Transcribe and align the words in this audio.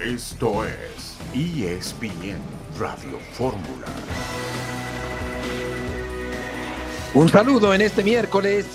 Esto 0.00 0.62
es 0.66 1.16
ESPN 1.32 2.38
Radio 2.78 3.18
Fórmula. 3.32 3.86
Un 7.14 7.30
saludo 7.30 7.72
en 7.72 7.80
este 7.80 8.04
miércoles 8.04 8.66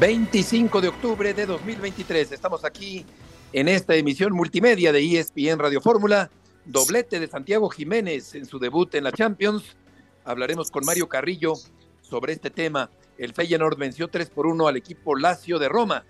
25 0.00 0.80
de 0.80 0.88
octubre 0.88 1.34
de 1.34 1.44
2023. 1.44 2.32
Estamos 2.32 2.64
aquí 2.64 3.04
en 3.52 3.68
esta 3.68 3.96
emisión 3.96 4.32
multimedia 4.32 4.92
de 4.92 5.18
ESPN 5.20 5.58
Radio 5.58 5.82
Fórmula. 5.82 6.30
Doblete 6.64 7.20
de 7.20 7.28
Santiago 7.28 7.68
Jiménez 7.68 8.34
en 8.34 8.46
su 8.46 8.58
debut 8.58 8.94
en 8.94 9.04
la 9.04 9.12
Champions. 9.12 9.76
Hablaremos 10.24 10.70
con 10.70 10.86
Mario 10.86 11.06
Carrillo 11.06 11.52
sobre 12.00 12.32
este 12.32 12.48
tema. 12.48 12.90
El 13.18 13.34
Feyenoord 13.34 13.76
venció 13.76 14.08
3 14.08 14.30
por 14.30 14.46
1 14.46 14.68
al 14.68 14.78
equipo 14.78 15.16
Lazio 15.16 15.58
de 15.58 15.68
Roma. 15.68 16.06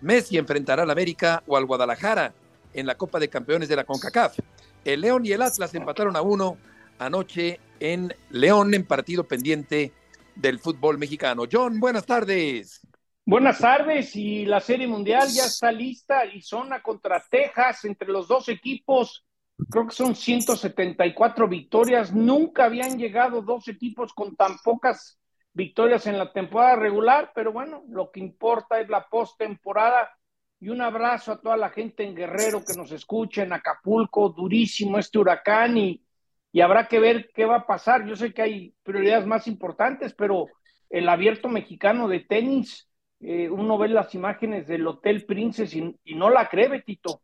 Messi 0.00 0.38
enfrentará 0.38 0.84
al 0.84 0.90
América 0.90 1.42
o 1.46 1.58
al 1.58 1.66
Guadalajara 1.66 2.32
en 2.74 2.86
la 2.86 2.96
Copa 2.96 3.18
de 3.18 3.28
Campeones 3.28 3.68
de 3.68 3.76
la 3.76 3.84
CONCACAF. 3.84 4.38
El 4.84 5.02
León 5.02 5.26
y 5.26 5.32
el 5.32 5.42
Atlas 5.42 5.74
empataron 5.74 6.16
a 6.16 6.22
uno 6.22 6.56
anoche 6.98 7.60
en 7.80 8.14
León 8.30 8.74
en 8.74 8.86
partido 8.86 9.24
pendiente 9.24 9.92
del 10.34 10.58
fútbol 10.58 10.98
mexicano. 10.98 11.44
John, 11.50 11.80
buenas 11.80 12.06
tardes. 12.06 12.80
Buenas 13.24 13.58
tardes 13.58 14.16
y 14.16 14.44
la 14.46 14.60
Serie 14.60 14.86
Mundial 14.86 15.28
ya 15.28 15.44
está 15.44 15.70
lista. 15.70 16.20
Arizona 16.20 16.82
contra 16.82 17.24
Texas 17.30 17.84
entre 17.84 18.08
los 18.08 18.26
dos 18.26 18.48
equipos. 18.48 19.24
Creo 19.70 19.86
que 19.86 19.94
son 19.94 20.16
174 20.16 21.46
victorias. 21.48 22.12
Nunca 22.12 22.64
habían 22.64 22.98
llegado 22.98 23.42
dos 23.42 23.68
equipos 23.68 24.12
con 24.14 24.34
tan 24.36 24.58
pocas 24.64 25.18
victorias 25.52 26.06
en 26.06 26.18
la 26.18 26.32
temporada 26.32 26.76
regular, 26.76 27.32
pero 27.34 27.52
bueno, 27.52 27.82
lo 27.88 28.10
que 28.10 28.20
importa 28.20 28.80
es 28.80 28.88
la 28.88 29.06
postemporada 29.08 30.10
y 30.60 30.68
un 30.68 30.82
abrazo 30.82 31.32
a 31.32 31.40
toda 31.40 31.56
la 31.56 31.70
gente 31.70 32.04
en 32.04 32.14
Guerrero 32.14 32.62
que 32.62 32.74
nos 32.74 32.92
escucha, 32.92 33.42
en 33.42 33.52
Acapulco, 33.52 34.28
durísimo 34.28 34.98
este 34.98 35.18
huracán 35.18 35.78
y, 35.78 36.04
y 36.52 36.60
habrá 36.60 36.86
que 36.86 37.00
ver 37.00 37.30
qué 37.34 37.46
va 37.46 37.56
a 37.56 37.66
pasar. 37.66 38.06
Yo 38.06 38.14
sé 38.14 38.34
que 38.34 38.42
hay 38.42 38.74
prioridades 38.82 39.26
más 39.26 39.46
importantes, 39.46 40.12
pero 40.12 40.48
el 40.90 41.08
abierto 41.08 41.48
mexicano 41.48 42.08
de 42.08 42.20
tenis, 42.20 42.88
eh, 43.20 43.48
uno 43.48 43.78
ve 43.78 43.88
las 43.88 44.14
imágenes 44.14 44.66
del 44.66 44.86
Hotel 44.86 45.24
Princess 45.24 45.74
y, 45.74 46.14
no 46.14 46.28
la 46.28 46.48
cree, 46.48 46.68
Betito. 46.68 47.22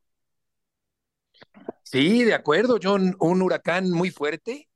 Sí, 1.83 2.25
de 2.25 2.35
acuerdo, 2.35 2.79
John, 2.83 3.17
un 3.21 3.43
huracán 3.43 3.91
muy 3.91 4.11
fuerte, 4.11 4.69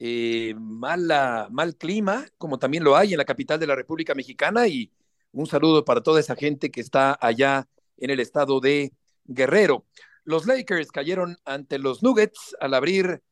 eh, 0.00 0.54
mala, 0.58 1.46
mal 1.50 1.76
clima, 1.76 2.26
como 2.38 2.58
también 2.58 2.82
lo 2.82 2.96
hay 2.96 3.12
en 3.12 3.18
la 3.18 3.24
capital 3.24 3.60
de 3.60 3.68
la 3.68 3.76
República 3.76 4.14
Mexicana, 4.14 4.66
y 4.66 4.90
un 5.30 5.46
saludo 5.46 5.84
para 5.84 6.02
toda 6.02 6.18
esa 6.18 6.34
gente 6.34 6.70
que 6.70 6.80
está 6.80 7.16
allá 7.20 7.68
en 8.00 8.10
el 8.10 8.20
estado 8.20 8.60
de 8.60 8.92
Guerrero. 9.24 9.86
Los 10.24 10.46
Lakers 10.46 10.90
cayeron 10.90 11.36
ante 11.44 11.78
los 11.78 12.02
Nuggets 12.02 12.56
al 12.60 12.74
abrir 12.74 13.22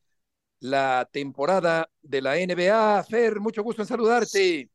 la 0.59 1.09
temporada 1.11 1.89
de 2.01 2.21
la 2.21 2.37
NBA. 2.37 3.03
Fer, 3.03 3.39
mucho 3.39 3.63
gusto 3.63 3.81
en 3.81 3.87
saludarte. 3.87 4.69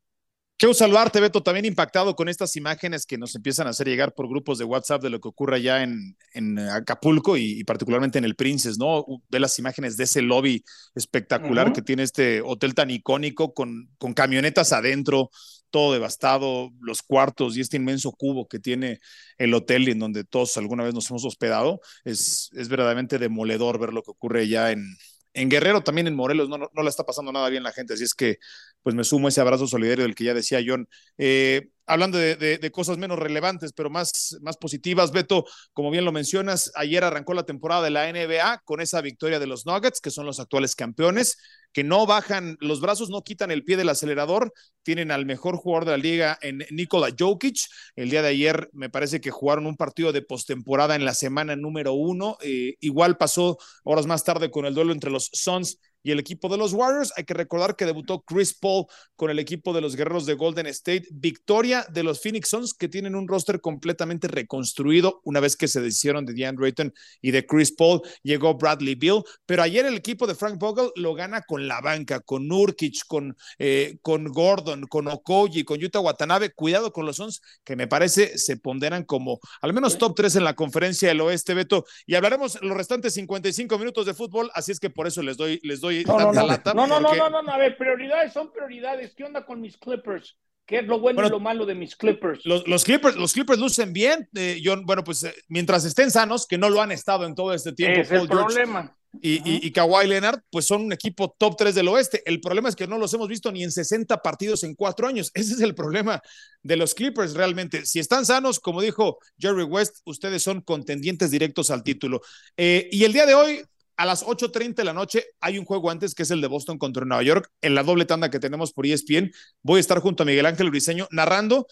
Quiero 0.57 0.73
saludarte, 0.73 1.19
Beto, 1.19 1.43
también 1.43 1.65
impactado 1.65 2.15
con 2.15 2.29
estas 2.29 2.55
imágenes 2.55 3.05
que 3.05 3.17
nos 3.17 3.35
empiezan 3.35 3.67
a 3.67 3.71
hacer 3.71 3.87
llegar 3.87 4.13
por 4.13 4.29
grupos 4.29 4.57
de 4.57 4.63
WhatsApp 4.63 5.03
de 5.03 5.09
lo 5.09 5.19
que 5.19 5.27
ocurre 5.27 5.57
allá 5.57 5.83
en, 5.83 6.15
en 6.33 6.57
Acapulco 6.59 7.35
y, 7.35 7.65
particularmente 7.65 8.19
en 8.19 8.23
el 8.23 8.37
Princes, 8.37 8.77
¿no? 8.77 9.05
Ve 9.27 9.41
las 9.41 9.59
imágenes 9.59 9.97
de 9.97 10.05
ese 10.05 10.21
lobby 10.21 10.63
espectacular 10.95 11.73
que 11.73 11.81
tiene 11.81 12.03
este 12.03 12.41
hotel 12.41 12.73
tan 12.73 12.89
icónico 12.89 13.53
con, 13.53 13.89
con 13.97 14.13
camionetas 14.13 14.71
adentro, 14.71 15.29
todo 15.71 15.91
devastado, 15.91 16.71
los 16.79 17.01
cuartos 17.01 17.57
y 17.57 17.61
este 17.61 17.75
inmenso 17.75 18.13
cubo 18.13 18.47
que 18.47 18.59
tiene 18.59 19.01
el 19.37 19.53
hotel 19.53 19.89
y 19.89 19.91
en 19.91 19.99
donde 19.99 20.23
todos 20.23 20.55
alguna 20.55 20.85
vez 20.85 20.93
nos 20.93 21.09
hemos 21.09 21.25
hospedado, 21.25 21.81
es, 22.05 22.49
es 22.53 22.69
verdaderamente 22.69 23.19
demoledor 23.19 23.77
ver 23.77 23.91
lo 23.91 24.03
que 24.03 24.11
ocurre 24.11 24.47
ya 24.47 24.71
en, 24.71 24.95
en 25.35 25.49
Guerrero, 25.49 25.83
también 25.83 26.07
en 26.07 26.15
Morelos, 26.15 26.49
no, 26.49 26.57
no, 26.57 26.71
no, 26.73 26.87
está 26.87 27.03
pasando 27.03 27.31
nada 27.31 27.49
bien 27.49 27.61
la 27.61 27.73
gente, 27.73 27.93
así 27.93 28.03
es 28.05 28.13
que 28.13 28.39
pues 28.81 28.95
me 28.95 29.03
sumo 29.03 29.27
a 29.27 29.29
ese 29.29 29.41
abrazo 29.41 29.67
solidario 29.67 30.03
del 30.05 30.15
que 30.15 30.23
ya 30.23 30.33
decía 30.33 30.61
John. 30.65 30.87
Eh, 31.17 31.69
hablando 31.85 32.17
de, 32.17 32.71
cosas 32.71 32.97
menos 32.97 33.19
relevantes, 33.19 33.73
pero 33.73 33.89
más, 33.89 34.37
más 34.41 34.57
positivas, 34.57 35.11
Beto, 35.11 35.45
como 35.73 35.91
bien 35.91 36.05
lo 36.05 36.11
mencionas, 36.11 36.71
ayer 36.75 37.03
arrancó 37.03 37.33
la 37.33 37.43
temporada 37.43 37.83
de 37.83 37.89
la 37.89 38.09
NBA 38.09 38.61
con 38.63 38.79
esa 38.81 39.01
victoria 39.01 39.39
de 39.39 39.47
los 39.47 39.65
Nuggets, 39.65 40.01
que 40.01 40.09
son 40.09 40.25
los 40.25 40.39
actuales 40.39 40.75
campeones, 40.75 41.37
que 41.75 41.83
no 41.83 42.05
bajan 42.05 42.55
los 42.61 42.79
brazos, 42.79 43.09
no 43.09 43.21
quitan 43.21 43.51
el 43.51 43.65
pie 43.65 43.75
del 43.75 43.89
acelerador, 43.89 44.53
tienen 44.81 45.11
al 45.11 45.25
mejor 45.25 45.57
jugador 45.57 45.83
de 45.83 45.91
la 45.91 45.97
liga 45.97 46.39
en 46.41 46.65
Nikola 46.71 47.09
Jokic. 47.19 47.57
El 47.97 48.09
día 48.09 48.21
de 48.21 48.29
ayer 48.29 48.69
me 48.71 48.89
parece 48.89 49.19
que 49.19 49.29
jugaron 49.29 49.65
un 49.65 49.75
partido 49.75 50.13
de 50.13 50.21
postemporada 50.21 50.95
en 50.95 51.03
la 51.03 51.13
semana 51.13 51.57
número 51.57 51.91
uno, 51.91 52.37
eh, 52.41 52.75
igual 52.79 53.17
pasó 53.17 53.57
horas 53.83 54.05
más 54.05 54.23
tarde 54.23 54.51
con 54.51 54.65
el 54.65 54.73
duelo 54.73 54.93
entre 54.93 55.11
los 55.11 55.29
Suns 55.33 55.77
y 56.05 56.11
el 56.11 56.19
equipo 56.19 56.49
de 56.49 56.57
los 56.57 56.71
Warriors. 56.73 57.11
Hay 57.17 57.23
que 57.23 57.33
recordar 57.33 57.75
que 57.75 57.85
debutó 57.85 58.21
Chris 58.21 58.53
Paul 58.53 58.85
con 59.15 59.31
el 59.31 59.39
equipo 59.39 59.73
de 59.73 59.81
los 59.81 59.95
Guerreros 59.95 60.27
de 60.27 60.35
Golden 60.35 60.67
State. 60.67 61.07
Victoria 61.09 61.83
de 61.91 62.03
los 62.03 62.21
Phoenix 62.21 62.49
Suns, 62.49 62.75
que 62.75 62.87
tienen 62.87 63.15
un 63.15 63.27
roster 63.27 63.59
completamente 63.59 64.27
reconstruido 64.27 65.19
una 65.23 65.39
vez 65.39 65.55
que 65.55 65.67
se 65.67 65.81
deshicieron 65.81 66.23
de 66.27 66.33
DeAndre 66.33 66.67
Ayton 66.67 66.93
y 67.23 67.31
de 67.31 67.43
Chris 67.47 67.71
Paul. 67.71 68.01
Llegó 68.21 68.53
Bradley 68.53 68.93
Bill, 68.93 69.23
pero 69.47 69.63
ayer 69.63 69.83
el 69.87 69.95
equipo 69.95 70.27
de 70.27 70.35
Frank 70.35 70.59
Vogel 70.59 70.91
lo 70.95 71.15
gana 71.15 71.41
con 71.41 71.67
la 71.67 71.81
banca, 71.81 72.19
con 72.19 72.47
Nurkic, 72.47 73.07
con, 73.07 73.35
eh, 73.57 73.97
con 74.03 74.25
Gordon, 74.25 74.83
con 74.83 75.07
Okoji, 75.07 75.63
con 75.63 75.79
Yuta 75.79 75.99
Watanabe. 75.99 76.53
Cuidado 76.53 76.93
con 76.93 77.07
los 77.07 77.15
Suns, 77.15 77.41
que 77.63 77.75
me 77.75 77.87
parece 77.87 78.37
se 78.37 78.57
ponderan 78.57 79.05
como 79.05 79.39
al 79.59 79.73
menos 79.73 79.97
top 79.97 80.13
3 80.15 80.35
en 80.35 80.43
la 80.43 80.53
conferencia 80.53 81.07
del 81.07 81.21
oeste, 81.21 81.55
Beto. 81.55 81.83
Y 82.05 82.13
hablaremos 82.13 82.61
los 82.61 82.77
restantes 82.77 83.15
55 83.15 83.79
minutos 83.79 84.05
de 84.05 84.13
fútbol, 84.13 84.51
así 84.53 84.71
es 84.71 84.79
que 84.79 84.91
por 84.91 85.07
eso 85.07 85.23
les 85.23 85.35
doy, 85.35 85.59
les 85.63 85.81
doy 85.81 85.94
no, 86.03 86.19
no, 86.19 86.33
no, 86.33 86.87
no, 86.87 87.29
no, 87.29 87.41
no, 87.41 87.51
a 87.51 87.57
ver, 87.57 87.77
prioridades 87.77 88.33
son 88.33 88.51
prioridades. 88.51 89.13
¿Qué 89.15 89.23
onda 89.23 89.45
con 89.45 89.61
mis 89.61 89.77
Clippers? 89.77 90.37
¿Qué 90.65 90.79
es 90.79 90.87
lo 90.87 90.99
bueno, 90.99 91.25
y 91.25 91.29
lo 91.29 91.39
malo 91.39 91.65
de 91.65 91.75
mis 91.75 91.95
Clippers? 91.95 92.43
Los, 92.43 92.67
los 92.67 92.83
Clippers, 92.83 93.15
los 93.15 93.33
Clippers 93.33 93.59
lucen 93.59 93.93
bien. 93.93 94.27
Eh, 94.33 94.59
bueno, 94.83 95.03
pues 95.03 95.23
eh, 95.23 95.33
mientras 95.47 95.85
estén 95.85 96.09
sanos, 96.09 96.47
que 96.47 96.57
no 96.57 96.69
lo 96.69 96.81
han 96.81 96.91
estado 96.91 97.25
en 97.25 97.35
todo 97.35 97.53
este 97.53 97.71
tiempo. 97.71 98.01
Es 98.01 98.11
el 98.11 98.27
problema. 98.27 98.95
Y, 99.21 99.35
y, 99.49 99.67
y, 99.67 99.71
Kawhi 99.71 100.07
Leonard, 100.07 100.41
pues 100.49 100.65
son 100.65 100.81
un 100.81 100.91
equipo 100.91 101.35
top 101.37 101.55
3 101.57 101.75
del 101.75 101.87
oeste. 101.87 102.21
El 102.25 102.41
problema 102.41 102.67
es 102.67 102.75
que 102.75 102.87
no 102.87 102.97
los 102.97 103.13
hemos 103.13 103.27
visto 103.27 103.51
ni 103.51 103.63
en 103.63 103.71
60 103.71 104.21
partidos 104.21 104.63
en 104.63 104.75
cuatro 104.75 105.07
años. 105.07 105.31
Ese 105.33 105.53
es 105.53 105.61
el 105.61 105.75
problema 105.75 106.21
de 106.63 106.75
los 106.75 106.93
Clippers 106.93 107.33
realmente. 107.33 107.85
Si 107.85 107.99
están 107.99 108.25
sanos, 108.25 108.59
como 108.59 108.81
dijo 108.81 109.19
Jerry 109.37 109.63
West, 109.63 109.97
ustedes 110.05 110.43
son 110.43 110.61
contendientes 110.61 111.31
directos 111.31 111.71
al 111.71 111.83
título. 111.83 112.21
Eh, 112.57 112.89
y 112.91 113.03
el 113.03 113.13
día 113.13 113.25
de 113.25 113.35
hoy, 113.35 113.63
a 113.97 114.05
las 114.05 114.25
8.30 114.25 114.75
de 114.75 114.83
la 114.83 114.93
noche 114.93 115.25
hay 115.39 115.57
un 115.57 115.65
juego 115.65 115.89
antes 115.89 116.15
que 116.15 116.23
es 116.23 116.31
el 116.31 116.41
de 116.41 116.47
Boston 116.47 116.77
contra 116.77 117.05
Nueva 117.05 117.23
York 117.23 117.51
en 117.61 117.75
la 117.75 117.83
doble 117.83 118.05
tanda 118.05 118.29
que 118.29 118.39
tenemos 118.39 118.73
por 118.73 118.85
ESPN. 118.85 119.31
Voy 119.61 119.77
a 119.77 119.81
estar 119.81 119.99
junto 119.99 120.23
a 120.23 120.25
Miguel 120.25 120.45
Ángel 120.45 120.69
Briseño 120.69 121.07
narrando 121.11 121.67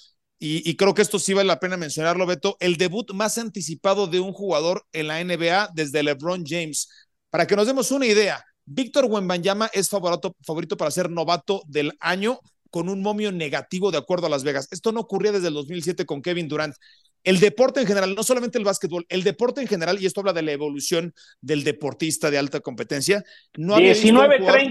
y, 0.46 0.76
creo 0.76 0.94
que 0.94 1.02
esto 1.02 1.20
sí 1.20 1.34
vale 1.34 1.48
la 1.48 1.62
pena 1.62 1.78
mencionarlo, 1.78 2.26
Beto, 2.26 2.58
el 2.60 2.76
debut 2.76 3.14
más 3.14 3.38
anticipado 3.38 4.08
de 4.08 4.20
un 4.20 4.34
jugador 4.34 4.86
en 4.92 5.08
la 5.08 5.24
NBA 5.24 5.70
desde 5.74 6.04
LeBron 6.04 6.44
James. 6.46 6.90
Para 7.30 7.48
que 7.48 7.56
nos 7.56 7.66
demos 7.66 7.92
una 7.92 8.08
idea, 8.08 8.44
Víctor 8.66 9.06
Wembanyama 9.06 9.70
es 9.72 9.88
favorito, 9.88 10.36
favorito 10.46 10.76
para 10.76 10.92
ser 10.92 11.10
novato 11.10 11.64
del 11.68 11.94
año 12.02 12.42
con 12.70 12.90
un 12.90 13.02
momio 13.02 13.32
negativo 13.32 13.90
de 13.90 14.00
acuerdo 14.00 14.28
a 14.28 14.30
Las 14.30 14.44
Vegas. 14.44 14.68
Esto 14.72 14.92
no 14.92 15.00
ocurría 15.00 15.32
desde 15.32 15.48
el 15.48 15.54
2007 15.54 16.06
con 16.06 16.22
Kevin 16.22 16.50
Durant 16.50 16.76
el 17.24 17.40
deporte 17.40 17.82
en 17.82 17.88
general, 17.88 18.16
no 18.16 18.24
solamente 18.24 18.58
el 18.58 18.66
básquetbol, 18.66 19.06
el 19.10 19.24
deporte 19.24 19.62
en 19.62 19.68
general, 19.68 20.02
y 20.02 20.06
esto 20.06 20.20
habla 20.20 20.34
de 20.34 20.42
la 20.42 20.52
evolución 20.52 21.14
del 21.42 21.64
deportista 21.64 22.30
de 22.30 22.38
alta 22.38 22.60
competencia, 22.60 23.24
no 23.56 23.76
había 23.76 23.96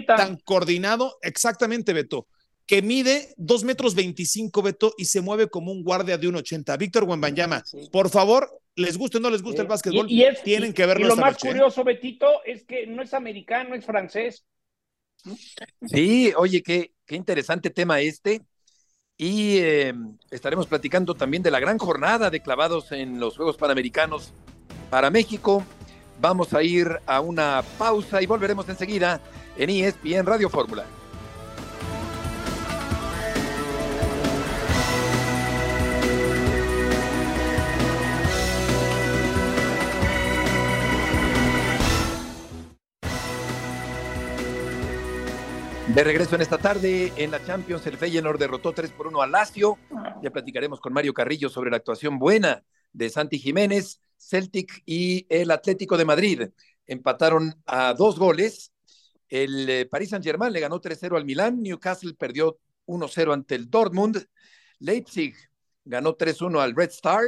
tan 0.07 0.37
coordinado, 0.45 1.19
exactamente, 1.23 1.93
Beto, 1.93 2.27
que 2.67 2.83
mide 2.83 3.35
2 3.39 3.65
metros 3.65 3.95
25, 3.95 4.63
Beto, 4.63 4.95
y 4.99 5.07
se 5.07 5.21
mueve 5.21 5.49
como 5.49 5.73
un 5.73 5.83
guardia 5.83 6.19
de 6.19 6.29
un 6.29 6.37
80. 6.37 6.77
Víctor 6.77 7.05
Wembanyama, 7.05 7.65
por 7.91 8.11
favor, 8.11 8.61
les 8.77 8.97
guste 8.97 9.19
o 9.19 9.21
no 9.21 9.31
les 9.31 9.43
gusta 9.43 9.63
el 9.63 9.69
básquetbol, 9.69 10.07
y, 10.09 10.25
tienen 10.45 10.73
que 10.73 10.87
verlo. 10.87 11.07
Y 11.07 11.09
lo 11.09 11.17
más 11.17 11.43
¿eh? 11.45 11.49
curioso, 11.49 11.85
Betito, 11.85 12.43
es 12.45 12.65
que 12.65 12.87
no 12.87 13.03
es 13.03 13.15
americano, 13.15 13.75
es 13.75 13.85
francés. 13.85 14.45
Sí, 15.87 16.33
oye, 16.37 16.63
qué, 16.63 16.93
qué 17.07 17.17
interesante 17.17 17.71
tema 17.71 18.01
este. 18.01 18.43
Y 19.23 19.59
eh, 19.59 19.95
estaremos 20.33 20.67
platicando 20.67 21.15
también 21.15 21.45
de 21.45 21.53
la 21.53 21.61
gran 21.61 21.79
jornada 21.79 22.29
de 22.29 22.41
clavados 22.41 22.91
en 22.91 23.21
los 23.21 23.37
Juegos 23.37 23.57
Panamericanos 23.57 24.33
para 24.91 25.11
México. 25.11 25.63
Vamos 26.21 26.53
a 26.55 26.65
ir 26.65 26.89
a 27.07 27.21
una 27.21 27.63
pausa 27.79 28.21
y 28.21 28.27
volveremos 28.27 28.69
enseguida 28.69 29.21
en 29.57 29.71
ESPN 29.71 30.27
Radio 30.27 30.51
Fórmula. 30.51 30.85
De 45.95 46.05
regreso 46.05 46.37
en 46.37 46.41
esta 46.41 46.57
tarde 46.57 47.13
en 47.17 47.31
la 47.31 47.45
Champions, 47.45 47.87
el 47.87 47.99
Feyenoord 47.99 48.39
derrotó 48.39 48.73
3 48.73 48.93
por 48.93 49.09
1 49.09 49.21
a 49.21 49.27
Lazio. 49.27 49.79
Ya 50.23 50.31
platicaremos 50.31 50.81
con 50.81 50.95
Mario 50.95 51.13
Carrillo 51.13 51.51
sobre 51.51 51.71
la 51.71 51.77
actuación 51.77 52.19
buena 52.19 52.65
de 52.95 53.11
Santi 53.11 53.39
Jiménez, 53.39 54.01
Celtic 54.17 54.83
y 54.87 55.27
el 55.29 55.51
Atlético 55.51 55.99
de 55.99 56.07
Madrid. 56.07 56.49
Empataron 56.87 57.55
a 57.67 57.93
dos 57.93 58.19
goles. 58.19 58.73
El 59.29 59.69
eh, 59.69 59.85
Paris 59.85 60.09
Saint-Germain 60.09 60.51
le 60.51 60.61
ganó 60.61 60.81
3-0 60.81 61.15
al 61.15 61.27
Milán, 61.27 61.63
Newcastle 61.63 62.15
perdió 62.15 62.59
1-0 62.87 63.35
ante 63.35 63.55
el 63.55 63.69
Dortmund, 63.69 64.27
Leipzig 64.79 65.35
ganó 65.85 66.17
3-1 66.17 66.59
al 66.61 66.75
Red 66.75 66.91
Star, 66.91 67.23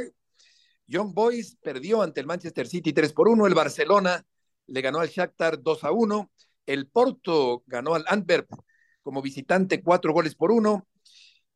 Young 0.87 1.13
Boys 1.13 1.55
perdió 1.61 2.01
ante 2.01 2.19
el 2.19 2.25
Manchester 2.25 2.67
City 2.67 2.93
3 2.93 3.13
1, 3.15 3.45
el 3.45 3.53
Barcelona 3.53 4.25
le 4.67 4.81
ganó 4.81 4.99
al 4.99 5.09
Shakhtar 5.09 5.61
2 5.61 5.83
1, 5.83 6.31
el 6.65 6.87
Porto 6.87 7.63
ganó 7.67 7.95
al 7.95 8.05
Antwerp 8.07 8.49
como 9.01 9.21
visitante 9.21 9.81
4 9.81 10.13
goles 10.13 10.35
por 10.35 10.51
1 10.51 10.87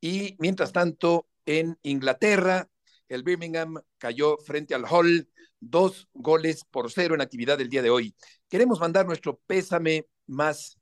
y 0.01 0.35
mientras 0.39 0.71
tanto 0.71 1.27
en 1.45 1.77
Inglaterra 1.81 2.69
el 3.07 3.23
Birmingham 3.23 3.81
cayó 3.97 4.37
frente 4.37 4.75
al 4.75 4.85
Hull 4.85 5.27
dos 5.59 6.07
goles 6.13 6.63
por 6.63 6.91
cero 6.91 7.15
en 7.15 7.21
actividad 7.21 7.57
del 7.57 7.69
día 7.69 7.81
de 7.81 7.89
hoy. 7.89 8.15
Queremos 8.47 8.79
mandar 8.79 9.05
nuestro 9.05 9.39
pésame 9.47 10.05
más 10.27 10.79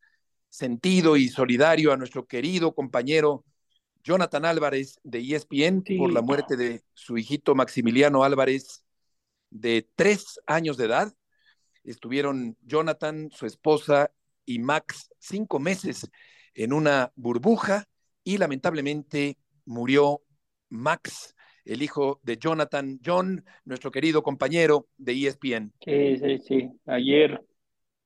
sentido 0.50 1.18
y 1.18 1.30
solidario 1.30 1.92
a 1.92 1.98
nuestro 1.98 2.26
querido 2.28 2.76
compañero 2.76 3.46
Jonathan 4.04 4.46
Álvarez 4.46 5.00
de 5.04 5.20
ESPN 5.20 5.84
por 5.98 6.14
la 6.14 6.22
muerte 6.22 6.56
de 6.56 6.84
su 6.94 7.18
hijito 7.18 7.56
Maximiliano 7.56 8.24
Álvarez 8.24 8.84
de 9.50 9.88
tres 9.96 10.40
años 10.46 10.78
de 10.78 10.86
edad. 10.86 11.14
Estuvieron 11.84 12.58
Jonathan, 12.62 13.30
su 13.32 13.46
esposa 13.46 14.12
y 14.48 14.58
Max 14.58 15.12
cinco 15.20 15.60
meses 15.60 16.10
en 16.56 16.74
una 16.74 17.12
burbuja 17.16 17.86
y 18.24 18.40
lamentablemente 18.40 19.38
murió 19.66 20.22
Max 20.70 21.36
el 21.68 21.84
hijo 21.84 22.20
de 22.24 22.38
Jonathan 22.38 23.00
John, 23.06 23.44
nuestro 23.66 23.92
querido 23.92 24.24
compañero 24.24 24.88
de 24.98 25.14
ESPN. 25.14 25.74
Sí, 25.82 26.18
sí, 26.18 26.38
sí. 26.40 26.70
Ayer, 26.86 27.44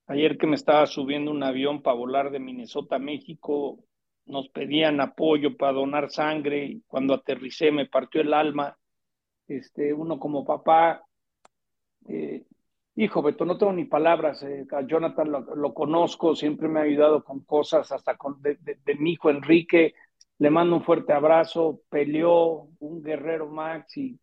ayer 0.07 0.38
que 0.38 0.47
me 0.47 0.55
estaba 0.55 0.85
subiendo 0.88 1.31
un 1.31 1.43
avión 1.43 1.81
para 1.81 1.95
volar 1.95 2.31
de 2.31 2.39
Minnesota 2.39 2.95
a 2.95 2.99
México, 2.99 3.83
nos 4.25 4.49
pedían 4.49 4.99
apoyo 4.99 5.55
para 5.57 5.73
donar 5.73 6.09
sangre 6.09 6.65
y 6.65 6.81
cuando 6.88 7.13
aterricé 7.13 7.71
me 7.71 7.85
partió 7.85 8.21
el 8.21 8.33
alma. 8.33 8.77
Este, 9.47 9.93
uno 9.93 10.19
como 10.19 10.45
papá, 10.45 11.05
eh, 12.07 12.43
hijo, 12.95 13.21
Beto, 13.21 13.45
no 13.45 13.57
tengo 13.57 13.73
ni 13.73 13.85
palabras. 13.85 14.43
Eh, 14.43 14.65
a 14.71 14.81
Jonathan 14.81 15.31
lo, 15.31 15.73
conozco, 15.73 16.35
siempre 16.35 16.67
me 16.67 16.79
ha 16.79 16.83
ayudado 16.83 17.23
con 17.23 17.41
cosas, 17.41 17.91
hasta 17.91 18.17
con 18.17 18.41
de 18.41 18.95
mi 18.99 19.11
hijo 19.11 19.29
Enrique 19.29 19.93
le 20.41 20.49
mando 20.49 20.75
un 20.75 20.83
fuerte 20.83 21.13
abrazo, 21.13 21.81
peleó 21.89 22.67
un 22.79 23.03
guerrero 23.03 23.47
Max 23.47 23.95
y, 23.97 24.19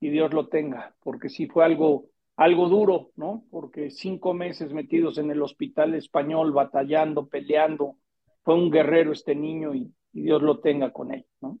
Dios 0.00 0.32
lo 0.32 0.48
tenga, 0.48 0.96
porque 1.00 1.28
sí 1.28 1.46
fue 1.46 1.64
algo, 1.64 2.06
algo 2.36 2.68
duro, 2.68 3.12
¿no? 3.14 3.44
Porque 3.50 3.90
cinco 3.90 4.34
meses 4.34 4.72
metidos 4.72 5.18
en 5.18 5.30
el 5.30 5.42
hospital 5.42 5.94
español, 5.94 6.52
batallando, 6.52 7.28
peleando, 7.28 7.98
fue 8.42 8.54
un 8.54 8.70
guerrero 8.70 9.12
este 9.12 9.36
niño 9.36 9.74
y, 9.74 9.92
Dios 10.10 10.42
lo 10.42 10.58
tenga 10.60 10.92
con 10.92 11.12
él, 11.12 11.26
¿no? 11.40 11.58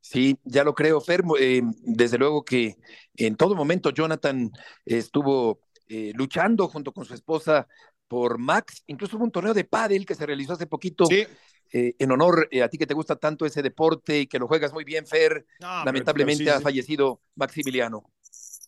Sí, 0.00 0.38
ya 0.44 0.64
lo 0.64 0.74
creo, 0.74 1.00
Fermo. 1.00 1.36
Eh, 1.38 1.62
desde 1.82 2.18
luego 2.18 2.44
que 2.44 2.76
en 3.14 3.36
todo 3.36 3.54
momento 3.54 3.90
Jonathan 3.90 4.50
estuvo 4.84 5.60
eh, 5.88 6.12
luchando 6.14 6.68
junto 6.68 6.92
con 6.92 7.04
su 7.04 7.14
esposa 7.14 7.66
por 8.08 8.38
Max. 8.38 8.82
Incluso 8.86 9.16
hubo 9.16 9.24
un 9.24 9.30
torneo 9.30 9.54
de 9.54 9.64
pádel 9.64 10.06
que 10.06 10.14
se 10.14 10.26
realizó 10.26 10.54
hace 10.54 10.66
poquito 10.66 11.06
sí. 11.06 11.24
Eh, 11.70 11.94
en 11.98 12.10
honor 12.10 12.48
eh, 12.50 12.62
a 12.62 12.68
ti 12.68 12.78
que 12.78 12.86
te 12.86 12.94
gusta 12.94 13.16
tanto 13.16 13.44
ese 13.44 13.62
deporte 13.62 14.20
y 14.20 14.26
que 14.26 14.38
lo 14.38 14.48
juegas 14.48 14.72
muy 14.72 14.84
bien, 14.84 15.06
Fer. 15.06 15.46
lamentablemente 15.60 16.50
ha 16.50 16.60
fallecido 16.60 17.20
Maximiliano. 17.34 18.10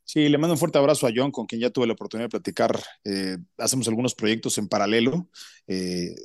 Sí, 0.04 0.28
le 0.28 0.38
mando 0.38 0.54
un 0.54 0.58
fuerte 0.58 0.76
abrazo 0.76 1.06
a 1.06 1.12
John, 1.14 1.30
con 1.30 1.46
quien 1.46 1.60
ya 1.60 1.70
tuve 1.70 1.86
la 1.86 1.92
oportunidad 1.92 2.26
de 2.26 2.30
platicar. 2.30 2.78
Eh, 3.04 3.38
hacemos 3.56 3.86
algunos 3.86 4.14
proyectos 4.14 4.58
en 4.58 4.68
paralelo. 4.68 5.30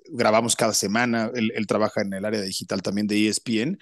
grabamos 0.09 0.55
cada 0.55 0.73
semana. 0.73 1.31
Él, 1.35 1.67
trabaja 1.67 2.01
en 2.01 2.13
el 2.13 2.25
área 2.25 2.41
digital 2.41 2.81
también 2.81 3.05
de 3.05 3.27
ESPN. 3.27 3.77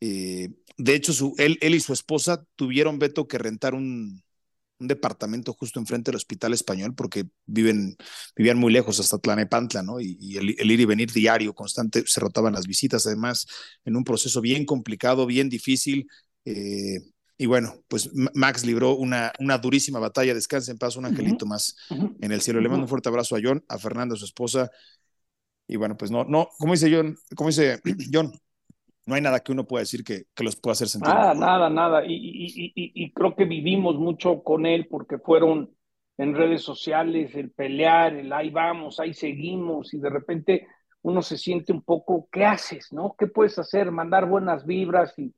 de 0.00 0.94
hecho, 0.94 1.12
su, 1.12 1.34
él, 1.38 1.58
él 1.60 1.76
y 1.76 1.80
su 1.80 1.92
esposa 1.92 2.44
tuvieron, 2.56 2.98
Beto, 2.98 3.28
que 3.28 3.38
rentar 3.38 3.74
un, 3.74 4.24
un 4.78 4.88
departamento 4.88 5.52
justo 5.52 5.80
enfrente 5.80 6.10
del 6.10 6.16
Hospital 6.16 6.52
Español 6.52 6.94
porque 6.94 7.24
viven, 7.46 7.96
vivían 8.36 8.58
muy 8.58 8.72
lejos 8.72 9.00
hasta 9.00 9.18
Tlanepantla, 9.18 9.82
¿no? 9.82 10.00
Y, 10.00 10.36
el, 10.36 10.70
ir 10.70 10.80
y 10.80 10.84
venir 10.84 11.12
diario, 11.12 11.54
constante, 11.54 12.04
se 12.06 12.20
rotaban 12.20 12.52
las 12.52 12.66
visitas, 12.66 13.06
además, 13.06 13.46
en 13.84 13.96
un 13.96 14.04
proceso 14.04 14.40
bien 14.40 14.64
complicado, 14.64 15.26
bien 15.26 15.48
difícil. 15.48 16.08
Eh, 16.44 16.98
y 17.38 17.46
bueno, 17.46 17.82
pues 17.88 18.10
Max 18.34 18.64
libró 18.64 18.96
una, 18.96 19.32
una 19.40 19.58
durísima 19.58 19.98
batalla, 19.98 20.34
descansa 20.34 20.70
en 20.72 20.78
paz, 20.78 20.96
un 20.96 21.04
angelito 21.04 21.44
más 21.44 21.76
en 21.90 22.32
el 22.32 22.40
cielo. 22.40 22.60
Le 22.60 22.68
mando 22.68 22.84
un 22.84 22.88
fuerte 22.88 23.08
abrazo 23.10 23.36
a 23.36 23.40
John, 23.42 23.62
a 23.68 23.78
Fernanda, 23.78 24.16
su 24.16 24.24
esposa. 24.24 24.70
Y 25.68 25.76
bueno, 25.76 25.96
pues 25.96 26.10
no, 26.10 26.24
no, 26.24 26.48
como 26.58 26.72
dice 26.72 26.90
John, 26.94 27.18
como 27.34 27.50
dice 27.50 27.80
John, 28.12 28.32
no 29.06 29.14
hay 29.14 29.20
nada 29.22 29.40
que 29.40 29.52
uno 29.52 29.64
pueda 29.64 29.82
decir 29.82 30.02
que, 30.02 30.26
los 30.38 30.56
pueda 30.56 30.72
hacer 30.72 30.88
sentir. 30.88 31.14
Nada, 31.14 31.32
nada, 31.32 31.70
nada. 31.70 32.02
Y, 32.04 33.12
creo 33.14 33.36
que 33.36 33.44
vivimos 33.44 33.94
mucho 33.96 34.42
con 34.42 34.66
él 34.66 34.88
porque 34.90 35.18
fueron 35.18 35.70
en 36.18 36.34
redes 36.34 36.62
sociales 36.62 37.34
el 37.34 37.52
pelear, 37.52 38.14
el 38.14 38.32
ahí 38.32 38.50
vamos, 38.50 38.98
ahí 38.98 39.14
seguimos 39.14 39.94
y 39.94 39.98
de 39.98 40.10
repente 40.10 40.66
uno 41.02 41.22
se 41.22 41.38
siente 41.38 41.72
un 41.72 41.82
poco, 41.82 42.28
¿qué 42.32 42.44
haces? 42.44 42.92
¿No? 42.92 43.14
¿Qué 43.16 43.28
puedes 43.28 43.58
hacer? 43.58 43.92
Mandar 43.92 44.26
buenas 44.26 44.66
vibras 44.66 45.16
y, 45.18 45.32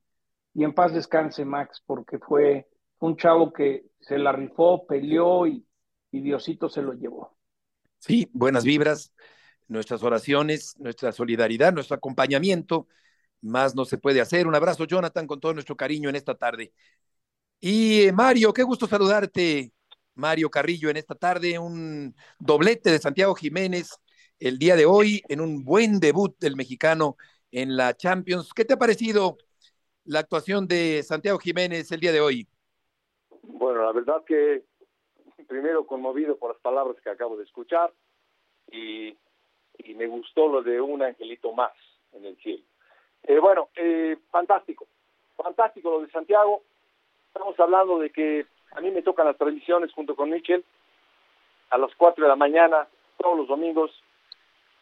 y 0.53 0.63
en 0.63 0.73
paz 0.73 0.93
descanse 0.93 1.45
Max 1.45 1.83
porque 1.85 2.17
fue 2.17 2.67
un 2.99 3.17
chavo 3.17 3.53
que 3.53 3.85
se 3.99 4.17
la 4.17 4.31
rifó, 4.31 4.87
peleó 4.87 5.45
y, 5.45 5.63
y 6.11 6.21
Diosito 6.21 6.69
se 6.69 6.81
lo 6.81 6.93
llevó. 6.93 7.37
Sí, 7.99 8.29
buenas 8.33 8.63
vibras, 8.63 9.13
nuestras 9.67 10.01
oraciones, 10.01 10.75
nuestra 10.79 11.11
solidaridad, 11.11 11.73
nuestro 11.73 11.97
acompañamiento 11.97 12.87
más 13.41 13.75
no 13.75 13.85
se 13.85 13.97
puede 13.97 14.21
hacer. 14.21 14.47
Un 14.47 14.55
abrazo, 14.55 14.85
Jonathan, 14.85 15.27
con 15.27 15.39
todo 15.39 15.53
nuestro 15.53 15.75
cariño 15.75 16.09
en 16.09 16.15
esta 16.15 16.35
tarde. 16.35 16.73
Y 17.59 18.03
eh, 18.03 18.11
Mario, 18.11 18.53
qué 18.53 18.63
gusto 18.63 18.87
saludarte, 18.87 19.71
Mario 20.15 20.49
Carrillo, 20.49 20.89
en 20.89 20.97
esta 20.97 21.15
tarde. 21.15 21.59
Un 21.59 22.15
doblete 22.39 22.91
de 22.91 22.99
Santiago 22.99 23.35
Jiménez 23.35 23.99
el 24.39 24.57
día 24.57 24.75
de 24.75 24.85
hoy 24.85 25.21
en 25.27 25.41
un 25.41 25.63
buen 25.65 25.99
debut 25.99 26.37
del 26.39 26.55
mexicano 26.55 27.17
en 27.51 27.75
la 27.75 27.95
Champions. 27.95 28.53
¿Qué 28.53 28.65
te 28.65 28.73
ha 28.73 28.77
parecido 28.77 29.37
la 30.05 30.19
actuación 30.19 30.67
de 30.67 31.03
Santiago 31.03 31.39
Jiménez 31.39 31.91
el 31.91 31.99
día 31.99 32.11
de 32.11 32.21
hoy? 32.21 32.47
Bueno, 33.43 33.83
la 33.83 33.91
verdad 33.91 34.23
que 34.25 34.63
primero 35.47 35.85
conmovido 35.85 36.37
por 36.37 36.51
las 36.53 36.61
palabras 36.61 36.95
que 37.03 37.09
acabo 37.09 37.35
de 37.35 37.43
escuchar 37.43 37.91
y, 38.71 39.17
y 39.77 39.93
me 39.95 40.07
gustó 40.07 40.47
lo 40.47 40.61
de 40.61 40.79
un 40.79 41.01
angelito 41.01 41.51
más 41.53 41.73
en 42.11 42.25
el 42.25 42.37
cielo. 42.37 42.63
Eh, 43.23 43.39
bueno, 43.39 43.69
eh, 43.75 44.17
fantástico, 44.31 44.87
fantástico 45.35 45.91
lo 45.91 46.01
de 46.01 46.11
Santiago. 46.11 46.61
Estamos 47.27 47.59
hablando 47.59 47.99
de 47.99 48.09
que 48.09 48.45
a 48.71 48.81
mí 48.81 48.91
me 48.91 49.01
tocan 49.01 49.27
las 49.27 49.37
tradiciones 49.37 49.91
junto 49.93 50.15
con 50.15 50.29
Michel 50.29 50.63
a 51.69 51.77
las 51.77 51.93
4 51.95 52.23
de 52.23 52.29
la 52.29 52.35
mañana, 52.35 52.87
todos 53.17 53.37
los 53.37 53.47
domingos, 53.47 53.91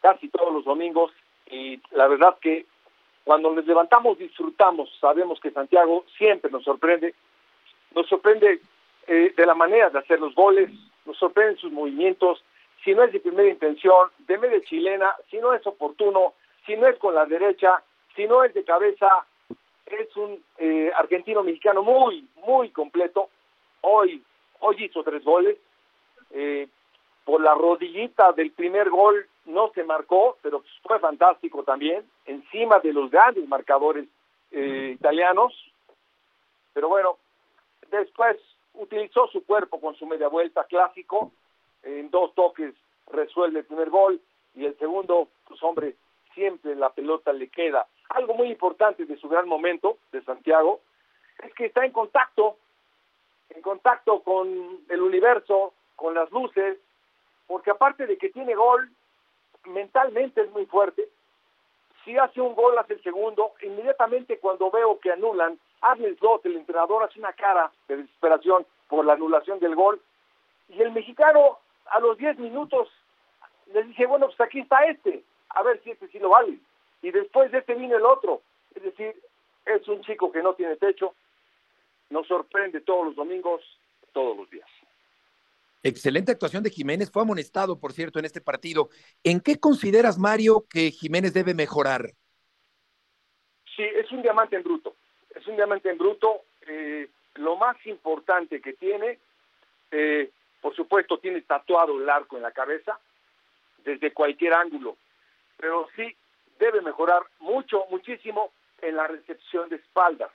casi 0.00 0.28
todos 0.28 0.52
los 0.52 0.64
domingos, 0.64 1.12
y 1.50 1.80
la 1.90 2.08
verdad 2.08 2.36
que 2.40 2.66
cuando 3.24 3.52
nos 3.52 3.66
levantamos 3.66 4.18
disfrutamos, 4.18 4.90
sabemos 5.00 5.38
que 5.40 5.50
Santiago 5.50 6.04
siempre 6.16 6.50
nos 6.50 6.64
sorprende, 6.64 7.14
nos 7.94 8.06
sorprende 8.08 8.60
eh, 9.06 9.34
de 9.36 9.46
la 9.46 9.54
manera 9.54 9.90
de 9.90 9.98
hacer 9.98 10.20
los 10.20 10.34
goles, 10.34 10.70
nos 11.04 11.18
sorprende 11.18 11.60
sus 11.60 11.72
movimientos, 11.72 12.42
si 12.84 12.94
no 12.94 13.02
es 13.02 13.12
de 13.12 13.20
primera 13.20 13.48
intención, 13.48 14.10
de 14.18 14.38
media 14.38 14.62
chilena, 14.62 15.14
si 15.30 15.38
no 15.38 15.52
es 15.52 15.66
oportuno, 15.66 16.34
si 16.64 16.76
no 16.76 16.86
es 16.86 16.98
con 16.98 17.14
la 17.14 17.26
derecha, 17.26 17.82
si 18.18 18.26
no 18.26 18.42
es 18.42 18.52
de 18.52 18.64
cabeza, 18.64 19.08
es 19.86 20.16
un 20.16 20.42
eh, 20.58 20.90
argentino 20.96 21.44
mexicano 21.44 21.84
muy, 21.84 22.28
muy 22.44 22.70
completo. 22.70 23.28
Hoy, 23.82 24.20
hoy 24.58 24.84
hizo 24.84 25.04
tres 25.04 25.22
goles. 25.22 25.56
Eh, 26.32 26.66
por 27.24 27.40
la 27.40 27.54
rodillita 27.54 28.32
del 28.32 28.50
primer 28.50 28.90
gol 28.90 29.24
no 29.44 29.70
se 29.72 29.84
marcó, 29.84 30.36
pero 30.42 30.64
fue 30.82 30.98
fantástico 30.98 31.62
también, 31.62 32.04
encima 32.26 32.80
de 32.80 32.92
los 32.92 33.08
grandes 33.08 33.46
marcadores 33.46 34.08
eh, 34.50 34.94
italianos. 34.94 35.54
Pero 36.72 36.88
bueno, 36.88 37.18
después 37.88 38.36
utilizó 38.74 39.28
su 39.28 39.46
cuerpo 39.46 39.80
con 39.80 39.94
su 39.94 40.06
media 40.06 40.26
vuelta 40.26 40.64
clásico, 40.64 41.30
en 41.84 42.10
dos 42.10 42.34
toques 42.34 42.74
resuelve 43.12 43.60
el 43.60 43.66
primer 43.66 43.90
gol 43.90 44.20
y 44.56 44.64
el 44.64 44.76
segundo, 44.78 45.28
pues 45.46 45.62
hombre, 45.62 45.94
siempre 46.34 46.74
la 46.74 46.90
pelota 46.90 47.32
le 47.32 47.46
queda 47.48 47.86
algo 48.10 48.34
muy 48.34 48.48
importante 48.48 49.04
de 49.04 49.16
su 49.18 49.28
gran 49.28 49.48
momento 49.48 49.98
de 50.12 50.22
Santiago 50.22 50.80
es 51.42 51.52
que 51.54 51.66
está 51.66 51.84
en 51.84 51.92
contacto, 51.92 52.56
en 53.50 53.62
contacto 53.62 54.22
con 54.22 54.80
el 54.88 55.00
universo, 55.00 55.72
con 55.96 56.14
las 56.14 56.30
luces, 56.30 56.78
porque 57.46 57.70
aparte 57.70 58.06
de 58.06 58.18
que 58.18 58.30
tiene 58.30 58.54
gol, 58.54 58.90
mentalmente 59.64 60.42
es 60.42 60.50
muy 60.50 60.66
fuerte. 60.66 61.08
Si 62.04 62.16
hace 62.16 62.40
un 62.40 62.54
gol, 62.54 62.78
hace 62.78 62.94
el 62.94 63.02
segundo. 63.02 63.52
Inmediatamente 63.62 64.38
cuando 64.38 64.70
veo 64.70 64.98
que 64.98 65.12
anulan, 65.12 65.58
Arne 65.80 66.14
Slot, 66.16 66.46
el 66.46 66.56
entrenador, 66.56 67.04
hace 67.04 67.18
una 67.18 67.32
cara 67.32 67.70
de 67.86 67.98
desesperación 67.98 68.66
por 68.88 69.04
la 69.04 69.14
anulación 69.14 69.58
del 69.60 69.74
gol. 69.74 70.00
Y 70.68 70.80
el 70.82 70.92
mexicano 70.92 71.58
a 71.86 72.00
los 72.00 72.16
10 72.18 72.38
minutos 72.38 72.88
les 73.72 73.86
dije, 73.86 74.06
bueno, 74.06 74.26
pues 74.26 74.40
aquí 74.40 74.60
está 74.60 74.84
este, 74.84 75.22
a 75.50 75.62
ver 75.62 75.82
si 75.82 75.90
este 75.90 76.08
sí 76.08 76.18
lo 76.18 76.30
vale. 76.30 76.58
Y 77.02 77.10
después 77.10 77.50
de 77.52 77.58
este 77.58 77.74
vino 77.74 77.96
el 77.96 78.04
otro. 78.04 78.42
Es 78.74 78.82
decir, 78.82 79.14
es 79.64 79.86
un 79.88 80.02
chico 80.02 80.32
que 80.32 80.42
no 80.42 80.54
tiene 80.54 80.76
techo, 80.76 81.14
nos 82.10 82.26
sorprende 82.26 82.80
todos 82.80 83.06
los 83.06 83.16
domingos, 83.16 83.62
todos 84.12 84.36
los 84.36 84.50
días. 84.50 84.68
Excelente 85.82 86.32
actuación 86.32 86.62
de 86.62 86.70
Jiménez, 86.70 87.10
fue 87.10 87.22
amonestado, 87.22 87.78
por 87.78 87.92
cierto, 87.92 88.18
en 88.18 88.24
este 88.24 88.40
partido. 88.40 88.88
¿En 89.22 89.40
qué 89.40 89.60
consideras, 89.60 90.18
Mario, 90.18 90.66
que 90.68 90.90
Jiménez 90.90 91.32
debe 91.32 91.54
mejorar? 91.54 92.12
Sí, 93.76 93.84
es 93.84 94.10
un 94.10 94.22
diamante 94.22 94.56
en 94.56 94.64
bruto, 94.64 94.96
es 95.34 95.46
un 95.46 95.54
diamante 95.54 95.88
en 95.88 95.98
bruto. 95.98 96.42
Eh, 96.66 97.08
lo 97.34 97.56
más 97.56 97.76
importante 97.86 98.60
que 98.60 98.72
tiene, 98.72 99.20
eh, 99.92 100.30
por 100.60 100.74
supuesto, 100.74 101.18
tiene 101.18 101.42
tatuado 101.42 102.00
el 102.00 102.08
arco 102.08 102.36
en 102.36 102.42
la 102.42 102.50
cabeza, 102.50 102.98
desde 103.84 104.12
cualquier 104.12 104.54
ángulo, 104.54 104.96
pero 105.56 105.88
sí 105.94 106.14
debe 106.58 106.80
mejorar 106.80 107.22
mucho, 107.40 107.84
muchísimo 107.90 108.52
en 108.80 108.96
la 108.96 109.06
recepción 109.06 109.68
de 109.68 109.76
espaldas. 109.76 110.30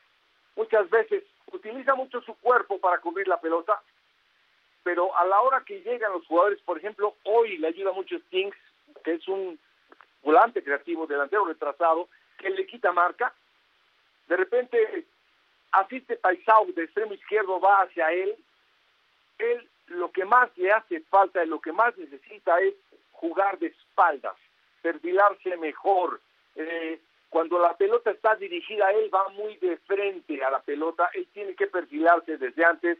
Muchas 0.55 0.89
veces 0.89 1.23
utiliza 1.51 1.95
mucho 1.95 2.21
su 2.21 2.35
cuerpo 2.35 2.79
para 2.79 2.99
cubrir 2.99 3.27
la 3.27 3.39
pelota, 3.39 3.81
pero 4.83 5.15
a 5.17 5.25
la 5.25 5.41
hora 5.41 5.63
que 5.65 5.81
llegan 5.81 6.11
los 6.11 6.25
jugadores, 6.25 6.59
por 6.61 6.77
ejemplo, 6.77 7.15
hoy 7.23 7.57
le 7.57 7.67
ayuda 7.67 7.91
mucho 7.91 8.17
Stings, 8.19 8.55
que 9.03 9.13
es 9.13 9.27
un 9.27 9.59
volante 10.21 10.63
creativo, 10.63 11.07
delantero 11.07 11.45
retrasado, 11.45 12.07
que 12.37 12.49
le 12.49 12.65
quita 12.65 12.91
marca, 12.91 13.33
de 14.27 14.37
repente 14.37 15.05
asiste 15.71 16.15
Paisao 16.17 16.65
de 16.67 16.83
extremo 16.83 17.13
izquierdo, 17.13 17.59
va 17.59 17.81
hacia 17.81 18.11
él, 18.11 18.35
él 19.39 19.69
lo 19.87 20.11
que 20.11 20.25
más 20.25 20.49
le 20.57 20.71
hace 20.71 21.01
falta 21.01 21.43
lo 21.45 21.59
que 21.59 21.71
más 21.71 21.97
necesita 21.97 22.59
es 22.59 22.73
jugar 23.11 23.57
de 23.59 23.67
espaldas, 23.67 24.35
perfilarse 24.83 25.57
mejor. 25.57 26.21
Eh, 26.55 26.99
cuando 27.29 27.57
la 27.57 27.75
pelota 27.75 28.11
está 28.11 28.35
dirigida 28.35 28.91
él, 28.91 29.09
va 29.11 29.27
muy 29.29 29.57
de 29.57 29.77
frente 29.77 30.43
a 30.43 30.51
la 30.51 30.59
pelota, 30.59 31.09
él 31.13 31.27
tiene 31.33 31.55
que 31.55 31.65
perfilarse 31.65 32.37
desde 32.37 32.63
antes 32.63 32.99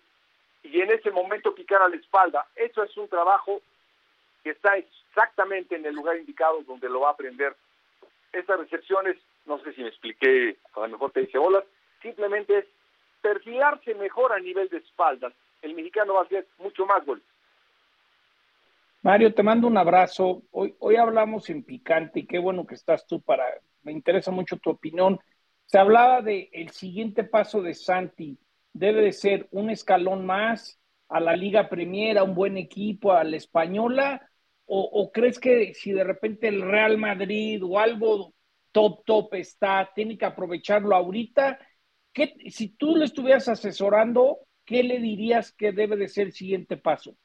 y 0.63 0.81
en 0.81 0.89
ese 0.91 1.11
momento 1.11 1.53
picar 1.53 1.83
a 1.83 1.89
la 1.89 1.97
espalda. 1.97 2.47
Eso 2.55 2.81
es 2.81 2.97
un 2.97 3.07
trabajo 3.07 3.61
que 4.43 4.51
está 4.51 4.75
exactamente 4.77 5.75
en 5.75 5.85
el 5.85 5.93
lugar 5.93 6.17
indicado 6.17 6.63
donde 6.63 6.89
lo 6.89 7.01
va 7.01 7.09
a 7.09 7.11
aprender. 7.11 7.55
Estas 8.31 8.59
recepciones, 8.59 9.17
no 9.45 9.59
sé 9.59 9.73
si 9.73 9.83
me 9.83 9.89
expliqué, 9.89 10.57
a 10.75 10.79
lo 10.79 10.87
mejor 10.87 11.11
te 11.11 11.19
dice 11.19 11.37
bolas, 11.37 11.65
simplemente 12.01 12.57
es 12.57 12.65
perfilarse 13.21 13.93
mejor 13.93 14.33
a 14.33 14.39
nivel 14.39 14.67
de 14.69 14.77
espaldas. 14.77 15.33
El 15.61 15.75
mexicano 15.75 16.15
va 16.15 16.21
a 16.21 16.23
hacer 16.23 16.47
mucho 16.57 16.85
más 16.85 17.05
goles. 17.05 17.23
Mario, 19.03 19.33
te 19.33 19.43
mando 19.43 19.67
un 19.67 19.77
abrazo. 19.77 20.43
Hoy, 20.51 20.75
hoy 20.79 20.95
hablamos 20.95 21.49
en 21.49 21.63
picante 21.63 22.21
y 22.21 22.25
qué 22.25 22.39
bueno 22.39 22.65
que 22.65 22.75
estás 22.75 23.05
tú 23.05 23.21
para. 23.21 23.43
Me 23.81 23.91
interesa 23.91 24.31
mucho 24.31 24.57
tu 24.57 24.69
opinión. 24.69 25.19
Se 25.65 25.77
hablaba 25.77 26.21
de 26.21 26.49
el 26.53 26.69
siguiente 26.69 27.23
paso 27.25 27.61
de 27.61 27.73
Santi. 27.73 28.39
Debe 28.71 29.01
de 29.01 29.11
ser 29.11 29.47
un 29.51 29.69
escalón 29.69 30.25
más 30.25 30.79
a 31.09 31.19
la 31.19 31.35
Liga 31.35 31.69
Premier, 31.69 32.17
a 32.17 32.23
un 32.23 32.33
buen 32.33 32.57
equipo, 32.57 33.11
a 33.11 33.23
la 33.25 33.35
Española. 33.37 34.21
O, 34.65 34.79
o 34.81 35.11
crees 35.11 35.37
que 35.39 35.73
si 35.73 35.91
de 35.91 36.03
repente 36.05 36.47
el 36.47 36.61
Real 36.61 36.97
Madrid 36.97 37.61
o 37.63 37.79
algo 37.79 38.33
top, 38.71 39.03
top 39.05 39.33
está, 39.35 39.91
tiene 39.93 40.17
que 40.17 40.25
aprovecharlo 40.25 40.95
ahorita? 40.95 41.59
¿Qué, 42.13 42.35
si 42.49 42.69
tú 42.69 42.95
le 42.95 43.05
estuvieras 43.05 43.49
asesorando, 43.49 44.39
¿qué 44.65 44.81
le 44.83 44.99
dirías 44.99 45.51
que 45.51 45.73
debe 45.73 45.97
de 45.97 46.07
ser 46.07 46.27
el 46.27 46.33
siguiente 46.33 46.77
paso? 46.77 47.17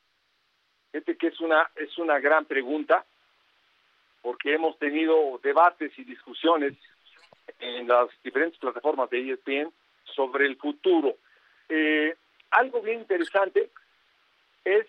Fíjate 0.92 1.16
que 1.16 1.28
es 1.28 1.40
una, 1.40 1.70
es 1.76 1.96
una 1.98 2.18
gran 2.18 2.44
pregunta, 2.44 3.04
porque 4.22 4.54
hemos 4.54 4.78
tenido 4.78 5.38
debates 5.42 5.96
y 5.98 6.04
discusiones 6.04 6.74
en 7.60 7.88
las 7.88 8.08
diferentes 8.22 8.58
plataformas 8.58 9.10
de 9.10 9.32
ESPN 9.32 9.72
sobre 10.04 10.46
el 10.46 10.56
futuro. 10.56 11.16
Eh, 11.68 12.14
algo 12.50 12.80
bien 12.80 13.00
interesante 13.00 13.70
es 14.64 14.86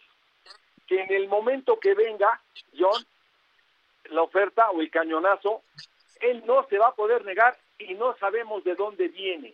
que 0.88 1.01
en 1.01 1.13
el 1.13 1.27
momento 1.27 1.79
que 1.79 1.94
venga, 1.94 2.41
John, 2.77 3.03
la 4.10 4.24
oferta 4.24 4.70
o 4.72 4.82
el 4.82 4.89
cañonazo, 4.89 5.62
él 6.22 6.44
no 6.46 6.65
se 6.68 6.77
va 6.77 6.88
a 6.88 6.96
poder 6.96 7.24
negar 7.25 7.58
y 7.77 7.94
no 7.94 8.15
sabemos 8.18 8.63
de 8.63 8.75
dónde 8.75 9.08
viene. 9.10 9.53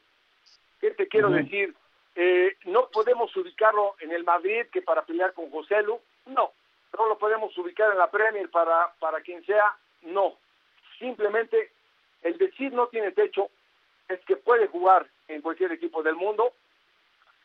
¿Qué 0.80 0.92
te 0.92 1.08
quiero 1.08 1.30
decir? 1.30 1.76
Eh, 2.16 2.56
no 2.66 2.90
podemos 2.90 3.36
ubicarlo 3.36 3.96
en 4.00 4.12
el 4.12 4.24
Madrid 4.24 4.66
que 4.72 4.82
para 4.82 5.06
pelear 5.06 5.34
con 5.34 5.50
José 5.52 5.82
Lu, 5.84 6.00
no, 6.26 6.54
no 6.98 7.08
lo 7.08 7.18
podemos 7.18 7.56
ubicar 7.58 7.92
en 7.92 7.98
la 7.98 8.10
Premier 8.10 8.50
para, 8.50 8.94
para 9.00 9.22
quien 9.22 9.46
sea, 9.46 9.76
no. 10.04 10.38
Simplemente 11.00 11.72
el 12.22 12.38
decir 12.38 12.74
no 12.74 12.88
tiene 12.88 13.12
techo 13.12 13.50
es 14.08 14.20
que 14.26 14.38
puede 14.38 14.68
jugar 14.68 15.08
en 15.28 15.42
cualquier 15.42 15.72
equipo 15.72 16.04
del 16.04 16.16
mundo, 16.16 16.54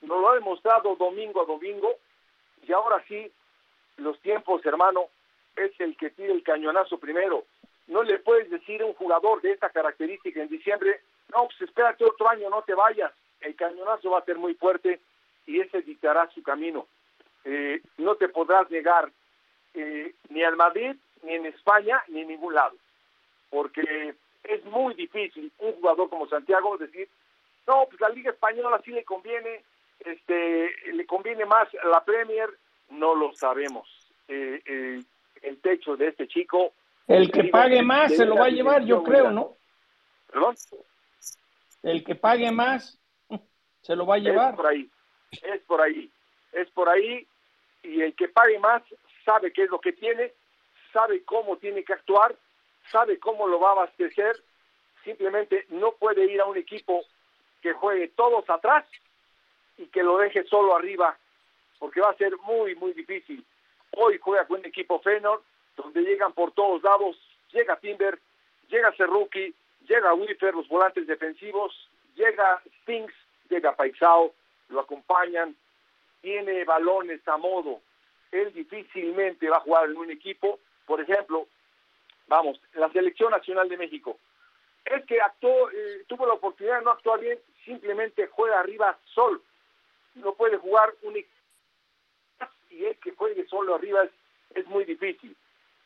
nos 0.02 0.20
lo 0.20 0.30
ha 0.30 0.34
demostrado 0.34 0.96
domingo 0.96 1.42
a 1.42 1.46
domingo, 1.46 1.96
y 2.66 2.72
ahora 2.72 3.02
sí, 3.08 3.30
los 3.96 4.18
tiempos, 4.20 4.64
hermano, 4.64 5.08
es 5.56 5.72
el 5.80 5.96
que 5.96 6.10
tire 6.10 6.32
el 6.32 6.42
cañonazo 6.42 6.98
primero. 6.98 7.44
No 7.86 8.02
le 8.02 8.18
puedes 8.18 8.50
decir 8.50 8.82
a 8.82 8.86
un 8.86 8.94
jugador 8.94 9.40
de 9.42 9.52
esta 9.52 9.70
característica 9.70 10.40
en 10.40 10.48
diciembre, 10.48 11.00
no, 11.34 11.46
pues 11.46 11.60
espérate 11.62 12.04
otro 12.04 12.28
año, 12.28 12.48
no 12.50 12.62
te 12.62 12.74
vayas. 12.74 13.12
El 13.40 13.56
cañonazo 13.56 14.10
va 14.10 14.18
a 14.18 14.24
ser 14.24 14.36
muy 14.36 14.54
fuerte 14.54 15.00
y 15.46 15.60
ese 15.60 15.82
dictará 15.82 16.30
su 16.30 16.42
camino. 16.42 16.86
Eh, 17.44 17.80
no 17.98 18.16
te 18.16 18.28
podrás 18.28 18.70
negar 18.70 19.10
eh, 19.74 20.14
ni 20.28 20.42
al 20.42 20.56
Madrid, 20.56 20.94
ni 21.22 21.34
en 21.34 21.46
España, 21.46 22.02
ni 22.08 22.20
en 22.20 22.28
ningún 22.28 22.54
lado. 22.54 22.76
Porque 23.50 24.14
es 24.44 24.64
muy 24.66 24.94
difícil 24.94 25.50
un 25.58 25.72
jugador 25.74 26.08
como 26.08 26.28
Santiago 26.28 26.76
decir, 26.76 27.08
no, 27.66 27.86
pues 27.88 28.00
la 28.00 28.08
Liga 28.08 28.30
Española 28.30 28.80
sí 28.84 28.90
le 28.90 29.04
conviene, 29.04 29.62
este, 30.00 30.70
le 30.92 31.06
conviene 31.06 31.44
más 31.44 31.68
la 31.90 32.04
Premier, 32.04 32.50
no 32.90 33.14
lo 33.14 33.32
sabemos. 33.34 33.88
Eh, 34.28 35.02
el 35.42 35.60
techo 35.60 35.96
de 35.96 36.08
este 36.08 36.28
chico. 36.28 36.72
El 37.06 37.30
que 37.30 37.44
pague 37.44 37.82
más 37.82 38.14
se 38.14 38.24
lo 38.24 38.36
va 38.36 38.46
a 38.46 38.50
llevar, 38.50 38.84
yo 38.84 39.02
creo, 39.02 39.30
¿no? 39.30 39.56
¿Perdón? 40.30 40.54
El 41.82 42.04
que 42.04 42.14
pague 42.14 42.50
más 42.52 42.98
se 43.82 43.96
lo 43.96 44.06
va 44.06 44.16
a 44.16 44.18
llevar. 44.18 44.50
Es 44.50 44.56
por 44.56 44.66
ahí, 44.66 44.90
es 45.42 45.60
por 45.62 45.80
ahí, 45.80 46.10
es 46.52 46.70
por 46.70 46.88
ahí 46.88 47.26
y 47.82 48.02
el 48.02 48.14
que 48.14 48.28
pague 48.28 48.58
más 48.58 48.82
sabe 49.24 49.52
qué 49.52 49.64
es 49.64 49.70
lo 49.70 49.80
que 49.80 49.92
tiene, 49.92 50.32
sabe 50.92 51.24
cómo 51.24 51.56
tiene 51.56 51.84
que 51.84 51.92
actuar, 51.92 52.34
sabe 52.90 53.18
cómo 53.18 53.46
lo 53.46 53.60
va 53.60 53.70
a 53.70 53.72
abastecer, 53.72 54.42
simplemente 55.04 55.66
no 55.70 55.92
puede 55.92 56.24
ir 56.26 56.40
a 56.40 56.46
un 56.46 56.56
equipo 56.56 57.04
que 57.62 57.72
juegue 57.72 58.08
todos 58.08 58.48
atrás 58.48 58.84
y 59.78 59.86
que 59.86 60.02
lo 60.02 60.18
deje 60.18 60.44
solo 60.44 60.76
arriba, 60.76 61.16
porque 61.78 62.00
va 62.00 62.10
a 62.10 62.16
ser 62.16 62.36
muy, 62.38 62.74
muy 62.74 62.92
difícil. 62.92 63.44
Hoy 63.92 64.18
juega 64.18 64.46
con 64.46 64.60
un 64.60 64.66
equipo 64.66 65.00
Fenor, 65.00 65.42
donde 65.76 66.02
llegan 66.02 66.32
por 66.32 66.52
todos 66.52 66.82
lados, 66.82 67.16
llega 67.52 67.78
Timber, 67.78 68.18
llega 68.68 68.92
Cerruki, 68.92 69.54
llega 69.86 70.14
Wiffer, 70.14 70.54
los 70.54 70.68
volantes 70.68 71.06
defensivos, 71.06 71.88
llega 72.14 72.62
Spinks, 72.80 73.14
llega 73.48 73.74
Paisao, 73.74 74.32
lo 74.68 74.80
acompañan, 74.80 75.56
tiene 76.20 76.64
balones 76.64 77.26
a 77.26 77.36
modo. 77.36 77.80
Él 78.30 78.52
difícilmente 78.52 79.48
va 79.48 79.58
a 79.58 79.60
jugar 79.60 79.90
en 79.90 79.96
un 79.96 80.10
equipo, 80.10 80.60
por 80.86 81.00
ejemplo, 81.00 81.46
vamos, 82.28 82.60
la 82.74 82.90
selección 82.92 83.30
nacional 83.30 83.68
de 83.68 83.76
México. 83.76 84.18
Es 84.84 85.04
que 85.06 85.20
actuó, 85.20 85.70
eh, 85.70 86.04
tuvo 86.06 86.26
la 86.26 86.34
oportunidad 86.34 86.78
de 86.78 86.84
no 86.84 86.90
actuar 86.90 87.20
bien, 87.20 87.38
simplemente 87.64 88.28
juega 88.28 88.60
arriba 88.60 88.98
solo. 89.14 89.40
No 90.14 90.34
puede 90.34 90.56
jugar 90.56 90.94
un 91.02 91.16
equipo 91.16 91.40
y 92.70 92.86
es 92.86 92.98
que 92.98 93.12
juegue 93.12 93.46
solo 93.46 93.74
arriba 93.74 94.04
es, 94.04 94.10
es 94.54 94.66
muy 94.66 94.84
difícil. 94.84 95.36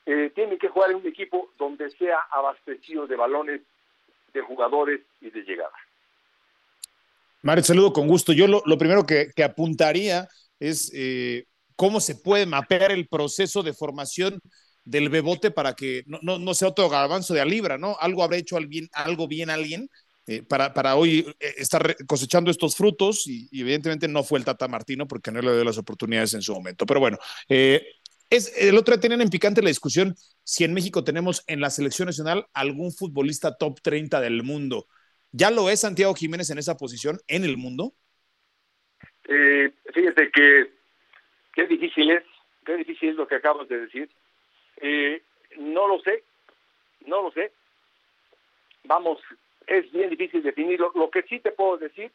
Eh, 0.06 0.30
tiene 0.34 0.58
que 0.58 0.68
jugar 0.68 0.90
en 0.90 0.96
un 0.96 1.06
equipo 1.06 1.50
donde 1.58 1.90
sea 1.90 2.18
abastecido 2.30 3.06
de 3.06 3.16
balones, 3.16 3.62
de 4.32 4.40
jugadores 4.42 5.00
y 5.20 5.30
de 5.30 5.42
llegada. 5.42 5.74
Mario, 7.44 7.62
saludo 7.62 7.92
con 7.92 8.08
gusto. 8.08 8.32
Yo 8.32 8.46
lo, 8.46 8.78
primero 8.78 9.04
que, 9.04 9.30
apuntaría 9.44 10.26
es 10.58 10.90
eh, 10.94 11.44
cómo 11.76 12.00
se 12.00 12.14
puede 12.14 12.46
mapear 12.46 12.90
el 12.90 13.06
proceso 13.06 13.62
de 13.62 13.74
formación 13.74 14.40
del 14.82 15.10
bebote 15.10 15.50
para 15.50 15.74
que 15.74 16.04
no, 16.06 16.54
sea 16.54 16.68
otro 16.68 16.88
garbanzo 16.88 17.34
de 17.34 17.42
a 17.42 17.44
libra, 17.44 17.76
¿no? 17.76 17.98
Algo 18.00 18.22
habrá 18.24 18.38
hecho 18.38 18.56
algo 18.92 19.28
bien 19.28 19.50
alguien 19.50 19.90
eh, 20.26 20.42
para, 20.42 20.96
hoy 20.96 21.26
eh, 21.38 21.54
estar 21.58 21.94
cosechando 22.06 22.50
estos 22.50 22.76
frutos 22.76 23.26
y, 23.26 23.46
evidentemente 23.52 24.08
no 24.08 24.24
fue 24.24 24.38
el 24.38 24.46
Tata 24.46 24.66
Martino 24.66 25.06
porque 25.06 25.30
no 25.30 25.42
le 25.42 25.52
dio 25.52 25.64
las 25.64 25.76
oportunidades 25.76 26.32
en 26.32 26.40
su 26.40 26.54
momento. 26.54 26.86
Pero 26.86 27.00
bueno, 27.00 27.18
es, 27.46 28.52
el 28.56 28.78
otro 28.78 28.94
día 28.94 29.02
tenían 29.02 29.20
en 29.20 29.28
picante 29.28 29.60
la 29.60 29.68
discusión 29.68 30.16
si 30.44 30.64
en 30.64 30.72
México 30.72 31.04
tenemos 31.04 31.44
en 31.46 31.60
la 31.60 31.68
selección 31.68 32.06
nacional 32.06 32.46
algún 32.54 32.90
futbolista 32.90 33.54
top 33.54 33.82
30 33.82 34.22
del 34.22 34.42
mundo. 34.44 34.86
¿Ya 35.36 35.50
lo 35.50 35.68
es 35.68 35.80
Santiago 35.80 36.14
Jiménez 36.14 36.48
en 36.50 36.58
esa 36.58 36.76
posición 36.76 37.18
en 37.26 37.42
el 37.42 37.56
mundo? 37.56 37.92
Eh, 39.26 39.68
fíjate 39.92 40.30
que 40.30 40.70
qué 41.52 41.66
difícil 41.66 42.08
es 42.12 42.22
qué 42.64 42.76
difícil 42.76 43.08
es 43.08 43.16
lo 43.16 43.26
que 43.26 43.34
acabas 43.34 43.68
de 43.68 43.80
decir. 43.80 44.08
Eh, 44.76 45.20
no 45.56 45.88
lo 45.88 45.98
sé, 46.02 46.22
no 47.06 47.20
lo 47.20 47.32
sé. 47.32 47.50
Vamos, 48.84 49.18
es 49.66 49.90
bien 49.90 50.10
difícil 50.10 50.40
definirlo. 50.40 50.92
Lo 50.94 51.10
que 51.10 51.22
sí 51.24 51.40
te 51.40 51.50
puedo 51.50 51.78
decir 51.78 52.12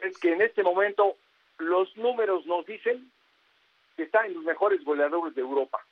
es 0.00 0.16
que 0.18 0.32
en 0.32 0.40
este 0.40 0.62
momento 0.62 1.16
los 1.58 1.96
números 1.96 2.46
nos 2.46 2.64
dicen 2.66 3.10
que 3.96 4.04
está 4.04 4.24
en 4.26 4.34
los 4.34 4.44
mejores 4.44 4.84
goleadores 4.84 5.34
de 5.34 5.40
Europa. 5.40 5.84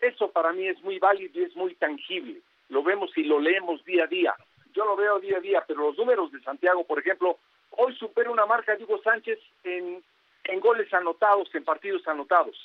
Eso 0.00 0.30
para 0.30 0.52
mí 0.52 0.68
es 0.68 0.80
muy 0.84 1.00
válido 1.00 1.40
y 1.40 1.42
es 1.42 1.56
muy 1.56 1.74
tangible. 1.74 2.40
Lo 2.68 2.84
vemos 2.84 3.10
y 3.16 3.24
lo 3.24 3.40
leemos 3.40 3.84
día 3.84 4.04
a 4.04 4.06
día. 4.06 4.34
Yo 4.74 4.84
lo 4.84 4.96
veo 4.96 5.20
día 5.20 5.38
a 5.38 5.40
día, 5.40 5.64
pero 5.66 5.82
los 5.82 5.96
números 5.96 6.32
de 6.32 6.40
Santiago, 6.40 6.84
por 6.84 6.98
ejemplo, 6.98 7.38
hoy 7.70 7.94
supera 7.96 8.30
una 8.30 8.44
marca 8.44 8.74
de 8.74 8.82
Hugo 8.82 9.00
Sánchez 9.02 9.38
en, 9.62 10.02
en 10.44 10.60
goles 10.60 10.92
anotados, 10.92 11.54
en 11.54 11.64
partidos 11.64 12.06
anotados. 12.08 12.56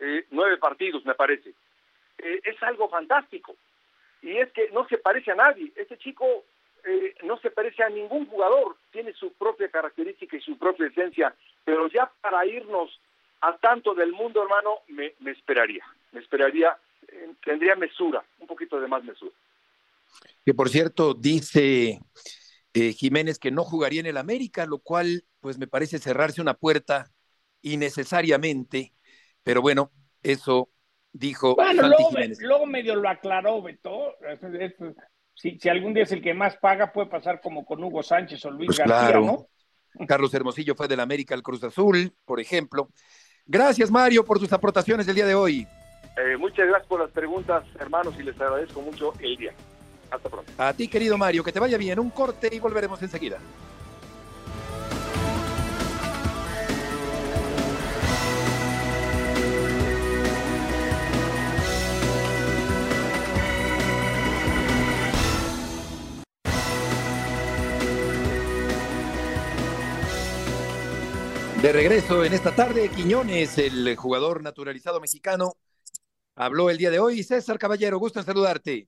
Eh, 0.00 0.24
nueve 0.30 0.56
partidos, 0.56 1.04
me 1.04 1.14
parece. 1.14 1.50
Eh, 2.18 2.40
es 2.44 2.62
algo 2.62 2.88
fantástico. 2.88 3.54
Y 4.22 4.38
es 4.38 4.50
que 4.52 4.70
no 4.70 4.88
se 4.88 4.96
parece 4.96 5.32
a 5.32 5.34
nadie. 5.34 5.70
Este 5.76 5.98
chico 5.98 6.44
eh, 6.84 7.14
no 7.24 7.38
se 7.38 7.50
parece 7.50 7.82
a 7.82 7.90
ningún 7.90 8.26
jugador, 8.26 8.76
tiene 8.90 9.12
su 9.12 9.32
propia 9.34 9.68
característica 9.68 10.36
y 10.36 10.40
su 10.40 10.56
propia 10.56 10.86
esencia, 10.86 11.34
pero 11.64 11.88
ya 11.88 12.10
para 12.22 12.44
irnos 12.46 12.98
a 13.42 13.56
tanto 13.58 13.94
del 13.94 14.12
mundo, 14.12 14.42
hermano, 14.42 14.78
me, 14.88 15.12
me 15.20 15.32
esperaría, 15.32 15.84
me 16.12 16.20
esperaría, 16.20 16.76
tendría 17.44 17.76
mesura, 17.76 18.24
un 18.38 18.46
poquito 18.46 18.80
de 18.80 18.88
más 18.88 19.04
mesura. 19.04 19.32
Que 20.44 20.54
por 20.54 20.68
cierto, 20.68 21.14
dice 21.14 22.00
Jiménez 22.74 23.38
que 23.38 23.50
no 23.50 23.64
jugaría 23.64 24.00
en 24.00 24.06
el 24.06 24.16
América, 24.16 24.66
lo 24.66 24.78
cual 24.78 25.24
pues 25.40 25.58
me 25.58 25.66
parece 25.66 25.98
cerrarse 25.98 26.40
una 26.40 26.54
puerta 26.54 27.10
innecesariamente, 27.62 28.92
pero 29.42 29.62
bueno, 29.62 29.90
eso 30.22 30.70
dijo 31.12 31.54
bueno, 31.54 31.88
luego, 31.88 32.10
luego, 32.40 32.66
medio 32.66 32.96
lo 32.96 33.08
aclaró 33.08 33.62
Beto. 33.62 34.14
Si, 35.34 35.58
si, 35.58 35.68
algún 35.68 35.94
día 35.94 36.04
es 36.04 36.12
el 36.12 36.22
que 36.22 36.32
más 36.32 36.56
paga, 36.56 36.92
puede 36.92 37.08
pasar 37.08 37.40
como 37.40 37.64
con 37.64 37.82
Hugo 37.82 38.02
Sánchez 38.02 38.44
o 38.44 38.50
Luis 38.50 38.68
pues 38.68 38.78
García, 38.78 38.98
claro. 38.98 39.20
¿no? 39.24 39.48
Carlos 40.06 40.32
Hermosillo 40.32 40.74
fue 40.74 40.88
del 40.88 41.00
América 41.00 41.34
al 41.34 41.42
Cruz 41.42 41.62
Azul, 41.64 42.12
por 42.24 42.40
ejemplo. 42.40 42.88
Gracias, 43.46 43.90
Mario, 43.90 44.24
por 44.24 44.38
tus 44.38 44.52
aportaciones 44.52 45.06
del 45.06 45.16
día 45.16 45.26
de 45.26 45.34
hoy. 45.34 45.66
Eh, 46.16 46.36
muchas 46.36 46.66
gracias 46.66 46.86
por 46.86 47.00
las 47.00 47.10
preguntas, 47.10 47.64
hermanos, 47.78 48.14
y 48.18 48.22
les 48.22 48.40
agradezco 48.40 48.80
mucho 48.80 49.12
el 49.20 49.36
día. 49.36 49.54
Hasta 50.14 50.28
pronto. 50.28 50.52
A 50.58 50.72
ti, 50.72 50.86
querido 50.88 51.18
Mario, 51.18 51.42
que 51.42 51.52
te 51.52 51.58
vaya 51.58 51.76
bien. 51.76 51.98
Un 51.98 52.10
corte 52.10 52.48
y 52.52 52.60
volveremos 52.60 53.02
enseguida. 53.02 53.38
De 71.60 71.72
regreso 71.72 72.22
en 72.22 72.34
esta 72.34 72.54
tarde, 72.54 72.90
Quiñones, 72.90 73.56
el 73.56 73.96
jugador 73.96 74.42
naturalizado 74.42 75.00
mexicano, 75.00 75.56
habló 76.36 76.68
el 76.68 76.76
día 76.76 76.90
de 76.90 76.98
hoy. 76.98 77.22
César 77.22 77.58
Caballero, 77.58 77.98
gusto 77.98 78.20
en 78.20 78.26
saludarte. 78.26 78.86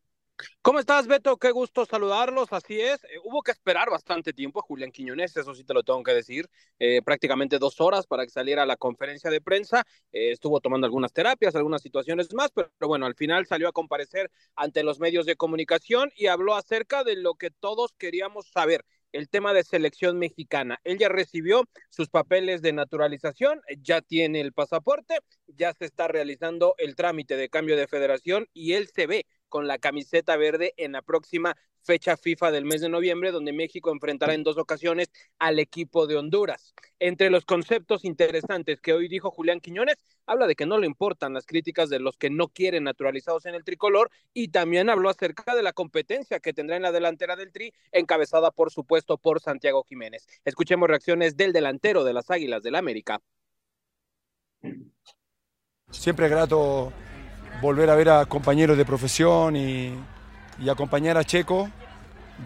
¿Cómo 0.60 0.80
estás, 0.80 1.06
Beto? 1.06 1.38
Qué 1.38 1.50
gusto 1.50 1.86
saludarlos. 1.86 2.52
Así 2.52 2.80
es, 2.80 3.02
eh, 3.04 3.18
hubo 3.24 3.42
que 3.42 3.52
esperar 3.52 3.88
bastante 3.88 4.32
tiempo 4.32 4.58
a 4.60 4.62
Julián 4.62 4.90
Quiñones, 4.90 5.36
eso 5.36 5.54
sí 5.54 5.64
te 5.64 5.72
lo 5.72 5.82
tengo 5.82 6.02
que 6.02 6.12
decir, 6.12 6.48
eh, 6.78 7.00
prácticamente 7.02 7.58
dos 7.58 7.80
horas 7.80 8.06
para 8.06 8.24
que 8.24 8.30
saliera 8.30 8.64
a 8.64 8.66
la 8.66 8.76
conferencia 8.76 9.30
de 9.30 9.40
prensa. 9.40 9.84
Eh, 10.12 10.32
estuvo 10.32 10.60
tomando 10.60 10.86
algunas 10.86 11.12
terapias, 11.12 11.54
algunas 11.54 11.82
situaciones 11.82 12.34
más, 12.34 12.50
pero, 12.52 12.70
pero, 12.78 12.88
bueno, 12.88 13.06
al 13.06 13.14
final 13.14 13.46
salió 13.46 13.68
a 13.68 13.72
comparecer 13.72 14.30
ante 14.54 14.82
los 14.82 15.00
medios 15.00 15.24
de 15.24 15.36
comunicación 15.36 16.10
y 16.16 16.26
habló 16.26 16.54
acerca 16.54 17.04
de 17.04 17.16
lo 17.16 17.34
que 17.34 17.50
todos 17.50 17.94
queríamos 17.96 18.48
saber 18.48 18.84
el 19.12 19.28
tema 19.28 19.54
de 19.54 19.64
selección 19.64 20.18
mexicana. 20.18 20.78
Él 20.84 20.98
ya 20.98 21.08
recibió 21.08 21.64
sus 21.90 22.08
papeles 22.08 22.60
de 22.60 22.72
naturalización, 22.72 23.62
ya 23.78 24.02
tiene 24.02 24.40
el 24.40 24.52
pasaporte, 24.52 25.18
ya 25.46 25.72
se 25.72 25.86
está 25.86 26.08
realizando 26.08 26.74
el 26.78 26.96
trámite 26.96 27.36
de 27.36 27.48
cambio 27.48 27.76
de 27.76 27.86
federación 27.86 28.46
y 28.52 28.74
él 28.74 28.88
se 28.88 29.06
ve 29.06 29.26
con 29.56 29.66
la 29.66 29.78
camiseta 29.78 30.36
verde 30.36 30.74
en 30.76 30.92
la 30.92 31.00
próxima 31.00 31.56
fecha 31.80 32.18
FIFA 32.18 32.50
del 32.50 32.66
mes 32.66 32.82
de 32.82 32.90
noviembre, 32.90 33.32
donde 33.32 33.54
México 33.54 33.90
enfrentará 33.90 34.34
en 34.34 34.42
dos 34.42 34.58
ocasiones 34.58 35.10
al 35.38 35.58
equipo 35.58 36.06
de 36.06 36.14
Honduras. 36.18 36.74
Entre 36.98 37.30
los 37.30 37.46
conceptos 37.46 38.04
interesantes 38.04 38.82
que 38.82 38.92
hoy 38.92 39.08
dijo 39.08 39.30
Julián 39.30 39.60
Quiñones, 39.60 39.96
habla 40.26 40.46
de 40.46 40.56
que 40.56 40.66
no 40.66 40.76
le 40.76 40.86
importan 40.86 41.32
las 41.32 41.46
críticas 41.46 41.88
de 41.88 42.00
los 42.00 42.18
que 42.18 42.28
no 42.28 42.48
quieren 42.48 42.84
naturalizados 42.84 43.46
en 43.46 43.54
el 43.54 43.64
tricolor 43.64 44.10
y 44.34 44.48
también 44.48 44.90
habló 44.90 45.08
acerca 45.08 45.54
de 45.54 45.62
la 45.62 45.72
competencia 45.72 46.38
que 46.38 46.52
tendrá 46.52 46.76
en 46.76 46.82
la 46.82 46.92
delantera 46.92 47.34
del 47.34 47.50
Tri, 47.50 47.72
encabezada 47.92 48.50
por 48.50 48.70
supuesto 48.70 49.16
por 49.16 49.40
Santiago 49.40 49.84
Jiménez. 49.84 50.26
Escuchemos 50.44 50.86
reacciones 50.86 51.34
del 51.34 51.54
delantero 51.54 52.04
de 52.04 52.12
las 52.12 52.30
Águilas 52.30 52.62
del 52.62 52.74
América. 52.74 53.22
Siempre 55.90 56.28
grato 56.28 56.92
volver 57.60 57.88
a 57.90 57.94
ver 57.94 58.08
a 58.10 58.26
compañeros 58.26 58.76
de 58.76 58.84
profesión 58.84 59.56
y, 59.56 59.94
y, 60.62 60.68
acompañar 60.68 61.16
a 61.16 61.24
Checo, 61.24 61.70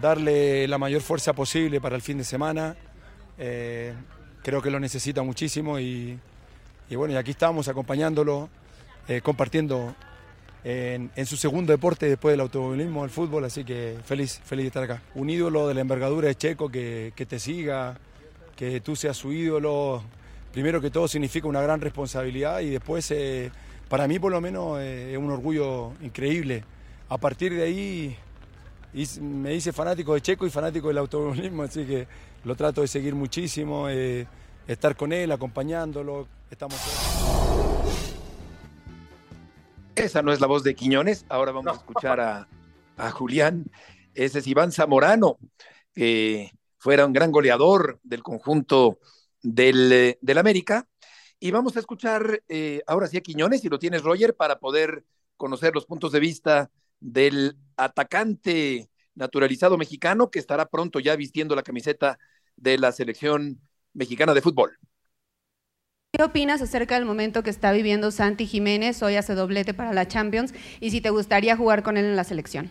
darle 0.01 0.67
la 0.67 0.77
mayor 0.77 1.01
fuerza 1.01 1.33
posible 1.33 1.81
para 1.81 1.95
el 1.95 2.01
fin 2.01 2.17
de 2.17 2.23
semana. 2.23 2.75
Eh, 3.37 3.93
creo 4.43 4.61
que 4.61 4.71
lo 4.71 4.79
necesita 4.79 5.21
muchísimo 5.21 5.79
y, 5.79 6.17
bueno, 6.89 7.17
aquí 7.17 7.31
estamos 7.31 7.67
acompañándolo, 7.67 8.49
eh, 9.07 9.21
compartiendo 9.21 9.95
en, 10.63 11.25
su 11.25 11.37
segundo 11.37 11.71
deporte 11.71 12.07
después 12.07 12.33
del 12.33 12.41
automovilismo, 12.41 13.03
el 13.03 13.09
fútbol, 13.09 13.45
así 13.45 13.63
que 13.63 13.97
feliz, 14.05 14.39
feliz 14.43 14.65
de 14.65 14.67
estar 14.67 14.83
acá. 14.83 15.01
Un 15.15 15.29
ídolo 15.29 15.67
de 15.67 15.73
la 15.73 15.81
envergadura 15.81 16.27
de 16.27 16.35
Checo 16.35 16.69
que, 16.69 17.13
que 17.15 17.25
te 17.25 17.39
siga, 17.39 17.97
que 18.55 18.79
tú 18.81 18.95
seas 18.95 19.17
su 19.17 19.33
ídolo, 19.33 20.03
primero 20.53 20.79
que 20.79 20.91
todo 20.91 21.07
significa 21.07 21.47
una 21.47 21.61
gran 21.61 21.81
responsabilidad 21.81 22.61
y 22.61 22.69
después... 22.69 23.11
Eh, 23.11 23.51
para 23.91 24.07
mí 24.07 24.19
por 24.19 24.31
lo 24.31 24.39
menos 24.39 24.79
eh, 24.79 25.11
es 25.11 25.17
un 25.17 25.29
orgullo 25.29 25.91
increíble. 25.99 26.63
A 27.09 27.17
partir 27.17 27.53
de 27.53 27.63
ahí 27.63 28.17
me 29.19 29.53
hice 29.53 29.73
fanático 29.73 30.13
de 30.13 30.21
Checo 30.21 30.45
y 30.45 30.49
fanático 30.49 30.87
del 30.87 30.99
automovilismo, 30.99 31.63
así 31.63 31.85
que 31.85 32.07
lo 32.45 32.55
trato 32.55 32.79
de 32.79 32.87
seguir 32.87 33.15
muchísimo, 33.15 33.89
eh, 33.89 34.25
estar 34.65 34.95
con 34.95 35.11
él, 35.11 35.29
acompañándolo. 35.33 36.29
Estamos 36.49 36.77
Esa 39.93 40.21
no 40.21 40.31
es 40.31 40.39
la 40.39 40.47
voz 40.47 40.63
de 40.63 40.73
Quiñones, 40.73 41.25
ahora 41.27 41.51
vamos 41.51 41.73
a 41.73 41.75
escuchar 41.79 42.21
a, 42.21 42.47
a 42.95 43.11
Julián. 43.11 43.65
Ese 44.15 44.39
es 44.39 44.47
Iván 44.47 44.71
Zamorano, 44.71 45.37
que 45.93 46.49
fuera 46.77 47.05
un 47.05 47.11
gran 47.11 47.33
goleador 47.33 47.99
del 48.03 48.23
conjunto 48.23 48.99
del, 49.43 49.91
eh, 49.91 50.17
del 50.21 50.37
América 50.37 50.87
y 51.41 51.49
vamos 51.49 51.75
a 51.75 51.79
escuchar 51.79 52.43
eh, 52.47 52.83
ahora 52.85 53.07
sí 53.07 53.17
a 53.17 53.21
Quiñones, 53.21 53.61
si 53.61 53.67
lo 53.67 53.79
tienes, 53.79 54.03
Roger, 54.03 54.35
para 54.35 54.59
poder 54.59 55.03
conocer 55.37 55.73
los 55.73 55.87
puntos 55.87 56.11
de 56.11 56.19
vista 56.19 56.69
del 56.99 57.57
atacante 57.75 58.89
naturalizado 59.15 59.75
mexicano 59.75 60.29
que 60.29 60.37
estará 60.37 60.67
pronto 60.67 60.99
ya 60.99 61.15
vistiendo 61.15 61.55
la 61.55 61.63
camiseta 61.63 62.19
de 62.55 62.77
la 62.77 62.91
selección 62.91 63.59
mexicana 63.93 64.35
de 64.35 64.41
fútbol. 64.41 64.77
¿Qué 66.13 66.23
opinas 66.23 66.61
acerca 66.61 66.93
del 66.93 67.05
momento 67.05 67.41
que 67.41 67.49
está 67.49 67.71
viviendo 67.71 68.11
Santi 68.11 68.45
Jiménez? 68.45 69.01
Hoy 69.01 69.15
hace 69.15 69.33
doblete 69.33 69.73
para 69.73 69.93
la 69.93 70.07
Champions 70.07 70.53
y 70.79 70.91
si 70.91 71.01
te 71.01 71.09
gustaría 71.09 71.57
jugar 71.57 71.81
con 71.81 71.97
él 71.97 72.05
en 72.05 72.15
la 72.15 72.23
selección. 72.23 72.69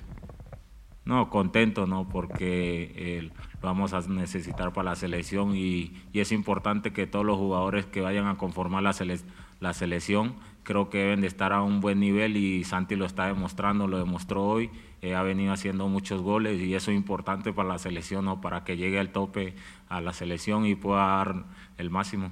No, 1.04 1.28
contento, 1.28 1.88
¿no? 1.88 2.08
Porque 2.08 3.18
el 3.18 3.32
vamos 3.60 3.92
a 3.92 4.00
necesitar 4.00 4.72
para 4.72 4.90
la 4.90 4.96
selección 4.96 5.54
y, 5.54 5.92
y, 6.12 6.20
es 6.20 6.32
importante 6.32 6.92
que 6.92 7.06
todos 7.06 7.24
los 7.24 7.36
jugadores 7.36 7.86
que 7.86 8.00
vayan 8.00 8.26
a 8.26 8.38
conformar 8.38 8.82
la, 8.82 8.92
sele 8.92 9.18
la 9.60 9.74
selección 9.74 10.34
creo 10.62 10.90
que 10.90 10.98
deben 10.98 11.20
de 11.20 11.26
estar 11.26 11.52
a 11.52 11.62
un 11.62 11.80
buen 11.80 12.00
nivel 12.00 12.36
y 12.36 12.64
Santi 12.64 12.96
lo 12.96 13.04
está 13.04 13.26
demostrando, 13.26 13.86
lo 13.88 13.98
demostró 13.98 14.44
hoy, 14.44 14.70
eh, 15.02 15.14
ha 15.14 15.22
venido 15.22 15.52
haciendo 15.52 15.88
muchos 15.88 16.22
goles 16.22 16.60
y 16.60 16.74
eso 16.74 16.90
es 16.90 16.96
importante 16.96 17.52
para 17.52 17.68
la 17.68 17.78
selección, 17.78 18.24
¿no? 18.24 18.40
para 18.40 18.64
que 18.64 18.76
llegue 18.76 18.98
al 18.98 19.10
tope 19.10 19.54
a 19.88 20.00
la 20.00 20.12
selección 20.12 20.66
y 20.66 20.74
pueda 20.74 21.06
dar 21.06 21.44
el 21.78 21.90
máximo. 21.90 22.30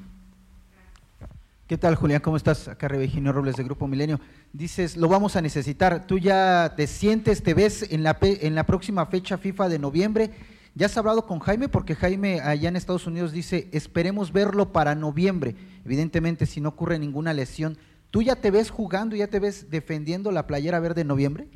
¿Qué 1.66 1.76
tal, 1.76 1.96
Julián? 1.96 2.22
¿Cómo 2.22 2.38
estás? 2.38 2.66
Acá 2.68 2.88
Rebejino 2.88 3.30
Robles 3.30 3.56
de 3.56 3.64
Grupo 3.64 3.86
Milenio. 3.86 4.20
Dices, 4.54 4.96
lo 4.96 5.08
vamos 5.08 5.36
a 5.36 5.42
necesitar. 5.42 6.06
¿Tú 6.06 6.18
ya 6.18 6.72
te 6.76 6.86
sientes, 6.86 7.42
te 7.42 7.52
ves 7.52 7.92
en 7.92 8.02
la, 8.02 8.16
en 8.22 8.54
la 8.54 8.64
próxima 8.64 9.04
fecha 9.04 9.36
FIFA 9.36 9.68
de 9.68 9.78
noviembre? 9.78 10.30
¿Ya 10.74 10.86
has 10.86 10.96
hablado 10.96 11.26
con 11.26 11.38
Jaime? 11.40 11.68
Porque 11.68 11.94
Jaime 11.94 12.40
allá 12.40 12.68
en 12.68 12.76
Estados 12.76 13.06
Unidos 13.06 13.32
dice, 13.32 13.68
esperemos 13.72 14.32
verlo 14.32 14.72
para 14.72 14.94
noviembre. 14.94 15.56
Evidentemente, 15.84 16.46
si 16.46 16.60
no 16.60 16.70
ocurre 16.70 16.98
ninguna 16.98 17.32
lesión, 17.32 17.78
¿tú 18.10 18.22
ya 18.22 18.36
te 18.36 18.50
ves 18.50 18.70
jugando, 18.70 19.16
ya 19.16 19.28
te 19.28 19.40
ves 19.40 19.70
defendiendo 19.70 20.30
la 20.30 20.46
playera 20.46 20.80
verde 20.80 21.00
en 21.00 21.08
noviembre? 21.08 21.48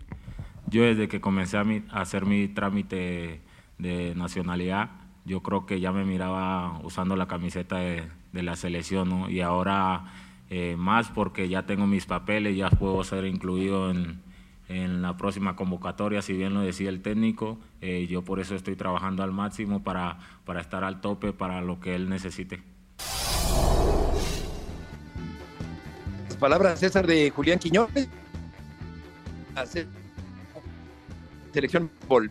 Yo 0.69 0.83
desde 0.83 1.09
que 1.09 1.21
comencé 1.21 1.57
a, 1.59 1.65
hacer 1.93 2.25
mi 2.25 2.49
trámite 2.49 3.43
de 3.79 4.15
nacionalidad, 4.17 4.91
yo 5.25 5.43
creo 5.43 5.67
que 5.67 5.81
ya 5.81 5.93
me 5.93 6.05
miraba 6.05 6.81
usando 6.83 7.15
la 7.15 7.29
camiseta 7.29 7.77
de, 7.77 8.09
la 8.33 8.57
selección. 8.57 9.31
Y 9.31 9.41
ahora 9.41 10.07
eh, 10.51 10.75
más 10.77 11.11
porque 11.11 11.49
ya 11.49 11.67
tengo 11.67 11.87
mis 11.87 12.07
papeles, 12.07 12.57
ya 12.57 12.71
puedo 12.71 13.05
ser 13.05 13.27
incluido 13.27 13.91
en, 13.91 14.21
en 14.73 15.03
la 15.03 15.17
próxima 15.17 15.55
convocatoria, 15.55 16.23
si 16.23 16.33
bien 16.33 16.55
lo 16.55 16.61
decía 16.61 16.89
el 16.89 17.03
técnico, 17.03 17.59
eh, 17.81 18.07
yo 18.09 18.23
por 18.23 18.41
eso 18.41 18.55
estoy 18.55 18.75
trabajando 18.75 19.23
al 19.23 19.33
máximo 19.33 19.83
para, 19.83 20.19
para 20.45 20.61
estar 20.61 20.83
al 20.85 21.01
tope 21.01 21.33
para 21.33 21.61
lo 21.61 21.79
que 21.79 21.95
él 21.95 22.09
necesite. 22.09 22.63
Palabras 26.41 26.81
César 26.81 27.07
de 27.07 27.31
Julián 27.31 27.61
Quiñones. 27.61 28.09
Selección 31.53 31.89
Bol. 32.09 32.31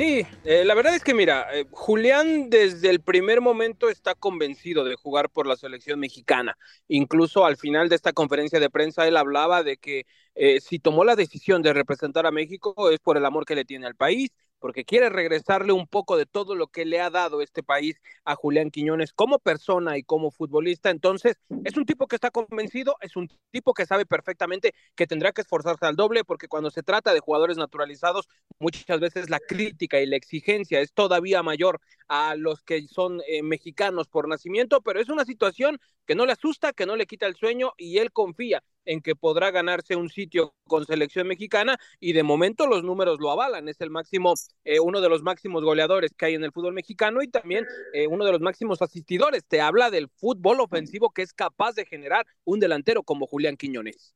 Sí, 0.00 0.26
eh, 0.44 0.64
la 0.64 0.72
verdad 0.74 0.94
es 0.94 1.04
que 1.04 1.12
mira, 1.12 1.46
eh, 1.52 1.66
Julián 1.72 2.48
desde 2.48 2.88
el 2.88 3.02
primer 3.02 3.42
momento 3.42 3.90
está 3.90 4.14
convencido 4.14 4.82
de 4.82 4.96
jugar 4.96 5.28
por 5.28 5.46
la 5.46 5.56
selección 5.56 6.00
mexicana. 6.00 6.56
Incluso 6.88 7.44
al 7.44 7.58
final 7.58 7.90
de 7.90 7.96
esta 7.96 8.14
conferencia 8.14 8.58
de 8.60 8.70
prensa 8.70 9.06
él 9.06 9.18
hablaba 9.18 9.62
de 9.62 9.76
que 9.76 10.06
eh, 10.34 10.58
si 10.62 10.78
tomó 10.78 11.04
la 11.04 11.16
decisión 11.16 11.60
de 11.60 11.74
representar 11.74 12.24
a 12.24 12.30
México 12.30 12.88
es 12.88 12.98
por 12.98 13.18
el 13.18 13.26
amor 13.26 13.44
que 13.44 13.54
le 13.54 13.66
tiene 13.66 13.86
al 13.86 13.94
país, 13.94 14.30
porque 14.60 14.84
quiere 14.84 15.08
regresarle 15.08 15.72
un 15.72 15.86
poco 15.86 16.16
de 16.16 16.26
todo 16.26 16.54
lo 16.54 16.68
que 16.68 16.84
le 16.84 17.00
ha 17.00 17.10
dado 17.10 17.42
este 17.42 17.62
país 17.62 18.00
a 18.24 18.36
Julián 18.36 18.70
Quiñones 18.70 19.12
como 19.12 19.38
persona 19.38 19.98
y 19.98 20.02
como 20.04 20.30
futbolista. 20.30 20.90
Entonces, 20.90 21.38
es 21.64 21.76
un 21.76 21.86
tipo 21.86 22.06
que 22.06 22.16
está 22.16 22.30
convencido, 22.30 22.96
es 23.00 23.16
un 23.16 23.28
tipo 23.50 23.74
que 23.74 23.86
sabe 23.86 24.06
perfectamente 24.06 24.74
que 24.94 25.06
tendrá 25.06 25.32
que 25.32 25.40
esforzarse 25.40 25.86
al 25.86 25.96
doble, 25.96 26.24
porque 26.24 26.48
cuando 26.48 26.70
se 26.70 26.82
trata 26.82 27.12
de 27.12 27.20
jugadores 27.20 27.56
naturalizados, 27.56 28.28
muchas 28.58 29.00
veces 29.00 29.30
la 29.30 29.40
crítica 29.40 30.00
y 30.00 30.06
la 30.06 30.16
exigencia 30.16 30.80
es 30.80 30.92
todavía 30.92 31.42
mayor 31.42 31.80
a 32.08 32.34
los 32.36 32.62
que 32.62 32.86
son 32.88 33.20
eh, 33.26 33.42
mexicanos 33.42 34.08
por 34.08 34.28
nacimiento, 34.28 34.82
pero 34.82 35.00
es 35.00 35.08
una 35.08 35.24
situación 35.24 35.78
que 36.06 36.14
no 36.14 36.26
le 36.26 36.32
asusta, 36.32 36.72
que 36.72 36.86
no 36.86 36.96
le 36.96 37.06
quita 37.06 37.26
el 37.26 37.36
sueño 37.36 37.72
y 37.76 37.98
él 37.98 38.12
confía 38.12 38.62
en 38.84 39.00
que 39.00 39.16
podrá 39.16 39.50
ganarse 39.50 39.96
un 39.96 40.08
sitio 40.08 40.54
con 40.66 40.86
selección 40.86 41.26
mexicana 41.28 41.78
y 41.98 42.12
de 42.12 42.22
momento 42.22 42.66
los 42.66 42.82
números 42.82 43.18
lo 43.20 43.30
avalan, 43.30 43.68
es 43.68 43.80
el 43.80 43.90
máximo, 43.90 44.34
eh, 44.64 44.80
uno 44.80 45.00
de 45.00 45.08
los 45.08 45.22
máximos 45.22 45.62
goleadores 45.62 46.12
que 46.16 46.26
hay 46.26 46.34
en 46.34 46.44
el 46.44 46.52
fútbol 46.52 46.74
mexicano 46.74 47.22
y 47.22 47.28
también 47.28 47.66
eh, 47.92 48.06
uno 48.06 48.24
de 48.24 48.32
los 48.32 48.40
máximos 48.40 48.82
asistidores, 48.82 49.44
te 49.46 49.60
habla 49.60 49.90
del 49.90 50.08
fútbol 50.08 50.60
ofensivo 50.60 51.10
que 51.10 51.22
es 51.22 51.32
capaz 51.32 51.74
de 51.74 51.86
generar 51.86 52.26
un 52.44 52.60
delantero 52.60 53.02
como 53.02 53.26
Julián 53.26 53.56
Quiñones. 53.56 54.14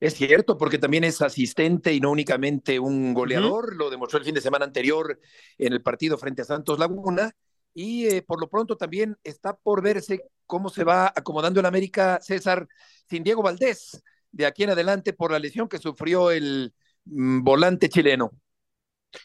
Es 0.00 0.14
cierto, 0.14 0.56
porque 0.56 0.78
también 0.78 1.04
es 1.04 1.20
asistente 1.20 1.92
y 1.92 2.00
no 2.00 2.10
únicamente 2.10 2.80
un 2.80 3.12
goleador, 3.12 3.76
lo 3.76 3.90
demostró 3.90 4.18
el 4.18 4.24
fin 4.24 4.34
de 4.34 4.40
semana 4.40 4.64
anterior 4.64 5.20
en 5.58 5.74
el 5.74 5.82
partido 5.82 6.16
frente 6.16 6.40
a 6.40 6.46
Santos 6.46 6.78
Laguna, 6.78 7.32
y 7.74 8.06
eh, 8.06 8.22
por 8.22 8.40
lo 8.40 8.48
pronto 8.48 8.76
también 8.76 9.16
está 9.24 9.56
por 9.56 9.82
verse 9.82 10.22
cómo 10.46 10.68
se 10.70 10.84
va 10.84 11.12
acomodando 11.14 11.60
el 11.60 11.66
América 11.66 12.18
César 12.22 12.66
sin 13.08 13.22
Diego 13.22 13.42
Valdés 13.42 14.02
de 14.32 14.46
aquí 14.46 14.64
en 14.64 14.70
adelante 14.70 15.12
por 15.12 15.32
la 15.32 15.38
lesión 15.38 15.68
que 15.68 15.78
sufrió 15.78 16.30
el 16.30 16.74
mm, 17.04 17.42
volante 17.42 17.88
chileno. 17.88 18.30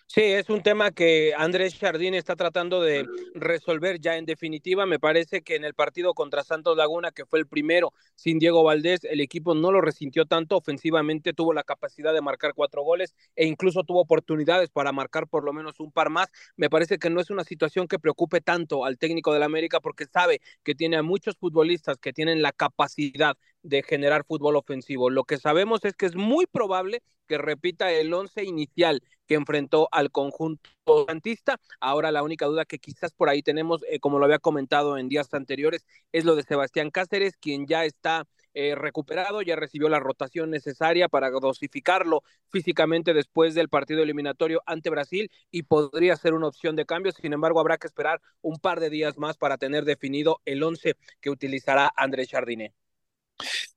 Sí, 0.07 0.21
es 0.21 0.49
un 0.49 0.63
tema 0.63 0.91
que 0.91 1.33
Andrés 1.37 1.77
Jardín 1.77 2.15
está 2.15 2.35
tratando 2.35 2.81
de 2.81 3.05
resolver 3.35 3.99
ya 3.99 4.17
en 4.17 4.25
definitiva. 4.25 4.85
Me 4.87 4.97
parece 4.97 5.43
que 5.43 5.55
en 5.55 5.63
el 5.63 5.75
partido 5.75 6.13
contra 6.15 6.43
Santos 6.43 6.75
Laguna, 6.75 7.11
que 7.11 7.25
fue 7.25 7.37
el 7.37 7.47
primero 7.47 7.93
sin 8.15 8.39
Diego 8.39 8.63
Valdés, 8.63 9.03
el 9.03 9.21
equipo 9.21 9.53
no 9.53 9.71
lo 9.71 9.81
resintió 9.81 10.25
tanto. 10.25 10.57
Ofensivamente 10.57 11.33
tuvo 11.33 11.53
la 11.53 11.63
capacidad 11.63 12.13
de 12.13 12.21
marcar 12.21 12.53
cuatro 12.55 12.81
goles 12.81 13.13
e 13.35 13.45
incluso 13.45 13.83
tuvo 13.83 14.01
oportunidades 14.01 14.71
para 14.71 14.91
marcar 14.91 15.27
por 15.27 15.43
lo 15.43 15.53
menos 15.53 15.79
un 15.79 15.91
par 15.91 16.09
más. 16.09 16.29
Me 16.55 16.69
parece 16.69 16.97
que 16.97 17.11
no 17.11 17.21
es 17.21 17.29
una 17.29 17.43
situación 17.43 17.87
que 17.87 17.99
preocupe 17.99 18.41
tanto 18.41 18.85
al 18.85 18.97
técnico 18.97 19.33
del 19.33 19.43
América 19.43 19.81
porque 19.81 20.05
sabe 20.05 20.41
que 20.63 20.73
tiene 20.73 20.97
a 20.97 21.03
muchos 21.03 21.35
futbolistas 21.37 21.97
que 21.99 22.13
tienen 22.13 22.41
la 22.41 22.53
capacidad 22.53 23.37
de 23.61 23.83
generar 23.83 24.25
fútbol 24.25 24.55
ofensivo. 24.55 25.09
Lo 25.09 25.25
que 25.25 25.37
sabemos 25.37 25.85
es 25.85 25.93
que 25.95 26.05
es 26.05 26.15
muy 26.15 26.45
probable 26.47 27.03
que 27.27 27.37
repita 27.37 27.91
el 27.91 28.13
once 28.13 28.43
inicial 28.43 29.01
que 29.27 29.35
enfrentó 29.35 29.87
al 29.91 30.11
conjunto 30.11 30.69
santista. 31.07 31.59
Ahora 31.79 32.11
la 32.11 32.23
única 32.23 32.45
duda 32.45 32.65
que 32.65 32.79
quizás 32.79 33.13
por 33.13 33.29
ahí 33.29 33.41
tenemos, 33.41 33.81
eh, 33.89 33.99
como 33.99 34.19
lo 34.19 34.25
había 34.25 34.39
comentado 34.39 34.97
en 34.97 35.09
días 35.09 35.33
anteriores, 35.33 35.85
es 36.11 36.25
lo 36.25 36.35
de 36.35 36.43
Sebastián 36.43 36.91
Cáceres, 36.91 37.37
quien 37.37 37.67
ya 37.67 37.85
está 37.85 38.25
eh, 38.57 38.73
recuperado, 38.73 39.41
ya 39.41 39.57
recibió 39.57 39.89
la 39.89 39.99
rotación 39.99 40.49
necesaria 40.49 41.09
para 41.09 41.29
dosificarlo 41.29 42.23
físicamente 42.49 43.13
después 43.13 43.53
del 43.53 43.67
partido 43.67 44.01
eliminatorio 44.01 44.61
ante 44.65 44.89
Brasil 44.89 45.29
y 45.51 45.63
podría 45.63 46.15
ser 46.15 46.33
una 46.33 46.47
opción 46.47 46.77
de 46.77 46.85
cambio. 46.85 47.11
Sin 47.11 47.33
embargo, 47.33 47.59
habrá 47.59 47.77
que 47.77 47.87
esperar 47.87 48.21
un 48.41 48.57
par 48.59 48.79
de 48.79 48.89
días 48.89 49.17
más 49.17 49.35
para 49.35 49.57
tener 49.57 49.83
definido 49.83 50.41
el 50.45 50.63
once 50.63 50.95
que 51.19 51.29
utilizará 51.29 51.91
Andrés 51.97 52.29
Jardiné. 52.31 52.73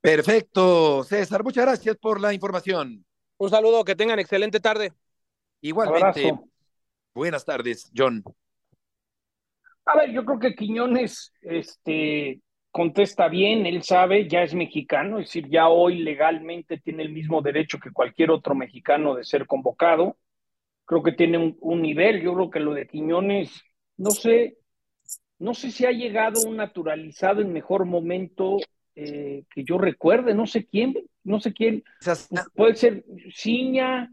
Perfecto, 0.01 1.03
César. 1.03 1.43
Muchas 1.43 1.65
gracias 1.65 1.97
por 1.97 2.21
la 2.21 2.33
información. 2.33 3.05
Un 3.37 3.51
saludo, 3.51 3.85
que 3.85 3.97
tengan 3.97 4.21
excelente 4.21 4.61
tarde. 4.61 4.93
Igualmente. 5.61 6.33
Buenas 7.15 7.45
tardes, 7.45 7.91
John. 7.97 8.23
A 9.85 9.97
ver, 9.97 10.13
yo 10.13 10.25
creo 10.25 10.39
que 10.39 10.55
Quiñones 10.55 11.33
este, 11.41 12.41
contesta 12.71 13.29
bien, 13.29 13.67
él 13.67 13.83
sabe, 13.83 14.29
ya 14.29 14.43
es 14.43 14.55
mexicano, 14.55 15.19
es 15.19 15.27
decir, 15.27 15.49
ya 15.49 15.69
hoy 15.69 15.99
legalmente 15.99 16.79
tiene 16.79 17.03
el 17.03 17.13
mismo 17.13 17.41
derecho 17.41 17.79
que 17.79 17.91
cualquier 17.91 18.31
otro 18.31 18.55
mexicano 18.55 19.15
de 19.15 19.25
ser 19.25 19.47
convocado. 19.47 20.17
Creo 20.85 21.03
que 21.03 21.13
tiene 21.13 21.39
un, 21.39 21.57
un 21.61 21.83
nivel, 21.83 22.23
yo 22.23 22.35
creo 22.35 22.51
que 22.51 22.61
lo 22.61 22.75
de 22.75 22.87
Quiñones, 22.87 23.63
no 23.97 24.11
sé, 24.11 24.59
no 25.39 25.55
sé 25.55 25.71
si 25.71 25.87
ha 25.87 25.93
llegado 25.93 26.41
un 26.47 26.57
naturalizado 26.57 27.41
en 27.41 27.53
mejor 27.53 27.85
momento 27.85 28.59
eh, 28.95 29.45
que 29.55 29.65
yo 29.65 29.79
recuerde, 29.79 30.35
no 30.35 30.47
sé 30.47 30.67
quién, 30.67 30.95
no 31.23 31.39
sé 31.41 31.53
quién. 31.53 31.85
Puede 32.55 32.75
ser 32.75 33.05
Ciña. 33.33 34.13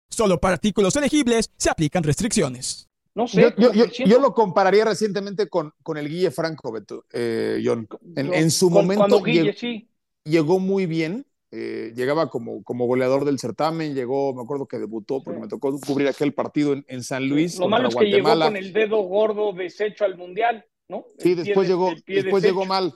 Solo 0.11 0.39
para 0.39 0.55
artículos 0.55 0.95
elegibles 0.97 1.49
se 1.57 1.69
aplican 1.69 2.03
restricciones. 2.03 2.89
No 3.15 3.27
sé. 3.27 3.53
Yo, 3.57 4.19
lo 4.19 4.33
compararía 4.33 4.85
recientemente 4.85 5.47
con, 5.47 5.73
con 5.83 5.97
el 5.97 6.07
Guille 6.07 6.31
Franco, 6.31 6.71
Beto, 6.71 7.05
eh, 7.11 7.61
John. 7.63 7.87
En, 8.15 8.51
su 8.51 8.69
momento 8.69 9.21
llegó, 10.23 10.59
muy 10.59 10.85
bien. 10.85 11.25
Eh, 11.53 11.91
llegaba 11.95 12.29
como, 12.29 12.63
como 12.63 12.85
goleador 12.85 13.25
del 13.25 13.37
certamen, 13.37 13.93
llegó, 13.93 14.33
me 14.33 14.41
acuerdo 14.41 14.67
que 14.67 14.79
debutó 14.79 15.21
porque 15.21 15.41
me 15.41 15.49
tocó 15.49 15.77
cubrir 15.81 16.07
aquel 16.07 16.33
partido 16.33 16.73
en, 16.87 17.03
San 17.03 17.27
Luis. 17.27 17.59
Lo 17.59 17.67
malo 17.67 17.89
es 17.89 17.95
que 17.95 18.05
llegó 18.05 18.39
con 18.39 18.55
el 18.55 18.71
dedo 18.71 19.01
gordo 19.01 19.51
deshecho 19.51 20.05
al 20.05 20.17
mundial, 20.17 20.65
¿no? 20.87 21.05
Sí, 21.17 21.35
después, 21.35 21.67
llegó, 21.67 21.91
después 22.07 22.41
llegó 22.41 22.63
mal. 22.65 22.93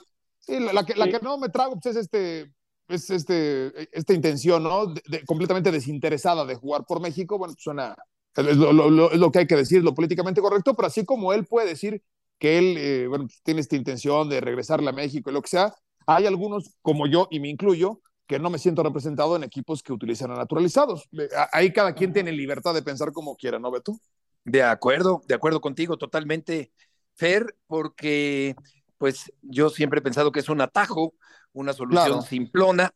la, 0.48 0.86
que, 0.86 0.96
la 0.96 1.10
que 1.10 1.20
no 1.22 1.38
me 1.38 1.50
trago 1.50 1.78
pues, 1.78 1.98
es 1.98 2.04
este 2.04 2.55
es 2.88 3.10
este, 3.10 3.90
esta 3.98 4.14
intención, 4.14 4.64
¿no? 4.64 4.94
completamente 5.26 5.72
desinteresada 5.72 6.46
de 6.46 6.56
jugar 6.56 6.86
por 6.86 7.02
México, 7.02 7.38
bueno, 7.38 7.54
suena, 7.58 7.96
es 8.36 8.58
lo, 8.58 9.32
que 9.32 9.40
hay 9.40 9.48
que 9.48 9.56
decir, 9.56 9.84
lo 9.84 9.94
políticamente 9.94 10.42
correcto, 10.42 10.76
pero 10.76 10.88
así 10.88 11.06
como 11.06 11.34
él 11.34 11.46
puede 11.46 11.68
decir 11.68 12.02
que 12.38 12.58
él, 12.58 12.78
eh, 12.78 13.08
bueno, 13.08 13.26
pues, 13.26 13.42
tiene 13.44 13.62
esta 13.62 13.76
intención 13.76 14.30
de 14.30 14.42
regresarle 14.42 14.90
a 14.90 14.94
México 14.94 15.30
y 15.30 15.34
lo 15.34 15.42
que 15.42 15.50
sea, 15.50 15.74
hay 16.06 16.26
algunos, 16.26 16.76
como 16.82 17.08
yo, 17.08 17.28
y 17.32 17.40
me 17.40 17.50
incluyo, 17.50 18.02
que 18.28 18.40
no 18.40 18.50
me 18.50 18.58
siento 18.58 18.84
representado 18.84 19.36
en 19.36 19.44
equipos 19.44 19.84
que 19.84 19.94
utilizan 19.94 20.32
a 20.32 20.36
naturalizados. 20.36 21.08
Ahí 21.52 21.72
cada 21.72 21.94
quien 21.94 22.12
tiene 22.12 22.32
libertad 22.32 22.74
de 22.74 22.82
pensar 22.82 23.12
como 23.12 23.36
quiera, 23.36 23.60
¿no, 23.60 23.72
Beto? 23.72 24.00
De 24.44 24.64
acuerdo, 24.64 25.22
de 25.28 25.36
acuerdo 25.36 25.62
contigo, 25.62 25.98
totalmente, 25.98 26.72
Fer, 27.14 27.56
porque 27.68 28.56
pues 28.98 29.32
yo 29.42 29.70
siempre 29.70 30.00
he 30.00 30.04
pensado 30.04 30.32
que 30.32 30.40
es 30.40 30.50
un 30.50 30.62
atajo 30.62 31.14
una 31.56 31.74
solución 31.74 32.22
simplona, 32.22 32.94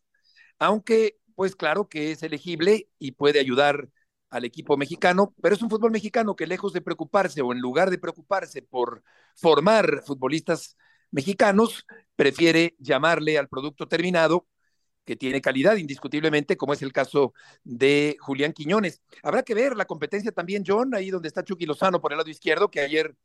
aunque 0.59 1.17
pues 1.35 1.55
claro 1.55 1.87
que 1.87 2.11
es 2.11 2.21
elegible 2.21 2.89
y 2.99 3.13
puede 3.13 3.39
ayudar 3.39 3.89
al 4.29 4.45
equipo 4.45 4.77
mexicano, 4.77 5.33
pero 5.41 5.55
es 5.55 5.61
un 5.61 5.69
fútbol 5.69 5.91
mexicano 5.91 6.35
que 6.35 6.45
lejos 6.45 6.73
de 6.73 6.81
preocuparse 6.81 7.41
o 7.41 7.51
en 7.51 7.59
lugar 7.59 7.89
de 7.89 7.97
preocuparse 7.97 8.61
por 8.61 9.03
formar 9.35 10.03
futbolistas 10.05 10.77
mexicanos, 11.11 11.85
prefiere 12.15 12.75
llamarle 12.77 13.39
al 13.39 13.47
producto 13.47 13.87
terminado 13.87 14.45
que 15.05 15.15
tiene 15.15 15.41
calidad 15.41 15.77
indiscutiblemente, 15.77 16.55
como 16.55 16.73
es 16.73 16.83
el 16.83 16.93
caso 16.93 17.33
de 17.63 18.17
Julián 18.19 18.53
Quiñones. 18.53 19.01
Habrá 19.23 19.41
que 19.41 19.55
ver 19.55 19.75
la 19.75 19.85
competencia 19.85 20.31
también, 20.31 20.63
John, 20.67 20.93
ahí 20.93 21.09
donde 21.09 21.27
está 21.29 21.43
Chucky 21.43 21.65
Lozano 21.65 21.99
por 21.99 22.11
el 22.11 22.19
lado 22.19 22.29
izquierdo, 22.29 22.69
que 22.69 22.81
ayer 22.81 23.15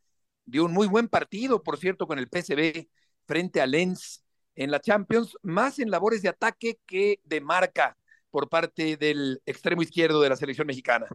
dio 0.46 0.64
un 0.64 0.72
muy 0.72 0.86
buen 0.86 1.08
partido, 1.08 1.62
por 1.62 1.76
cierto, 1.76 2.06
con 2.06 2.18
el 2.18 2.28
PSB 2.28 2.88
frente 3.26 3.60
a 3.60 3.66
Lens 3.66 4.23
en 4.56 4.70
la 4.70 4.80
Champions, 4.80 5.36
más 5.42 5.78
en 5.78 5.90
labores 5.90 6.22
de 6.22 6.28
ataque 6.28 6.78
que 6.86 7.20
de 7.24 7.40
marca 7.40 7.96
por 8.30 8.48
parte 8.48 8.96
del 8.96 9.40
extremo 9.46 9.82
izquierdo 9.82 10.20
de 10.20 10.28
la 10.28 10.36
selección 10.36 10.66
mexicana. 10.66 11.06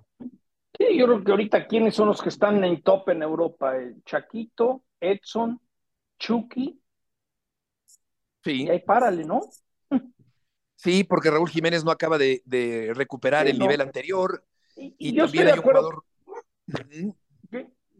Sí, 0.77 0.97
yo 0.97 1.05
creo 1.05 1.23
que 1.23 1.31
ahorita 1.31 1.67
quiénes 1.67 1.95
son 1.95 2.07
los 2.07 2.21
que 2.21 2.29
están 2.29 2.63
en 2.63 2.81
top 2.81 3.09
en 3.09 3.21
Europa, 3.23 3.75
el 3.75 4.01
Chaquito, 4.05 4.83
Edson, 4.99 5.59
Chucky. 6.17 6.81
Sí. 8.43 8.63
Y 8.63 8.69
ahí 8.69 8.79
párale, 8.79 9.25
¿no? 9.25 9.41
Sí, 10.75 11.03
porque 11.03 11.29
Raúl 11.29 11.49
Jiménez 11.49 11.83
no 11.83 11.91
acaba 11.91 12.17
de, 12.17 12.41
de 12.45 12.93
recuperar 12.93 13.45
Sí, 13.45 13.51
el 13.51 13.59
no. 13.59 13.65
nivel 13.65 13.81
anterior. 13.81 14.45
Y, 14.75 14.95
Y, 14.97 15.09
y 15.09 15.13
yo 15.13 15.23
también 15.23 15.25
estoy 15.25 15.45
de 15.45 15.51
hay 15.51 15.59
un 15.59 15.59
acuerdo. 15.59 15.81
jugador. 15.81 16.03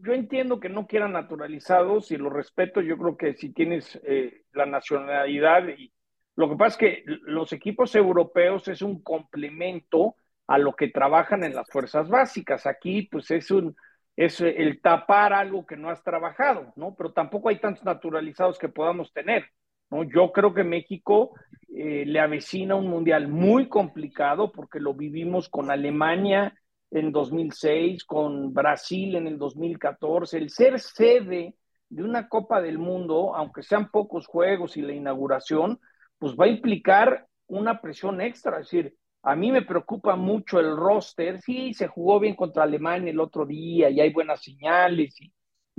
Yo, 0.02 0.12
entiendo 0.12 0.60
que 0.60 0.68
no 0.68 0.86
quieran 0.86 1.12
naturalizados 1.12 2.10
y 2.10 2.16
lo 2.16 2.30
respeto. 2.30 2.80
Yo 2.80 2.96
creo 2.98 3.16
que 3.16 3.34
si 3.34 3.52
tienes 3.52 4.00
eh, 4.04 4.42
la 4.52 4.66
nacionalidad 4.66 5.68
y 5.68 5.92
lo 6.36 6.48
que 6.48 6.56
pasa 6.56 6.68
es 6.68 6.76
que 6.76 7.04
los 7.06 7.52
equipos 7.52 7.94
europeos 7.94 8.66
es 8.68 8.82
un 8.82 9.02
complemento 9.02 10.16
a 10.46 10.58
lo 10.58 10.74
que 10.74 10.88
trabajan 10.88 11.44
en 11.44 11.54
las 11.54 11.68
fuerzas 11.68 12.08
básicas. 12.08 12.66
Aquí, 12.66 13.02
pues 13.10 13.30
es 13.30 13.50
un 13.50 13.76
es 14.16 14.40
el 14.40 14.82
tapar 14.82 15.32
algo 15.32 15.64
que 15.64 15.76
no 15.76 15.88
has 15.88 16.02
trabajado, 16.02 16.72
¿no? 16.76 16.94
Pero 16.94 17.12
tampoco 17.12 17.48
hay 17.48 17.58
tantos 17.58 17.84
naturalizados 17.84 18.58
que 18.58 18.68
podamos 18.68 19.12
tener, 19.14 19.46
¿no? 19.90 20.02
Yo 20.04 20.30
creo 20.32 20.52
que 20.52 20.64
México 20.64 21.32
eh, 21.74 22.04
le 22.06 22.20
avecina 22.20 22.74
un 22.74 22.88
mundial 22.88 23.28
muy 23.28 23.68
complicado 23.68 24.52
porque 24.52 24.78
lo 24.78 24.92
vivimos 24.92 25.48
con 25.48 25.70
Alemania 25.70 26.54
en 26.90 27.12
2006, 27.12 28.04
con 28.04 28.52
Brasil 28.52 29.14
en 29.16 29.26
el 29.26 29.38
2014. 29.38 30.38
El 30.38 30.50
ser 30.50 30.80
sede 30.80 31.54
de 31.88 32.02
una 32.02 32.28
Copa 32.28 32.60
del 32.60 32.78
Mundo, 32.78 33.34
aunque 33.34 33.62
sean 33.62 33.90
pocos 33.90 34.26
juegos 34.26 34.76
y 34.76 34.82
la 34.82 34.92
inauguración, 34.92 35.80
pues 36.18 36.34
va 36.34 36.46
a 36.46 36.48
implicar 36.48 37.26
una 37.46 37.80
presión 37.80 38.20
extra. 38.20 38.60
Es 38.60 38.70
decir, 38.70 38.94
a 39.22 39.36
mí 39.36 39.52
me 39.52 39.62
preocupa 39.62 40.16
mucho 40.16 40.60
el 40.60 40.76
roster. 40.76 41.40
Sí, 41.40 41.74
se 41.74 41.88
jugó 41.88 42.20
bien 42.20 42.34
contra 42.34 42.62
Alemania 42.62 43.10
el 43.10 43.20
otro 43.20 43.44
día 43.44 43.90
y 43.90 44.00
hay 44.00 44.12
buenas 44.12 44.42
señales 44.42 45.14
y, 45.20 45.32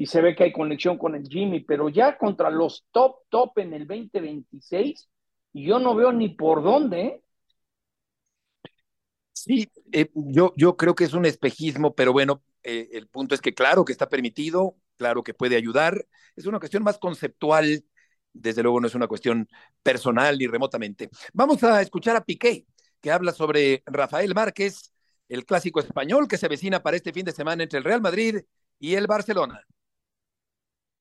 se 0.05 0.19
ve 0.19 0.35
que 0.35 0.45
hay 0.45 0.51
conexión 0.51 0.97
con 0.97 1.13
el 1.13 1.27
Jimmy, 1.27 1.59
pero 1.59 1.87
ya 1.87 2.17
contra 2.17 2.49
los 2.49 2.87
top, 2.91 3.17
top 3.29 3.59
en 3.59 3.73
el 3.73 3.85
2026, 3.85 5.07
yo 5.53 5.77
no 5.77 5.93
veo 5.93 6.11
ni 6.11 6.29
por 6.29 6.63
dónde. 6.63 7.01
¿eh? 7.01 7.21
Sí, 9.43 9.71
eh, 9.91 10.11
yo, 10.13 10.53
yo 10.55 10.77
creo 10.77 10.93
que 10.93 11.03
es 11.03 11.13
un 11.13 11.25
espejismo, 11.25 11.95
pero 11.95 12.13
bueno, 12.13 12.43
eh, 12.61 12.89
el 12.91 13.07
punto 13.07 13.33
es 13.33 13.41
que 13.41 13.55
claro 13.55 13.83
que 13.83 13.91
está 13.91 14.07
permitido, 14.07 14.75
claro 14.97 15.23
que 15.23 15.33
puede 15.33 15.55
ayudar. 15.55 16.05
Es 16.35 16.45
una 16.45 16.59
cuestión 16.59 16.83
más 16.83 16.99
conceptual, 16.99 17.83
desde 18.33 18.61
luego 18.61 18.79
no 18.79 18.85
es 18.85 18.93
una 18.93 19.07
cuestión 19.07 19.49
personal 19.81 20.37
ni 20.37 20.45
remotamente. 20.45 21.09
Vamos 21.33 21.63
a 21.63 21.81
escuchar 21.81 22.15
a 22.15 22.23
Piqué, 22.23 22.67
que 23.01 23.11
habla 23.11 23.31
sobre 23.31 23.81
Rafael 23.87 24.35
Márquez, 24.35 24.93
el 25.27 25.43
clásico 25.43 25.79
español 25.79 26.27
que 26.27 26.37
se 26.37 26.45
avecina 26.45 26.83
para 26.83 26.97
este 26.97 27.11
fin 27.11 27.25
de 27.25 27.31
semana 27.31 27.63
entre 27.63 27.79
el 27.79 27.83
Real 27.83 28.01
Madrid 28.01 28.41
y 28.77 28.93
el 28.93 29.07
Barcelona. 29.07 29.65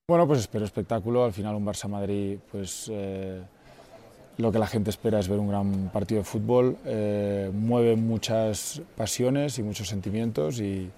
Bueno, 0.09 0.26
pues 0.26 0.40
espero 0.40 0.64
espectáculo. 0.64 1.24
Al 1.24 1.35
final 1.35 1.57
un 1.57 1.66
Barça-Madrid, 1.66 2.38
pues 2.50 2.90
eh, 2.90 3.44
lo 4.37 4.53
que 4.53 4.59
la 4.59 4.66
gente 4.66 4.90
espera 4.90 5.19
es 5.19 5.29
ver 5.29 5.38
un 5.38 5.49
gran 5.49 5.90
partido 5.93 6.21
de 6.21 6.25
fútbol. 6.25 6.77
Eh, 6.85 7.51
mueve 7.53 7.97
muchas 7.97 8.83
pasiones 8.97 9.59
y 9.59 9.62
muchos 9.62 9.88
sentimientos 9.88 10.61
y, 10.61 10.90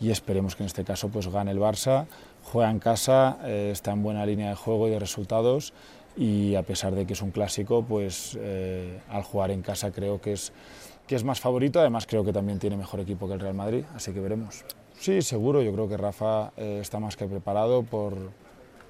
y, 0.00 0.10
esperemos 0.10 0.54
que 0.56 0.62
en 0.62 0.68
este 0.68 0.84
caso 0.84 1.08
pues 1.08 1.28
gane 1.28 1.50
el 1.50 1.58
Barça. 1.58 2.06
Juega 2.44 2.70
en 2.70 2.78
casa, 2.78 3.38
eh, 3.44 3.70
está 3.72 3.92
en 3.92 4.02
buena 4.02 4.24
línea 4.26 4.50
de 4.50 4.54
juego 4.54 4.86
y 4.88 4.90
de 4.90 4.98
resultados 4.98 5.72
y 6.16 6.54
a 6.54 6.62
pesar 6.62 6.94
de 6.94 7.06
que 7.06 7.14
es 7.14 7.22
un 7.22 7.30
clásico, 7.30 7.82
pues 7.82 8.38
eh, 8.40 9.00
al 9.08 9.22
jugar 9.22 9.50
en 9.50 9.62
casa 9.62 9.90
creo 9.90 10.20
que 10.20 10.34
es, 10.34 10.52
que 11.06 11.16
es 11.16 11.24
más 11.24 11.40
favorito. 11.40 11.80
Además 11.80 12.06
creo 12.06 12.24
que 12.24 12.32
también 12.32 12.58
tiene 12.58 12.76
mejor 12.76 13.00
equipo 13.00 13.26
que 13.26 13.34
el 13.34 13.40
Real 13.40 13.54
Madrid, 13.54 13.84
así 13.94 14.12
que 14.12 14.20
veremos. 14.20 14.64
Sí, 14.98 15.22
seguro, 15.22 15.62
yo 15.62 15.72
creo 15.72 15.88
que 15.88 15.96
Rafa 15.96 16.52
eh, 16.56 16.78
está 16.80 17.00
más 17.00 17.16
que 17.16 17.26
preparado 17.26 17.82
por, 17.82 18.14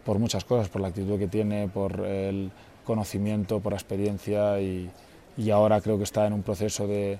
por 0.04 0.18
muchas 0.18 0.44
cosas, 0.44 0.68
por 0.68 0.82
la 0.82 0.88
actitud 0.88 1.18
que 1.18 1.28
tiene, 1.28 1.68
por 1.68 2.00
el 2.00 2.50
conocimiento, 2.84 3.60
por 3.60 3.72
experiencia 3.72 4.60
y, 4.60 4.90
ahora 5.52 5.80
creo 5.80 5.98
que 5.98 6.04
está 6.04 6.26
en 6.26 6.32
un 6.32 6.42
proceso 6.42 6.86
de, 6.86 7.18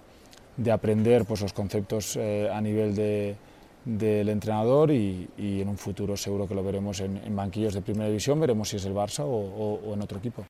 de 0.56 0.70
aprender 0.70 1.24
pues, 1.24 1.40
los 1.40 1.52
conceptos 1.52 2.16
eh, 2.16 2.48
a 2.52 2.60
nivel 2.60 2.94
de, 2.94 3.36
del 3.84 4.28
entrenador 4.28 4.92
y, 4.92 5.28
en 5.36 5.68
un 5.68 5.76
futuro 5.76 6.16
seguro 6.16 6.46
que 6.46 6.54
lo 6.54 6.62
veremos 6.62 7.00
en, 7.00 7.34
banquillos 7.34 7.74
de 7.74 7.82
primera 7.82 8.06
división, 8.06 8.38
veremos 8.38 8.68
si 8.68 8.76
es 8.76 8.84
el 8.84 8.94
Barça 8.94 9.24
o 9.24 9.92
en 9.92 10.02
otro 10.02 10.18
equipo. 10.18 10.46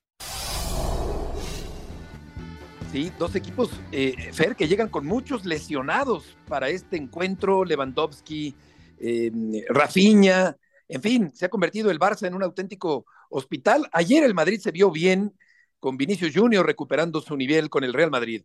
Sí, 2.95 3.11
dos 3.19 3.35
equipos, 3.35 3.71
eh, 3.91 4.15
Fer, 4.33 4.55
que 4.55 4.69
llegan 4.69 4.89
con 4.89 5.05
muchos 5.05 5.45
lesionados 5.45 6.37
para 6.47 6.69
este 6.69 6.97
encuentro, 6.97 7.65
Lewandowski, 7.65 8.55
eh, 9.01 9.33
Rafinha, 9.69 10.57
en 10.87 11.03
fin, 11.03 11.33
se 11.35 11.47
ha 11.47 11.49
convertido 11.49 11.91
el 11.91 11.99
Barça 11.99 12.29
en 12.29 12.35
un 12.35 12.45
auténtico 12.45 13.05
hospital. 13.31 13.89
Ayer 13.93 14.25
el 14.25 14.35
Madrid 14.35 14.61
se 14.61 14.71
vio 14.71 14.91
bien 14.91 15.37
con 15.81 15.97
Vinicius 15.97 16.35
Junior 16.35 16.65
recuperando 16.65 17.21
su 17.21 17.37
nivel 17.37 17.69
con 17.69 17.85
el 17.85 17.93
Real 17.93 18.11
Madrid. 18.11 18.45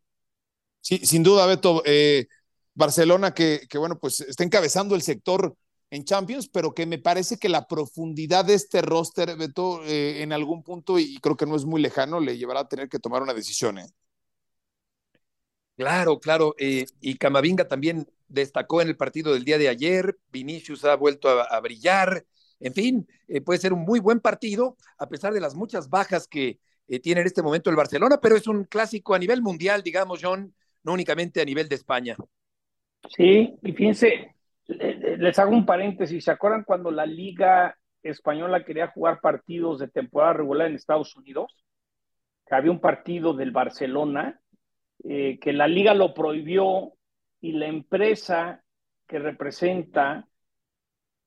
Sí, 0.82 1.00
sin 1.06 1.24
duda, 1.24 1.46
Beto. 1.46 1.82
Eh, 1.86 2.28
Barcelona 2.74 3.34
que, 3.34 3.62
que, 3.70 3.78
bueno, 3.78 4.00
pues 4.00 4.22
está 4.22 4.44
encabezando 4.44 4.96
el 4.96 5.02
sector 5.02 5.56
en 5.92 6.06
Champions, 6.06 6.48
pero 6.48 6.74
que 6.74 6.86
me 6.86 7.00
parece 7.00 7.38
que 7.38 7.50
la 7.50 7.68
profundidad 7.68 8.46
de 8.46 8.54
este 8.54 8.82
roster, 8.82 9.36
Beto, 9.36 9.84
eh, 9.86 10.22
en 10.22 10.32
algún 10.34 10.64
punto, 10.64 11.00
y 11.00 11.18
creo 11.20 11.36
que 11.36 11.46
no 11.46 11.56
es 11.56 11.66
muy 11.66 11.82
lejano, 11.82 12.20
le 12.20 12.38
llevará 12.38 12.62
a 12.62 12.68
tener 12.68 12.90
que 12.90 13.00
tomar 13.00 13.22
una 13.22 13.34
decisión. 13.34 13.80
¿eh? 13.80 13.88
Claro, 15.76 16.20
claro. 16.20 16.56
Eh, 16.58 16.86
y 17.02 17.18
Camavinga 17.18 17.68
también 17.68 18.08
destacó 18.28 18.82
en 18.82 18.90
el 18.90 18.98
partido 18.98 19.34
del 19.34 19.46
día 19.46 19.58
de 19.58 19.70
ayer. 19.70 20.18
Vinicius 20.32 20.86
ha 20.86 20.96
vuelto 20.96 21.30
a, 21.30 21.44
a 21.44 21.60
brillar. 21.60 22.26
En 22.60 22.74
fin, 22.74 23.08
eh, 23.28 23.42
puede 23.42 23.60
ser 23.60 23.74
un 23.74 23.82
muy 23.82 24.00
buen 24.00 24.20
partido, 24.20 24.78
a 24.98 25.08
pesar 25.08 25.34
de 25.34 25.42
las 25.42 25.56
muchas 25.56 25.90
bajas 25.90 26.28
que 26.28 26.60
eh, 26.88 27.00
tiene 27.00 27.22
en 27.22 27.28
este 27.28 27.42
momento 27.42 27.70
el 27.70 27.76
Barcelona, 27.76 28.20
pero 28.22 28.36
es 28.36 28.48
un 28.48 28.66
clásico 28.66 29.14
a 29.14 29.20
nivel 29.20 29.42
mundial, 29.42 29.84
digamos, 29.84 30.20
John, 30.22 30.54
no 30.84 30.94
únicamente 30.94 31.42
a 31.42 31.46
nivel 31.46 31.70
de 31.70 31.76
España. 31.76 32.16
Sí, 33.16 33.56
y 33.62 33.72
fíjense, 33.72 34.36
les 34.68 35.40
hago 35.40 35.52
un 35.52 35.66
paréntesis. 35.66 36.24
¿Se 36.24 36.32
acuerdan 36.32 36.64
cuando 36.64 36.92
la 36.92 37.06
Liga 37.06 37.78
Española 38.04 38.64
quería 38.64 38.88
jugar 38.88 39.20
partidos 39.22 39.80
de 39.80 39.88
temporada 39.88 40.34
regular 40.34 40.68
en 40.68 40.76
Estados 40.76 41.16
Unidos? 41.16 41.56
Había 42.50 42.72
un 42.72 42.80
partido 42.80 43.34
del 43.34 43.52
Barcelona 43.52 44.40
eh, 45.04 45.40
que 45.40 45.54
la 45.54 45.68
liga 45.68 45.94
lo 45.94 46.14
prohibió 46.14 46.94
y 47.42 47.54
la 47.54 47.68
empresa 47.68 48.64
que 49.08 49.20
representa 49.20 50.28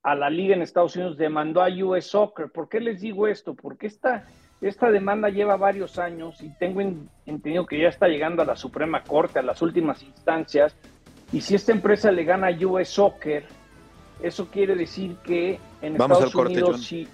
a 0.03 0.15
la 0.15 0.31
liga 0.31 0.55
en 0.55 0.63
Estados 0.63 0.97
Unidos 0.97 1.17
demandó 1.17 1.63
a 1.63 1.69
US 1.69 2.07
Soccer. 2.07 2.51
¿Por 2.51 2.69
qué 2.69 2.81
les 2.81 3.01
digo 3.01 3.29
esto? 3.29 3.55
Porque 3.55 3.87
esta, 3.87 4.25
esta 4.61 4.91
demanda 4.91 5.29
lleva 5.29 5.57
varios 5.57 5.99
años 5.99 6.43
y 6.43 6.49
tengo 6.59 6.81
en, 6.81 7.09
entendido 7.27 7.67
que 7.67 7.81
ya 7.81 7.89
está 7.89 8.09
llegando 8.09 8.43
a 8.43 8.45
la 8.45 8.57
Suprema 8.57 9.03
Corte, 9.05 9.39
a 9.39 9.43
las 9.43 9.63
últimas 9.63 10.03
instancias. 10.03 10.75
Y 11.33 11.41
si 11.41 11.55
esta 11.55 11.73
empresa 11.73 12.11
le 12.11 12.25
gana 12.25 12.49
a 12.49 12.67
US 12.67 12.89
Soccer, 12.89 13.45
eso 14.21 14.49
quiere 14.49 14.75
decir 14.75 15.17
que 15.23 15.59
en 15.81 15.97
Vamos 15.97 16.19
Estados 16.19 16.35
corte, 16.35 16.53
Unidos 16.53 16.85
sí 16.85 17.09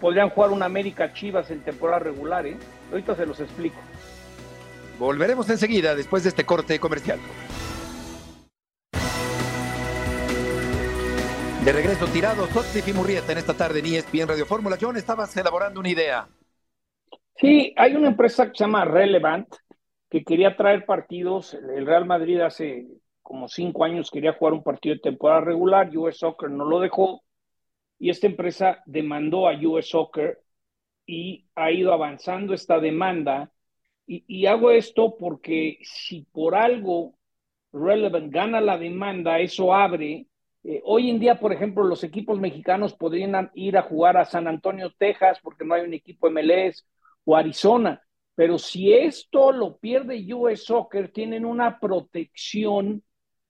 podrían 0.00 0.30
jugar 0.30 0.50
una 0.50 0.66
América 0.66 1.12
Chivas 1.12 1.50
en 1.52 1.60
temporada 1.60 2.00
regular. 2.00 2.44
¿eh? 2.44 2.56
Ahorita 2.90 3.14
se 3.14 3.24
los 3.24 3.38
explico. 3.38 3.76
Volveremos 4.98 5.48
enseguida 5.48 5.94
después 5.94 6.24
de 6.24 6.30
este 6.30 6.44
corte 6.44 6.78
comercial. 6.80 7.20
De 11.64 11.72
regreso 11.72 12.06
tirado, 12.08 12.44
Sottif 12.48 12.88
y 12.88 12.92
Murrieta 12.92 13.30
en 13.30 13.38
esta 13.38 13.54
tarde 13.54 13.78
en 13.78 13.86
ESPN 13.86 14.26
Radio 14.26 14.44
Fórmula. 14.46 14.76
John, 14.80 14.96
estabas 14.96 15.36
elaborando 15.36 15.78
una 15.78 15.90
idea. 15.90 16.26
Sí, 17.36 17.72
hay 17.76 17.94
una 17.94 18.08
empresa 18.08 18.46
que 18.46 18.58
se 18.58 18.64
llama 18.64 18.84
Relevant 18.84 19.46
que 20.10 20.24
quería 20.24 20.56
traer 20.56 20.84
partidos. 20.84 21.54
El 21.54 21.86
Real 21.86 22.04
Madrid 22.04 22.40
hace 22.40 22.88
como 23.22 23.46
cinco 23.46 23.84
años 23.84 24.10
quería 24.10 24.32
jugar 24.32 24.54
un 24.54 24.64
partido 24.64 24.96
de 24.96 25.02
temporada 25.02 25.42
regular. 25.42 25.96
US 25.96 26.18
Soccer 26.18 26.50
no 26.50 26.64
lo 26.64 26.80
dejó. 26.80 27.22
Y 27.96 28.10
esta 28.10 28.26
empresa 28.26 28.82
demandó 28.84 29.48
a 29.48 29.52
US 29.52 29.88
Soccer 29.88 30.40
y 31.06 31.46
ha 31.54 31.70
ido 31.70 31.92
avanzando 31.92 32.54
esta 32.54 32.80
demanda. 32.80 33.52
Y, 34.04 34.24
y 34.26 34.46
hago 34.46 34.72
esto 34.72 35.14
porque 35.16 35.78
si 35.82 36.22
por 36.32 36.56
algo 36.56 37.14
relevant, 37.72 38.32
gana 38.32 38.60
la 38.60 38.76
demanda, 38.76 39.38
eso 39.38 39.72
abre. 39.72 40.26
Eh, 40.64 40.80
hoy 40.84 41.10
en 41.10 41.18
día, 41.18 41.38
por 41.40 41.52
ejemplo, 41.52 41.82
los 41.84 42.04
equipos 42.04 42.38
mexicanos 42.38 42.94
podrían 42.94 43.50
ir 43.54 43.76
a 43.76 43.82
jugar 43.82 44.16
a 44.16 44.24
San 44.24 44.46
Antonio, 44.46 44.92
Texas, 44.96 45.38
porque 45.42 45.64
no 45.64 45.74
hay 45.74 45.82
un 45.82 45.94
equipo 45.94 46.30
MLS 46.30 46.84
o 47.24 47.36
Arizona. 47.36 48.02
Pero 48.34 48.58
si 48.58 48.92
esto 48.92 49.52
lo 49.52 49.76
pierde 49.78 50.24
US 50.34 50.64
Soccer, 50.64 51.10
tienen 51.12 51.44
una 51.44 51.78
protección 51.80 53.02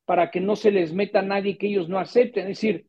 para 0.04 0.30
que 0.30 0.40
no 0.40 0.56
se 0.56 0.70
les 0.70 0.92
meta 0.92 1.22
nadie 1.22 1.58
que 1.58 1.68
ellos 1.68 1.88
no 1.88 1.98
acepten. 1.98 2.44
Es 2.44 2.60
decir, 2.60 2.88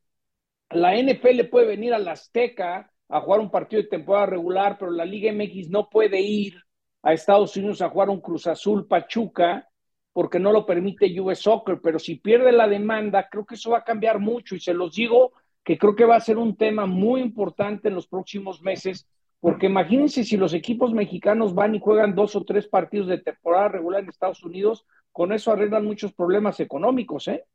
la 0.69 0.95
NFL 0.95 1.49
puede 1.49 1.67
venir 1.67 1.93
a 1.93 1.99
la 1.99 2.13
Azteca 2.13 2.91
a 3.09 3.21
jugar 3.21 3.39
un 3.41 3.51
partido 3.51 3.81
de 3.83 3.89
temporada 3.89 4.25
regular, 4.27 4.77
pero 4.79 4.91
la 4.91 5.05
Liga 5.05 5.31
MX 5.31 5.69
no 5.69 5.89
puede 5.89 6.19
ir 6.21 6.55
a 7.03 7.13
Estados 7.13 7.55
Unidos 7.57 7.81
a 7.81 7.89
jugar 7.89 8.09
un 8.09 8.21
Cruz 8.21 8.47
Azul 8.47 8.87
Pachuca 8.87 9.67
porque 10.13 10.39
no 10.39 10.51
lo 10.51 10.65
permite 10.65 11.19
US 11.19 11.39
Soccer, 11.39 11.81
pero 11.81 11.99
si 11.99 12.15
pierde 12.15 12.51
la 12.51 12.67
demanda, 12.67 13.27
creo 13.29 13.45
que 13.45 13.55
eso 13.55 13.71
va 13.71 13.79
a 13.79 13.83
cambiar 13.83 14.19
mucho 14.19 14.55
y 14.55 14.59
se 14.59 14.73
los 14.73 14.95
digo 14.95 15.33
que 15.63 15.77
creo 15.77 15.95
que 15.95 16.05
va 16.05 16.15
a 16.15 16.21
ser 16.21 16.37
un 16.37 16.55
tema 16.55 16.85
muy 16.85 17.21
importante 17.21 17.87
en 17.87 17.95
los 17.95 18.07
próximos 18.07 18.61
meses, 18.61 19.07
porque 19.39 19.65
imagínense 19.65 20.23
si 20.23 20.37
los 20.37 20.53
equipos 20.53 20.93
mexicanos 20.93 21.55
van 21.55 21.75
y 21.75 21.79
juegan 21.79 22.15
dos 22.15 22.35
o 22.35 22.43
tres 22.43 22.67
partidos 22.67 23.07
de 23.07 23.17
temporada 23.17 23.69
regular 23.69 24.03
en 24.03 24.09
Estados 24.09 24.43
Unidos, 24.43 24.85
con 25.11 25.33
eso 25.33 25.51
arreglan 25.51 25.85
muchos 25.85 26.13
problemas 26.13 26.59
económicos, 26.59 27.27
¿eh? 27.27 27.45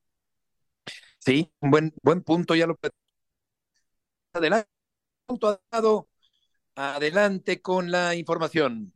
Sí, 1.19 1.51
un 1.61 1.71
buen, 1.71 1.95
buen 2.03 2.23
punto, 2.23 2.55
ya 2.55 2.67
lo 2.67 2.79
adelante. 4.33 4.69
Adelante 6.75 7.61
con 7.61 7.91
la 7.91 8.15
información. 8.15 8.93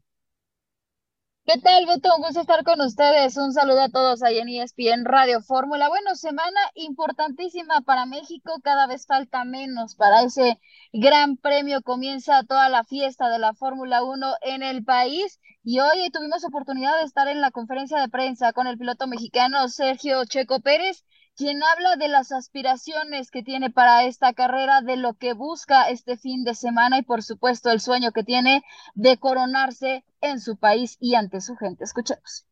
¿Qué 1.45 1.59
tal, 1.61 1.87
Beto? 1.87 2.09
Un 2.17 2.23
gusto 2.23 2.41
estar 2.41 2.63
con 2.65 2.81
ustedes. 2.81 3.37
Un 3.37 3.53
saludo 3.53 3.83
a 3.83 3.89
todos 3.89 4.23
ahí 4.23 4.39
en 4.39 4.49
ESPN 4.49 5.05
Radio 5.05 5.41
Fórmula. 5.43 5.89
Bueno, 5.89 6.15
semana 6.15 6.61
importantísima 6.75 7.81
para 7.81 8.07
México. 8.07 8.53
Cada 8.63 8.87
vez 8.87 9.07
falta 9.07 9.45
menos 9.45 9.97
para 9.97 10.23
ese 10.23 10.61
gran 10.93 11.37
premio. 11.37 11.83
Comienza 11.83 12.45
toda 12.45 12.69
la 12.69 12.85
fiesta 12.85 13.29
de 13.29 13.41
la 13.41 13.55
Fórmula 13.55 14.05
1 14.05 14.35
en 14.43 14.63
el 14.63 14.85
país. 14.85 15.41
Y 15.65 15.81
hoy 15.81 16.11
tuvimos 16.13 16.45
oportunidad 16.45 16.97
de 16.99 17.05
estar 17.05 17.27
en 17.29 17.41
la 17.41 17.51
conferencia 17.51 18.01
de 18.01 18.09
prensa 18.09 18.53
con 18.53 18.69
el 18.69 18.79
piloto 18.79 19.07
mexicano 19.09 19.69
Sergio 19.69 20.25
Checo 20.25 20.61
Pérez 20.61 21.05
quien 21.37 21.63
habla 21.63 21.97
de 21.97 22.09
las 22.09 22.33
aspiraciones 22.33 23.31
que 23.31 23.43
tiene 23.43 23.71
para 23.71 24.05
esta 24.05 24.33
carrera, 24.33 24.81
de 24.83 24.97
lo 24.97 25.15
que 25.15 25.33
busca 25.33 25.89
este 25.89 26.17
fin 26.17 26.45
de 26.45 26.55
semana 26.55 26.99
y 26.99 27.03
por 27.03 27.23
supuesto 27.23 27.71
el 27.71 27.81
sueño 27.81 28.13
que 28.13 28.25
tiene 28.25 28.63
de 28.95 29.17
coronarse 29.19 30.05
en 30.21 30.41
su 30.41 30.57
país 30.57 30.97
y 31.01 31.15
ante 31.15 31.41
su 31.41 31.57
gente. 31.57 31.85
Escuchemos. 31.85 32.47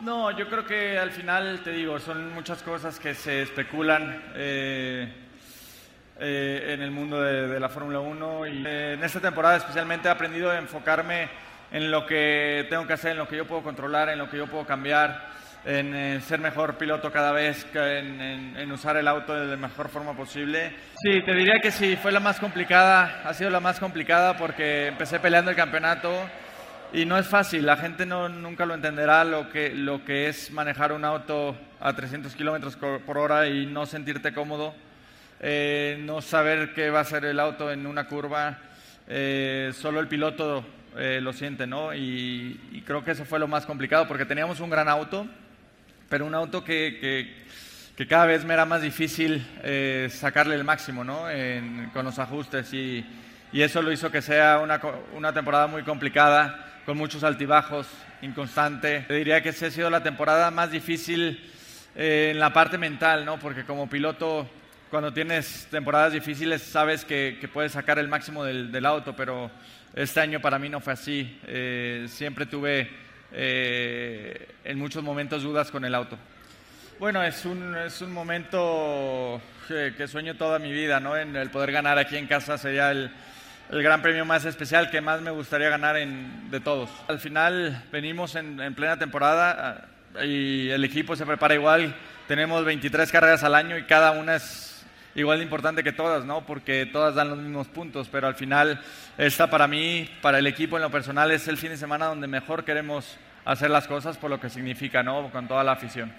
No, 0.00 0.30
yo 0.30 0.48
creo 0.48 0.66
que 0.66 0.98
al 0.98 1.10
final, 1.10 1.62
te 1.62 1.70
digo, 1.70 1.98
son 1.98 2.34
muchas 2.34 2.62
cosas 2.62 3.00
que 3.00 3.14
se 3.14 3.42
especulan 3.42 4.22
eh, 4.34 5.26
eh, 6.18 6.74
en 6.74 6.82
el 6.82 6.90
mundo 6.90 7.22
de, 7.22 7.58
la 7.58 7.70
Fórmula 7.70 8.00
1 8.00 8.46
y 8.46 8.66
eh, 8.66 8.92
en 8.92 9.04
esta 9.04 9.20
temporada 9.20 9.56
especialmente 9.56 10.08
he 10.08 10.10
aprendido 10.10 10.50
a 10.50 10.58
enfocarme 10.58 11.30
en 11.72 11.90
lo 11.90 12.04
que 12.04 12.66
tengo 12.68 12.86
que 12.86 12.92
hacer, 12.92 13.12
en 13.12 13.18
lo 13.18 13.28
que 13.28 13.38
yo 13.38 13.46
puedo 13.46 13.62
controlar, 13.62 14.10
en 14.10 14.18
lo 14.18 14.28
que 14.28 14.36
yo 14.36 14.46
puedo 14.46 14.66
cambiar 14.66 15.30
en 15.66 15.94
eh, 15.96 16.20
ser 16.20 16.38
mejor 16.38 16.78
piloto 16.78 17.10
cada 17.10 17.32
vez, 17.32 17.66
en, 17.74 18.70
usar 18.70 18.96
el 18.96 19.08
auto 19.08 19.34
de 19.34 19.46
la 19.46 19.56
mejor 19.56 19.88
forma 19.88 20.16
posible. 20.16 20.72
Sí, 21.02 21.20
te 21.22 21.34
diría 21.34 21.58
que 21.60 21.72
sí, 21.72 21.96
fue 21.96 22.12
la 22.12 22.20
más 22.20 22.38
complicada, 22.38 23.22
ha 23.24 23.34
sido 23.34 23.50
la 23.50 23.58
más 23.58 23.80
complicada 23.80 24.36
porque 24.36 24.86
empecé 24.86 25.18
peleando 25.18 25.50
el 25.50 25.56
campeonato 25.56 26.12
y 26.92 27.04
no 27.04 27.18
es 27.18 27.26
fácil, 27.26 27.66
la 27.66 27.76
gente 27.76 28.06
no, 28.06 28.28
nunca 28.28 28.64
lo 28.64 28.74
entenderá 28.74 29.24
lo 29.24 29.50
que, 29.50 29.70
lo 29.70 30.04
que 30.04 30.28
es 30.28 30.52
manejar 30.52 30.92
un 30.92 31.04
auto 31.04 31.56
a 31.80 31.92
300 31.92 32.32
kilómetros 32.36 32.76
por 32.76 33.18
hora 33.18 33.48
y 33.48 33.66
no 33.66 33.86
sentirte 33.86 34.32
cómodo, 34.32 34.72
eh, 35.40 35.98
no 36.00 36.22
saber 36.22 36.74
qué 36.74 36.90
va 36.90 37.00
a 37.00 37.04
ser 37.04 37.24
el 37.24 37.40
auto 37.40 37.72
en 37.72 37.88
una 37.88 38.06
curva, 38.06 38.58
eh, 39.08 39.72
solo 39.74 39.98
el 39.98 40.06
piloto 40.06 40.64
lo 40.96 41.34
siente, 41.34 41.66
¿no? 41.66 41.92
Y, 41.92 42.58
y 42.72 42.80
creo 42.80 43.04
que 43.04 43.10
eso 43.10 43.26
fue 43.26 43.38
lo 43.38 43.46
más 43.46 43.66
complicado 43.66 44.08
porque 44.08 44.24
teníamos 44.24 44.60
un 44.60 44.70
gran 44.70 44.88
auto 44.88 45.26
pero 46.08 46.26
un 46.26 46.34
auto 46.34 46.62
que, 46.62 47.34
que, 47.96 48.06
cada 48.06 48.26
vez 48.26 48.44
me 48.44 48.54
era 48.54 48.64
más 48.64 48.82
difícil 48.82 49.46
eh, 49.62 50.08
sacarle 50.10 50.54
el 50.54 50.64
máximo 50.64 51.02
¿no? 51.02 51.24
con 51.92 52.04
los 52.04 52.18
ajustes 52.18 52.72
y, 52.72 53.04
y, 53.52 53.62
eso 53.62 53.82
lo 53.82 53.90
hizo 53.90 54.10
que 54.10 54.22
sea 54.22 54.58
una, 54.58 54.80
una, 55.14 55.32
temporada 55.32 55.66
muy 55.66 55.82
complicada, 55.82 56.82
con 56.84 56.96
muchos 56.96 57.24
altibajos, 57.24 57.86
inconstante. 58.22 59.04
Te 59.08 59.14
diría 59.14 59.42
que 59.42 59.48
esa 59.48 59.66
ha 59.66 59.70
sido 59.70 59.90
la 59.90 60.02
temporada 60.02 60.50
más 60.50 60.70
difícil 60.70 61.40
eh, 61.94 62.30
en 62.32 62.38
la 62.38 62.52
parte 62.52 62.78
mental, 62.78 63.24
¿no? 63.24 63.38
porque 63.38 63.64
como 63.64 63.88
piloto 63.88 64.48
cuando 64.90 65.12
tienes 65.12 65.66
temporadas 65.70 66.12
difíciles 66.12 66.62
sabes 66.62 67.04
que, 67.04 67.38
que 67.40 67.48
puedes 67.48 67.72
sacar 67.72 67.98
el 67.98 68.08
máximo 68.08 68.44
del, 68.44 68.70
del, 68.70 68.86
auto, 68.86 69.16
pero 69.16 69.50
este 69.94 70.20
año 70.20 70.40
para 70.40 70.58
mí 70.58 70.68
no 70.68 70.80
fue 70.80 70.92
así. 70.92 71.38
Eh, 71.46 72.06
siempre 72.08 72.46
tuve 72.46 73.05
eh, 73.38 74.48
en 74.64 74.78
muchos 74.78 75.02
momentos 75.02 75.42
dudas 75.42 75.70
con 75.70 75.84
el 75.84 75.94
auto. 75.94 76.16
Bueno, 76.98 77.22
es 77.22 77.44
un, 77.44 77.76
es 77.76 78.00
un 78.00 78.10
momento 78.10 79.38
que, 79.68 80.08
sueño 80.08 80.36
toda 80.36 80.58
mi 80.58 80.72
vida, 80.72 81.00
¿no? 81.00 81.14
En 81.14 81.36
el 81.36 81.50
poder 81.50 81.70
ganar 81.70 81.98
aquí 81.98 82.16
en 82.16 82.26
casa 82.26 82.56
sería 82.56 82.90
el, 82.90 83.10
el 83.70 83.82
gran 83.82 84.00
premio 84.00 84.24
más 84.24 84.46
especial 84.46 84.90
que 84.90 85.02
más 85.02 85.20
me 85.20 85.30
gustaría 85.30 85.68
ganar 85.68 85.98
en, 85.98 86.50
de 86.50 86.60
todos. 86.60 86.88
Al 87.08 87.18
final 87.18 87.84
venimos 87.92 88.34
en, 88.36 88.58
en, 88.58 88.74
plena 88.74 88.98
temporada 88.98 89.84
ah, 90.14 90.24
y 90.24 90.70
el 90.70 90.82
equipo 90.84 91.14
se 91.14 91.26
prepara 91.26 91.54
igual. 91.54 91.94
Tenemos 92.26 92.64
23 92.64 93.12
carreras 93.12 93.44
al 93.44 93.54
año 93.54 93.76
y 93.76 93.82
cada 93.82 94.12
una 94.12 94.36
es 94.36 94.82
igual 95.14 95.38
de 95.38 95.44
importante 95.44 95.84
que 95.84 95.92
todas, 95.92 96.24
¿no? 96.24 96.46
Porque 96.46 96.86
todas 96.86 97.14
dan 97.14 97.28
los 97.28 97.38
mismos 97.38 97.68
puntos, 97.68 98.08
pero 98.10 98.26
al 98.28 98.34
final 98.36 98.80
esta 99.18 99.50
para 99.50 99.66
mí, 99.66 100.08
para 100.22 100.38
el 100.38 100.46
equipo 100.46 100.76
en 100.76 100.82
lo 100.82 100.90
personal, 100.90 101.30
es 101.30 101.46
el 101.46 101.58
fin 101.58 101.70
de 101.70 101.76
semana 101.76 102.06
donde 102.06 102.26
mejor 102.26 102.64
queremos 102.64 103.18
hacer 103.46 103.70
las 103.70 103.86
cosas 103.86 104.18
por 104.18 104.28
lo 104.28 104.40
que 104.40 104.50
significa, 104.50 105.02
¿no? 105.02 105.30
Con 105.30 105.48
toda 105.48 105.64
la 105.64 105.72
afición. 105.72 106.12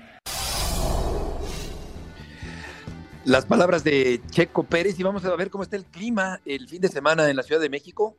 Las 3.26 3.46
palabras 3.46 3.84
de 3.84 4.22
Checo 4.32 4.64
Pérez 4.64 4.98
y 4.98 5.04
vamos 5.04 5.26
a 5.26 5.36
ver 5.36 5.50
cómo 5.50 5.64
está 5.64 5.76
el 5.76 5.86
clima 5.86 6.40
el 6.46 6.70
fin 6.70 6.82
de 6.82 6.88
semana 6.88 7.30
en 7.30 7.36
la 7.36 7.44
Ciudad 7.44 7.60
de 7.60 7.70
México. 7.70 8.18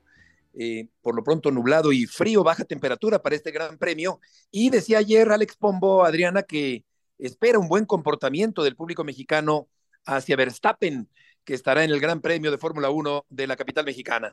Eh, 0.61 0.89
por 1.03 1.15
lo 1.15 1.23
pronto 1.23 1.51
nublado 1.51 1.93
y 1.93 2.07
frío, 2.07 2.43
baja 2.43 2.65
temperatura 2.65 3.23
para 3.23 3.35
este 3.35 3.51
gran 3.51 3.79
premio. 3.79 4.21
Y 4.51 4.69
decía 4.69 4.99
ayer 4.99 5.31
Alex 5.31 5.57
Pombo, 5.57 6.05
Adriana, 6.05 6.43
que 6.43 6.85
espera 7.19 7.59
un 7.59 7.69
buen 7.69 7.87
comportamiento 7.87 8.63
del 8.63 8.77
público 8.77 9.05
mexicano 9.05 9.69
hacia 10.05 10.37
Verstappen, 10.37 11.09
que 11.45 11.55
estará 11.55 11.85
en 11.85 11.91
el 11.91 12.01
Gran 12.01 12.21
Premio 12.21 12.51
de 12.51 12.59
Fórmula 12.59 12.91
1 12.91 13.25
de 13.31 13.47
la 13.47 13.57
capital 13.57 13.87
mexicana. 13.87 14.33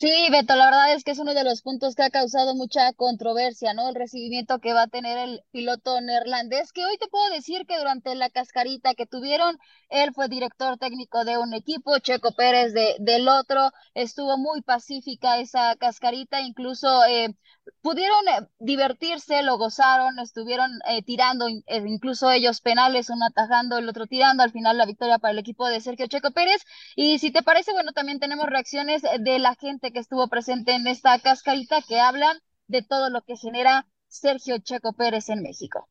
Sí, 0.00 0.08
Beto, 0.30 0.54
la 0.54 0.66
verdad 0.66 0.92
es 0.94 1.02
que 1.02 1.10
es 1.10 1.18
uno 1.18 1.34
de 1.34 1.42
los 1.42 1.60
puntos 1.62 1.94
que 1.96 2.02
ha 2.04 2.10
causado 2.10 2.54
mucha 2.54 2.92
controversia, 2.92 3.74
¿no? 3.74 3.88
El 3.88 3.96
recibimiento 3.96 4.60
que 4.60 4.72
va 4.72 4.82
a 4.82 4.86
tener 4.86 5.18
el 5.18 5.42
piloto 5.50 6.00
neerlandés, 6.00 6.72
que 6.72 6.84
hoy 6.84 6.96
te 6.98 7.08
puedo 7.08 7.28
decir 7.30 7.66
que 7.66 7.76
durante 7.78 8.14
la 8.14 8.30
cascarita 8.30 8.94
que 8.94 9.06
tuvieron, 9.06 9.58
él 9.88 10.12
fue 10.14 10.28
director 10.28 10.78
técnico 10.78 11.24
de 11.24 11.36
un 11.38 11.52
equipo, 11.52 11.98
Checo 11.98 12.30
Pérez 12.32 12.72
de, 12.74 12.94
del 13.00 13.28
otro, 13.28 13.72
estuvo 13.94 14.38
muy 14.38 14.62
pacífica 14.62 15.38
esa 15.40 15.74
cascarita, 15.76 16.40
incluso 16.42 17.04
eh, 17.06 17.34
pudieron 17.82 18.26
eh, 18.28 18.48
divertirse, 18.58 19.42
lo 19.42 19.58
gozaron, 19.58 20.18
estuvieron 20.18 20.70
eh, 20.88 21.02
tirando 21.02 21.48
incluso 21.48 22.30
ellos 22.30 22.60
penales, 22.60 23.10
uno 23.10 23.26
atajando, 23.26 23.78
el 23.78 23.88
otro 23.88 24.06
tirando, 24.06 24.42
al 24.42 24.52
final 24.52 24.76
la 24.76 24.86
victoria 24.86 25.18
para 25.18 25.32
el 25.32 25.38
equipo 25.38 25.66
de 25.68 25.80
Sergio 25.80 26.06
Checo 26.06 26.30
Pérez. 26.30 26.62
Y 26.96 27.18
si 27.18 27.30
te 27.30 27.42
parece, 27.42 27.72
bueno, 27.72 27.92
también 27.92 28.20
tenemos 28.20 28.46
reacciones 28.46 29.02
de 29.02 29.38
la 29.38 29.54
gente 29.54 29.92
que 29.92 29.98
estuvo 29.98 30.28
presente 30.28 30.74
en 30.74 30.86
esta 30.86 31.18
cascarita 31.18 31.82
que 31.82 32.00
hablan 32.00 32.38
de 32.66 32.82
todo 32.82 33.10
lo 33.10 33.22
que 33.22 33.36
genera 33.36 33.86
Sergio 34.08 34.58
Checo 34.58 34.92
Pérez 34.92 35.28
en 35.28 35.42
México. 35.42 35.88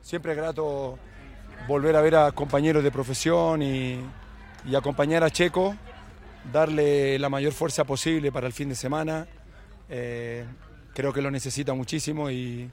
Siempre 0.00 0.32
es 0.32 0.38
grato 0.38 0.98
volver 1.66 1.96
a 1.96 2.00
ver 2.02 2.16
a 2.16 2.32
compañeros 2.32 2.84
de 2.84 2.90
profesión 2.90 3.62
y, 3.62 4.04
acompañar 4.76 5.24
a 5.24 5.30
Checo, 5.30 5.74
darle 6.52 7.18
la 7.18 7.28
mayor 7.28 7.52
fuerza 7.52 7.84
posible 7.84 8.32
para 8.32 8.46
el 8.46 8.52
fin 8.52 8.68
de 8.68 8.74
semana. 8.74 9.26
Eh, 9.88 10.44
creo 10.94 11.12
que 11.12 11.20
lo 11.20 11.30
necesita 11.30 11.74
muchísimo 11.74 12.30
y, 12.30 12.70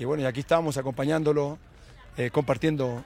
bueno, 0.00 0.22
y 0.22 0.26
aquí 0.26 0.40
estamos 0.40 0.76
acompañándolo, 0.76 1.58
eh, 2.16 2.30
compartiendo 2.30 3.04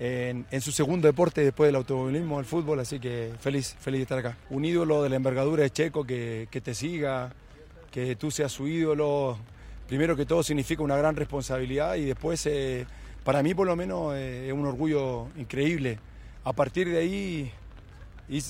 en, 0.00 0.60
su 0.60 0.70
segundo 0.72 1.08
deporte 1.08 1.42
después 1.42 1.68
del 1.68 1.76
automovilismo, 1.76 2.38
el 2.38 2.44
fútbol, 2.44 2.80
así 2.80 3.00
que 3.00 3.32
feliz, 3.40 3.74
feliz 3.80 4.00
de 4.00 4.02
estar 4.02 4.18
acá. 4.18 4.36
Un 4.50 4.64
ídolo 4.64 5.02
de 5.02 5.08
la 5.08 5.16
envergadura 5.16 5.62
de 5.62 5.70
Checo 5.70 6.04
que, 6.04 6.48
te 6.50 6.74
siga, 6.74 7.32
que 7.90 8.16
tú 8.16 8.30
seas 8.30 8.52
su 8.52 8.68
ídolo, 8.68 9.38
primero 9.88 10.16
que 10.16 10.26
todo 10.26 10.42
significa 10.42 10.82
una 10.82 10.96
gran 10.96 11.16
responsabilidad 11.16 11.96
y 11.96 12.04
después, 12.04 12.44
eh, 12.46 12.86
para 13.24 13.42
mí 13.42 13.54
por 13.54 13.66
lo 13.66 13.74
menos, 13.74 14.14
eh, 14.14 14.48
es 14.48 14.52
un 14.52 14.66
orgullo 14.66 15.28
increíble. 15.36 15.98
A 16.44 16.52
partir 16.52 16.88
de 16.88 16.98
ahí 16.98 17.52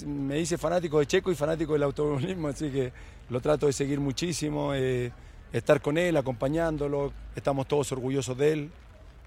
me 0.06 0.38
hice 0.38 0.58
fanático 0.58 0.98
de 0.98 1.06
Checo 1.06 1.32
y 1.32 1.34
fanático 1.34 1.72
del 1.72 1.84
automovilismo, 1.84 2.48
así 2.48 2.70
que 2.70 2.92
lo 3.30 3.40
trato 3.40 3.66
de 3.66 3.72
seguir 3.72 4.00
muchísimo. 4.00 4.74
Eh, 4.74 5.12
estar 5.52 5.80
con 5.80 5.98
él, 5.98 6.16
acompañándolo, 6.16 7.12
estamos 7.34 7.66
todos 7.66 7.90
orgullosos 7.92 8.36
de 8.36 8.52
él 8.52 8.70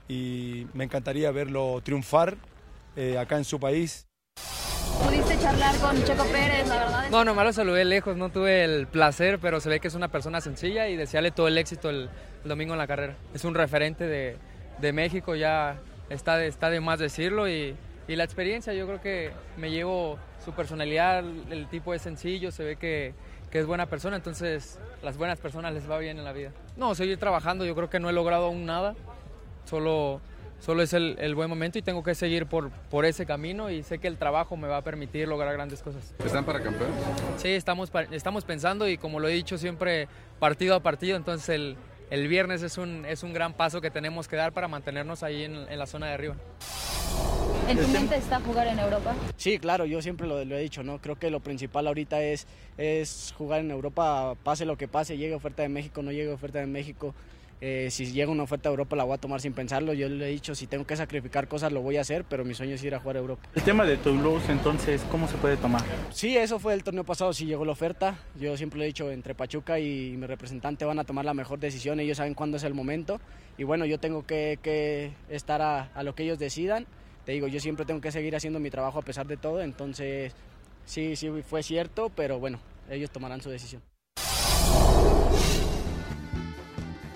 y 0.08 0.68
me 0.74 0.84
encantaría 0.84 1.32
verlo 1.32 1.82
triunfar 1.84 2.38
eh, 2.96 3.18
acá 3.18 3.38
en 3.38 3.46
su 3.46 3.60
país. 3.60 4.08
¿Pudiste 5.04 5.40
charlar 5.40 5.76
con 5.78 6.04
Checo 6.04 6.26
Pérez, 6.26 6.68
la 6.68 6.76
verdad? 6.76 7.10
No, 7.10 7.26
nomás 7.26 7.46
lo 7.46 7.54
saludé 7.54 7.86
lejos, 7.86 8.16
no 8.16 8.30
tuve 8.30 8.64
el 8.64 8.88
placer, 8.88 9.40
pero 9.40 9.60
se 9.60 9.70
ve 9.70 9.80
que 9.80 9.88
es 9.88 9.96
una 9.96 10.10
persona 10.10 10.42
sencilla 10.42 10.90
y 10.90 10.96
desearle 10.96 11.32
todo 11.32 11.48
el 11.48 11.58
éxito 11.58 11.90
el, 11.90 12.10
el 12.44 12.50
domingo 12.50 12.74
en 12.74 12.78
la 12.78 12.88
carrera. 12.88 13.16
Es 13.34 13.44
un 13.44 13.56
referente 13.56 14.06
de, 14.06 14.38
de 14.80 14.94
México, 14.94 15.34
ya 15.34 15.80
está 16.10 16.38
de, 16.38 16.48
está 16.48 16.70
de 16.70 16.82
más 16.82 17.00
decirlo 17.00 17.50
y, 17.50 17.76
y, 18.08 18.16
la 18.16 18.24
experiencia, 18.24 18.74
yo 18.74 18.86
creo 18.86 19.02
que 19.02 19.32
me 19.58 19.72
llevo 19.72 20.20
su 20.44 20.52
personalidad, 20.52 21.24
el 21.50 21.68
tipo 21.68 21.94
es 21.94 22.02
sencillo, 22.02 22.52
se 22.52 22.64
ve 22.64 22.76
que, 22.76 23.14
que 23.52 23.60
es 23.60 23.66
buena 23.66 23.86
persona, 23.86 24.16
entonces 24.16 24.80
las 25.04 25.18
buenas 25.18 25.40
personas 25.40 25.74
les 25.74 25.90
va 25.90 25.98
bien 25.98 26.18
en 26.18 26.24
la 26.24 26.32
vida. 26.32 26.52
No, 26.78 26.96
seguir 26.96 27.18
trabajando, 27.18 27.66
yo 27.66 27.76
creo 27.76 27.90
que 27.90 28.00
no 28.00 28.10
he 28.10 28.14
logrado 28.14 28.46
aún 28.46 28.66
nada, 28.66 28.96
solo 29.66 30.22
solo 30.62 30.84
es 30.84 30.94
el, 30.94 31.18
el, 31.20 31.34
buen 31.34 31.50
momento 31.50 31.80
y 31.80 31.82
tengo 31.82 32.04
que 32.04 32.14
seguir 32.14 32.46
por, 32.46 32.70
por 32.70 33.04
ese 33.06 33.26
camino 33.26 33.72
y 33.72 33.82
sé 33.82 33.98
que 33.98 34.08
el 34.08 34.18
trabajo 34.18 34.56
me 34.56 34.68
va 34.68 34.78
a 34.78 34.82
permitir 34.84 35.28
lograr 35.28 35.54
grandes 35.54 35.82
cosas. 35.82 36.14
¿Están 36.24 36.46
para 36.46 36.62
campeón? 36.62 36.92
Sí, 37.38 37.50
estamos, 37.50 37.92
estamos 38.12 38.46
pensando 38.46 38.88
y 38.88 38.98
como 38.98 39.20
lo 39.20 39.28
he 39.28 39.34
dicho 39.34 39.58
siempre, 39.58 40.08
partido 40.40 40.76
a 40.76 40.80
partido, 40.82 41.18
entonces 41.18 41.50
el, 41.50 41.78
el 42.12 42.28
viernes 42.28 42.62
es 42.62 42.78
un, 42.78 43.06
es 43.06 43.24
un 43.24 43.34
gran 43.34 43.54
paso 43.54 43.82
que 43.82 43.90
tenemos 43.90 44.28
que 44.28 44.36
dar 44.36 44.54
para 44.54 44.68
mantenernos 44.68 45.24
ahí 45.24 45.44
en, 45.44 45.56
en 45.56 45.80
la 45.80 45.88
zona 45.88 46.08
de 46.08 46.14
arriba. 46.14 46.36
¿En 47.72 47.78
tu 47.78 47.88
mente 47.88 48.18
está 48.18 48.42
jugar 48.42 48.68
en 48.68 48.80
Europa? 48.80 49.16
Sí, 49.38 49.58
claro, 49.58 49.86
yo 49.86 50.02
siempre 50.02 50.28
lo, 50.28 50.44
lo, 50.44 50.58
he 50.58 50.62
dicho, 50.62 50.84
¿no? 50.84 51.00
Creo 51.00 51.18
que 51.18 51.30
lo 51.30 51.40
principal 51.40 51.88
ahorita 51.88 52.22
es, 52.22 52.46
es 52.78 53.34
jugar 53.38 53.62
en 53.62 53.72
Europa, 53.72 54.36
pase 54.44 54.66
lo 54.66 54.78
que 54.78 54.90
pase, 54.90 55.18
llegue 55.18 55.34
oferta 55.36 55.64
de 55.64 55.70
México, 55.70 56.02
no 56.02 56.12
llegue 56.12 56.34
oferta 56.34 56.60
de 56.60 56.68
México. 56.68 57.16
Eh, 57.62 57.90
si 57.90 58.08
llega 58.08 58.30
una 58.30 58.44
oferta 58.44 58.68
a 58.68 58.72
Europa 58.72 58.96
la 58.98 59.06
voy 59.06 59.14
a 59.14 59.18
tomar 59.20 59.40
sin 59.40 59.54
pensarlo. 59.54 59.94
Yo 59.94 60.10
le 60.10 60.28
he 60.28 60.32
dicho, 60.32 60.54
si 60.54 60.68
tengo 60.68 60.86
que 60.86 60.98
sacrificar 60.98 61.48
cosas 61.48 61.72
lo 61.72 61.82
voy 61.82 61.96
a 61.96 62.02
hacer, 62.02 62.26
pero 62.26 62.44
mi 62.44 62.54
sueño 62.56 62.76
es 62.76 62.84
ir 62.84 62.94
a 62.94 63.00
jugar 63.00 63.16
a 63.16 63.20
Europa. 63.20 63.48
El 63.56 63.64
tema 63.64 63.86
de 63.86 63.96
Toulouse, 63.96 64.52
entonces, 64.52 65.02
¿cómo 65.10 65.30
se 65.30 65.38
puede 65.38 65.56
tomar? 65.56 65.82
Sí, 66.12 66.36
eso 66.36 66.60
fue 66.60 66.74
el 66.74 66.84
torneo 66.84 67.06
pasado, 67.06 67.32
sí 67.32 67.46
llegó 67.46 67.64
la 67.64 67.72
oferta. 67.72 68.18
Yo 68.38 68.58
siempre 68.58 68.80
le 68.80 68.86
he 68.86 68.88
dicho, 68.88 69.10
entre 69.12 69.34
Pachuca 69.34 69.80
y 69.80 70.18
mi 70.18 70.28
representante 70.28 70.84
van 70.84 71.00
a 71.00 71.06
tomar 71.06 71.24
la 71.24 71.34
mejor 71.34 71.60
decisión, 71.60 72.02
ellos 72.02 72.18
saben 72.18 72.34
cuándo 72.34 72.58
es 72.58 72.64
el 72.64 72.74
momento. 72.74 73.22
Y 73.58 73.64
bueno, 73.64 73.86
yo 73.86 73.98
tengo 73.98 74.26
que, 74.26 74.60
que 74.62 75.14
estar 75.30 75.62
a, 75.62 75.84
a 75.94 76.04
lo 76.04 76.16
que 76.16 76.24
ellos 76.24 76.38
decidan. 76.38 76.86
Te 77.26 77.34
digo, 77.34 77.48
yo 77.48 77.60
siempre 77.60 77.86
tengo 77.86 78.02
que 78.02 78.12
seguir 78.12 78.36
haciendo 78.36 78.60
mi 78.60 78.70
trabajo 78.70 79.00
a 79.00 79.04
pesar 79.04 79.28
de 79.28 79.38
todo, 79.38 79.62
entonces 79.62 80.34
sí, 80.86 81.16
sí 81.16 81.30
fue 81.48 81.62
cierto, 81.64 82.10
pero 82.10 82.40
bueno, 82.40 82.60
ellos 82.90 83.12
tomarán 83.12 83.42
su 83.42 83.50
decisión. 83.50 83.82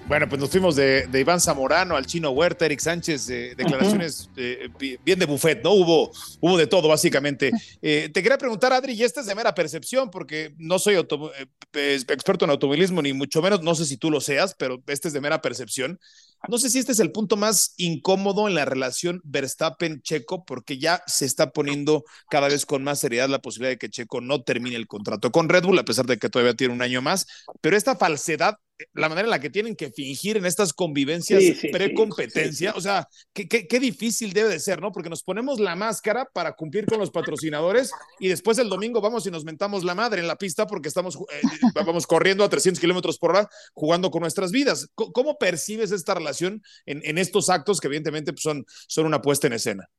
Bueno, 0.07 0.29
pues 0.29 0.39
nos 0.39 0.51
fuimos 0.51 0.75
de, 0.75 1.07
de, 1.07 1.19
Iván 1.19 1.41
Zamorano 1.41 1.95
al 1.95 2.05
Chino 2.05 2.29
Huerta, 2.29 2.67
Eric 2.67 2.79
Sánchez, 2.79 3.27
eh, 3.31 3.55
declaraciones 3.57 4.29
eh, 4.37 4.69
bien 5.03 5.17
de 5.17 5.25
buffet, 5.25 5.63
¿no? 5.63 5.71
Hubo, 5.71 6.11
hubo 6.41 6.57
de 6.57 6.67
todo, 6.67 6.87
básicamente. 6.87 7.51
Eh, 7.87 8.09
te 8.11 8.23
quería 8.23 8.37
preguntar, 8.37 8.73
Adri, 8.73 8.93
y 8.93 9.03
esta 9.03 9.21
es 9.21 9.27
de 9.27 9.35
mera 9.35 9.53
percepción, 9.53 10.09
porque 10.09 10.55
no 10.57 10.79
soy 10.79 10.95
eh, 10.95 11.99
experto 12.07 12.45
en 12.45 12.51
automovilismo, 12.51 12.99
ni 13.01 13.13
mucho 13.13 13.43
menos, 13.43 13.61
no 13.61 13.75
sé 13.75 13.85
si 13.85 13.97
tú 13.97 14.09
lo 14.09 14.21
seas, 14.21 14.55
pero 14.57 14.81
este 14.87 15.09
es 15.09 15.13
de 15.13 15.21
mera 15.21 15.41
percepción. 15.41 15.99
No 16.47 16.57
sé 16.57 16.69
si 16.69 16.79
este 16.79 16.91
es 16.91 16.99
el 16.99 17.11
punto 17.11 17.37
más 17.37 17.73
incómodo 17.77 18.47
en 18.47 18.55
la 18.55 18.65
relación 18.65 19.21
Verstappen-Checo, 19.23 20.45
porque 20.45 20.77
ya 20.77 21.01
se 21.07 21.25
está 21.25 21.51
poniendo 21.51 22.03
cada 22.29 22.47
vez 22.47 22.65
con 22.65 22.83
más 22.83 22.99
seriedad 22.99 23.29
la 23.29 23.39
posibilidad 23.39 23.71
de 23.71 23.77
que 23.77 23.89
Checo 23.89 24.21
no 24.21 24.43
termine 24.43 24.75
el 24.75 24.87
contrato 24.87 25.31
con 25.31 25.49
Red 25.49 25.63
Bull, 25.63 25.79
a 25.79 25.85
pesar 25.85 26.05
de 26.05 26.17
que 26.17 26.29
todavía 26.29 26.53
tiene 26.53 26.73
un 26.73 26.81
año 26.81 27.01
más. 27.01 27.27
Pero 27.61 27.77
esta 27.77 27.95
falsedad, 27.95 28.57
la 28.93 29.09
manera 29.09 29.25
en 29.25 29.31
la 29.31 29.39
que 29.39 29.49
tienen 29.49 29.75
que 29.75 29.91
fingir 29.91 30.37
en 30.37 30.45
estas 30.45 30.73
convivencias 30.73 31.41
sí, 31.41 31.55
sí, 31.55 31.67
pre-competencia, 31.69 32.71
sí, 32.71 32.77
o 32.77 32.81
sea, 32.81 33.07
qué, 33.33 33.47
qué, 33.47 33.67
qué, 33.67 33.79
difícil 33.79 34.33
debe 34.33 34.49
de 34.49 34.59
ser, 34.59 34.81
¿no? 34.81 34.91
Porque 34.91 35.09
nos 35.09 35.23
ponemos 35.23 35.59
la 35.59 35.75
máscara 35.75 36.25
para 36.33 36.53
cumplir 36.53 36.85
con 36.85 36.99
los 36.99 37.11
patrocinadores 37.11 37.91
y 38.19 38.27
después 38.27 38.57
el 38.57 38.69
domingo 38.69 39.01
vamos 39.01 39.25
y 39.27 39.31
nos 39.31 39.45
mentamos 39.45 39.83
la 39.83 39.95
madre 39.95 40.21
en 40.21 40.27
la 40.27 40.35
pista 40.37 40.67
porque 40.67 40.89
estamos 40.89 41.15
eh, 41.15 41.41
vamos 41.73 42.05
corriendo 42.07 42.43
a 42.43 42.49
300 42.49 42.79
kilómetros 42.79 43.17
por 43.17 43.31
hora 43.31 43.49
jugando 43.73 44.11
con 44.11 44.21
nuestras 44.21 44.51
vidas. 44.51 44.89
¿Cómo 44.95 45.37
percibes 45.37 45.91
esta 45.91 46.13
relación? 46.13 46.61
En, 46.85 47.01
en, 47.03 47.17
estos 47.17 47.49
actos 47.49 47.79
que 47.79 47.87
evidentemente 47.87 48.33
pues, 48.33 48.43
son, 48.43 48.65
son 48.87 49.05
una 49.05 49.21
puesta 49.21 49.47
en 49.47 49.53
escena. 49.53 49.89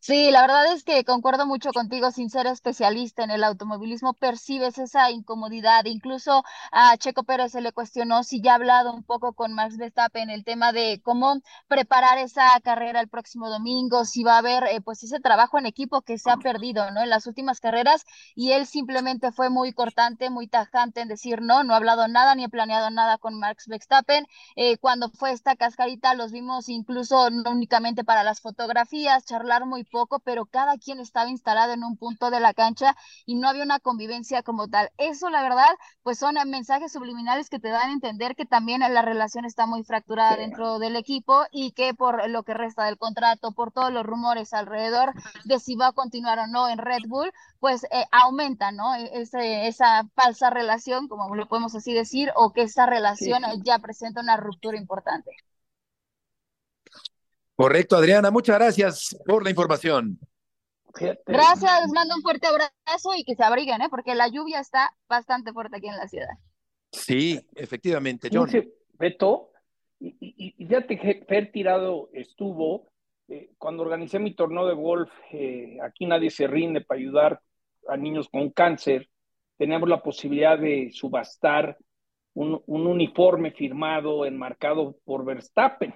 Sí, 0.00 0.30
la 0.30 0.42
verdad 0.42 0.72
es 0.72 0.84
que 0.84 1.04
concuerdo 1.04 1.44
mucho 1.46 1.72
contigo, 1.72 2.10
sin 2.12 2.30
ser 2.30 2.46
especialista 2.46 3.24
en 3.24 3.30
el 3.30 3.42
automovilismo, 3.44 4.14
percibes 4.14 4.78
esa 4.78 5.10
incomodidad. 5.10 5.84
Incluso 5.86 6.44
a 6.70 6.96
Checo 6.96 7.24
Pérez 7.24 7.52
se 7.52 7.60
le 7.60 7.72
cuestionó 7.72 8.22
si 8.22 8.40
ya 8.40 8.52
ha 8.52 8.54
hablado 8.54 8.92
un 8.94 9.02
poco 9.02 9.32
con 9.34 9.54
Max 9.54 9.76
Verstappen 9.76 10.30
el 10.30 10.44
tema 10.44 10.72
de 10.72 11.00
cómo 11.02 11.40
preparar 11.66 12.18
esa 12.18 12.48
carrera 12.62 13.00
el 13.00 13.08
próximo 13.08 13.50
domingo, 13.50 14.04
si 14.04 14.22
va 14.22 14.34
a 14.36 14.38
haber 14.38 14.64
eh, 14.70 14.80
pues 14.80 15.02
ese 15.02 15.18
trabajo 15.20 15.58
en 15.58 15.66
equipo 15.66 16.00
que 16.02 16.16
se 16.18 16.30
ha 16.30 16.36
perdido, 16.36 16.90
¿no? 16.92 17.02
En 17.02 17.10
las 17.10 17.26
últimas 17.26 17.60
carreras 17.60 18.04
y 18.36 18.52
él 18.52 18.66
simplemente 18.66 19.32
fue 19.32 19.50
muy 19.50 19.72
cortante, 19.72 20.30
muy 20.30 20.46
tajante 20.46 21.00
en 21.00 21.08
decir 21.08 21.42
no, 21.42 21.64
no 21.64 21.74
ha 21.74 21.76
hablado 21.76 22.06
nada 22.08 22.34
ni 22.36 22.44
he 22.44 22.48
planeado 22.48 22.88
nada 22.90 23.18
con 23.18 23.38
Max 23.38 23.66
Verstappen. 23.66 24.26
Eh, 24.56 24.78
cuando 24.78 25.10
fue 25.10 25.32
esta 25.32 25.56
cascarita 25.56 26.14
los 26.14 26.30
vimos 26.32 26.68
incluso 26.68 27.30
no 27.30 27.50
únicamente 27.50 28.04
para 28.04 28.22
las 28.24 28.40
fotografías, 28.40 29.24
charlar 29.24 29.66
muy 29.66 29.84
poco, 29.90 30.20
pero 30.20 30.46
cada 30.46 30.78
quien 30.78 31.00
estaba 31.00 31.28
instalado 31.28 31.72
en 31.72 31.84
un 31.84 31.96
punto 31.96 32.30
de 32.30 32.40
la 32.40 32.54
cancha 32.54 32.96
y 33.26 33.34
no 33.36 33.48
había 33.48 33.62
una 33.62 33.80
convivencia 33.80 34.42
como 34.42 34.68
tal. 34.68 34.90
Eso, 34.98 35.30
la 35.30 35.42
verdad, 35.42 35.68
pues 36.02 36.18
son 36.18 36.36
mensajes 36.48 36.92
subliminales 36.92 37.48
que 37.50 37.58
te 37.58 37.68
dan 37.68 37.90
a 37.90 37.92
entender 37.92 38.36
que 38.36 38.46
también 38.46 38.80
la 38.80 39.02
relación 39.02 39.44
está 39.44 39.66
muy 39.66 39.84
fracturada 39.84 40.34
sí. 40.34 40.40
dentro 40.40 40.78
del 40.78 40.96
equipo 40.96 41.44
y 41.50 41.72
que 41.72 41.94
por 41.94 42.28
lo 42.28 42.42
que 42.42 42.54
resta 42.54 42.84
del 42.84 42.98
contrato, 42.98 43.52
por 43.52 43.72
todos 43.72 43.92
los 43.92 44.04
rumores 44.04 44.52
alrededor 44.52 45.12
de 45.44 45.58
si 45.58 45.76
va 45.76 45.88
a 45.88 45.92
continuar 45.92 46.38
o 46.38 46.46
no 46.46 46.68
en 46.68 46.78
Red 46.78 47.02
Bull, 47.08 47.32
pues 47.60 47.84
eh, 47.84 48.04
aumenta, 48.12 48.72
¿no? 48.72 48.94
Ese, 48.94 49.66
esa 49.66 50.04
falsa 50.14 50.50
relación, 50.50 51.08
como 51.08 51.34
lo 51.34 51.48
podemos 51.48 51.74
así 51.74 51.92
decir, 51.92 52.30
o 52.36 52.52
que 52.52 52.62
esa 52.62 52.86
relación 52.86 53.42
sí, 53.44 53.60
ya 53.64 53.78
presenta 53.78 54.20
una 54.20 54.36
ruptura 54.36 54.78
importante. 54.78 55.30
Correcto, 57.58 57.96
Adriana. 57.96 58.30
Muchas 58.30 58.56
gracias 58.56 59.18
por 59.26 59.42
la 59.42 59.50
información. 59.50 60.16
Gracias, 61.26 61.80
les 61.82 61.92
mando 61.92 62.14
un 62.14 62.22
fuerte 62.22 62.46
abrazo 62.46 63.16
y 63.16 63.24
que 63.24 63.34
se 63.34 63.42
abriguen, 63.42 63.82
¿eh? 63.82 63.88
porque 63.90 64.14
la 64.14 64.28
lluvia 64.28 64.60
está 64.60 64.94
bastante 65.08 65.52
fuerte 65.52 65.76
aquí 65.76 65.88
en 65.88 65.96
la 65.96 66.06
ciudad. 66.06 66.28
Sí, 66.92 67.40
efectivamente, 67.56 68.30
John. 68.32 68.48
Beto, 68.92 69.50
y, 69.98 70.16
y, 70.20 70.54
y 70.56 70.68
ya 70.68 70.86
te 70.86 70.98
Fer 70.98 71.50
Tirado 71.50 72.10
estuvo, 72.12 72.92
eh, 73.26 73.50
cuando 73.58 73.82
organicé 73.82 74.20
mi 74.20 74.34
torneo 74.36 74.64
de 74.64 74.74
golf, 74.74 75.10
eh, 75.32 75.78
aquí 75.82 76.06
nadie 76.06 76.30
se 76.30 76.46
rinde 76.46 76.82
para 76.82 77.00
ayudar 77.00 77.40
a 77.88 77.96
niños 77.96 78.28
con 78.28 78.50
cáncer, 78.50 79.08
teníamos 79.56 79.88
la 79.88 80.00
posibilidad 80.00 80.56
de 80.56 80.90
subastar 80.92 81.76
un, 82.34 82.62
un 82.66 82.86
uniforme 82.86 83.50
firmado, 83.50 84.24
enmarcado 84.24 84.96
por 85.04 85.24
Verstappen. 85.24 85.92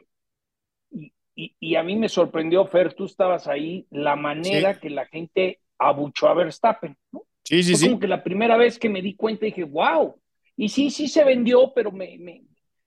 Y, 1.35 1.57
y, 1.59 1.76
a 1.76 1.83
mí 1.83 1.97
me 1.97 2.09
sorprendió, 2.09 2.66
Fer, 2.66 2.93
tú 2.93 3.07
estabas 3.07 3.49
ahí, 3.49 3.87
la 3.91 4.16
manera 4.16 4.74
sí. 4.74 4.80
que 4.80 4.91
la 4.91 5.07
gente 5.07 5.61
abuchó 5.78 6.28
a 6.28 6.35
Verstappen, 6.35 6.97
¿no? 7.11 7.22
Sí, 7.43 7.62
sí, 7.62 7.72
Fue 7.72 7.80
sí. 7.80 7.87
Como 7.87 8.01
que 8.01 8.09
la 8.09 8.22
primera 8.22 8.57
vez 8.57 8.78
que 8.78 8.89
me 8.89 9.03
di 9.03 9.14
cuenta 9.14 9.47
dije, 9.47 9.64
wow. 9.64 10.14
Y 10.57 10.68
sí, 10.68 10.91
sí 10.91 11.09
se 11.09 11.24
vendió, 11.24 11.72
pero 11.74 11.91
me, 11.91 12.18
me, 12.18 12.43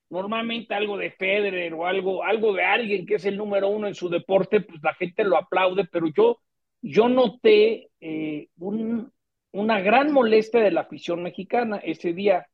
normalmente 0.09 0.73
algo 0.73 0.97
de 0.97 1.11
Federer 1.11 1.73
o 1.73 1.85
algo, 1.85 2.23
algo 2.23 2.53
de 2.53 2.63
alguien 2.63 3.05
que 3.05 3.15
es 3.15 3.25
el 3.25 3.37
número 3.37 3.69
uno 3.69 3.87
en 3.87 3.95
su 3.95 4.09
deporte, 4.09 4.61
pues 4.61 4.81
la 4.83 4.93
gente 4.93 5.23
lo 5.23 5.37
aplaude, 5.37 5.85
pero 5.85 6.07
yo, 6.07 6.39
yo 6.81 7.09
noté 7.09 7.89
eh, 7.99 8.49
un, 8.57 9.11
una 9.51 9.79
gran 9.81 10.11
molestia 10.11 10.59
de 10.61 10.71
la 10.71 10.81
afición 10.81 11.23
mexicana 11.23 11.77
ese 11.77 12.13
día. 12.13 12.47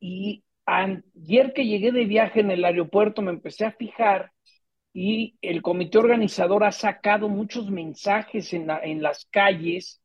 Y 0.00 0.42
ayer 0.66 1.52
que 1.54 1.66
llegué 1.66 1.92
de 1.92 2.04
viaje 2.04 2.40
en 2.40 2.50
el 2.50 2.64
aeropuerto 2.64 3.22
me 3.22 3.30
empecé 3.30 3.64
a 3.64 3.72
fijar 3.72 4.32
y 4.96 5.36
el 5.42 5.60
comité 5.60 5.98
organizador 5.98 6.62
ha 6.62 6.70
sacado 6.70 7.28
muchos 7.28 7.68
mensajes 7.68 8.52
en, 8.54 8.68
la, 8.68 8.78
en 8.78 9.02
las 9.02 9.26
calles 9.26 10.00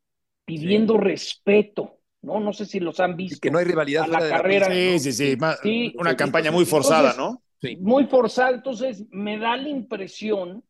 pidiendo 0.46 0.96
sí. 0.96 1.02
respeto, 1.02 2.00
¿no? 2.24 2.40
No 2.40 2.52
sé 2.52 2.66
si 2.66 2.80
los 2.80 3.00
han 3.00 3.16
visto. 3.16 3.38
Y 3.38 3.40
que 3.40 3.52
no 3.52 3.60
hay 3.60 3.66
rivalidad. 3.66 4.06
A 4.06 4.08
la 4.08 4.28
carrera. 4.28 4.68
La 4.68 4.74
sí, 4.74 5.00
sí, 5.00 5.14
sí, 5.14 5.38
sí, 5.62 5.94
Una 5.96 6.18
campaña 6.18 6.52
muy 6.52 6.66
forzada, 6.66 7.12
entonces, 7.12 7.18
¿no? 7.18 7.44
Sí. 7.62 7.78
Muy 7.78 8.08
forzada. 8.08 8.50
Entonces, 8.50 9.06
me 9.12 9.38
da 9.38 9.56
la 9.58 9.70
impresión 9.70 10.64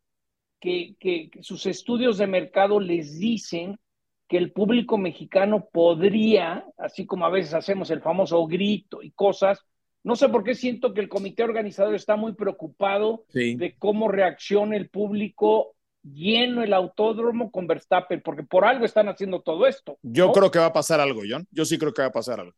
que, 0.60 0.98
que, 1.00 1.30
que 1.30 1.42
sus 1.42 1.66
estudios 1.66 2.18
de 2.18 2.28
mercado 2.28 2.82
les 2.82 3.18
dicen 3.20 3.80
que 4.28 4.36
el 4.36 4.52
público 4.52 4.98
mexicano 4.98 5.70
podría, 5.72 6.66
así 6.78 7.06
como 7.06 7.26
a 7.26 7.30
veces 7.30 7.54
hacemos 7.54 7.90
el 7.90 8.02
famoso 8.02 8.46
grito 8.48 9.02
y 9.02 9.12
cosas, 9.12 9.66
no 10.04 10.16
sé 10.16 10.30
por 10.30 10.44
qué 10.44 10.56
siento 10.56 10.94
que 10.94 11.02
el 11.02 11.10
comité 11.10 11.44
organizador 11.44 11.96
está 11.96 12.16
muy 12.16 12.34
preocupado 12.34 13.26
sí. 13.30 13.56
de 13.56 13.76
cómo 13.78 14.08
reacciona 14.08 14.76
el 14.76 14.90
público 14.90 15.76
lleno 16.02 16.64
el 16.64 16.74
autódromo 16.74 17.52
con 17.52 17.68
Verstappen, 17.68 18.22
porque 18.22 18.44
por 18.44 18.64
algo 18.66 18.86
están 18.86 19.10
haciendo 19.10 19.42
todo 19.42 19.68
esto. 19.68 19.98
¿no? 20.02 20.14
Yo 20.14 20.32
creo 20.32 20.50
que 20.50 20.60
va 20.60 20.68
a 20.68 20.74
pasar 20.74 21.00
algo, 21.02 21.22
John. 21.30 21.46
Yo 21.52 21.66
sí 21.66 21.78
creo 21.78 21.94
que 21.94 22.02
va 22.02 22.08
a 22.08 22.14
pasar 22.14 22.40
algo. 22.40 22.56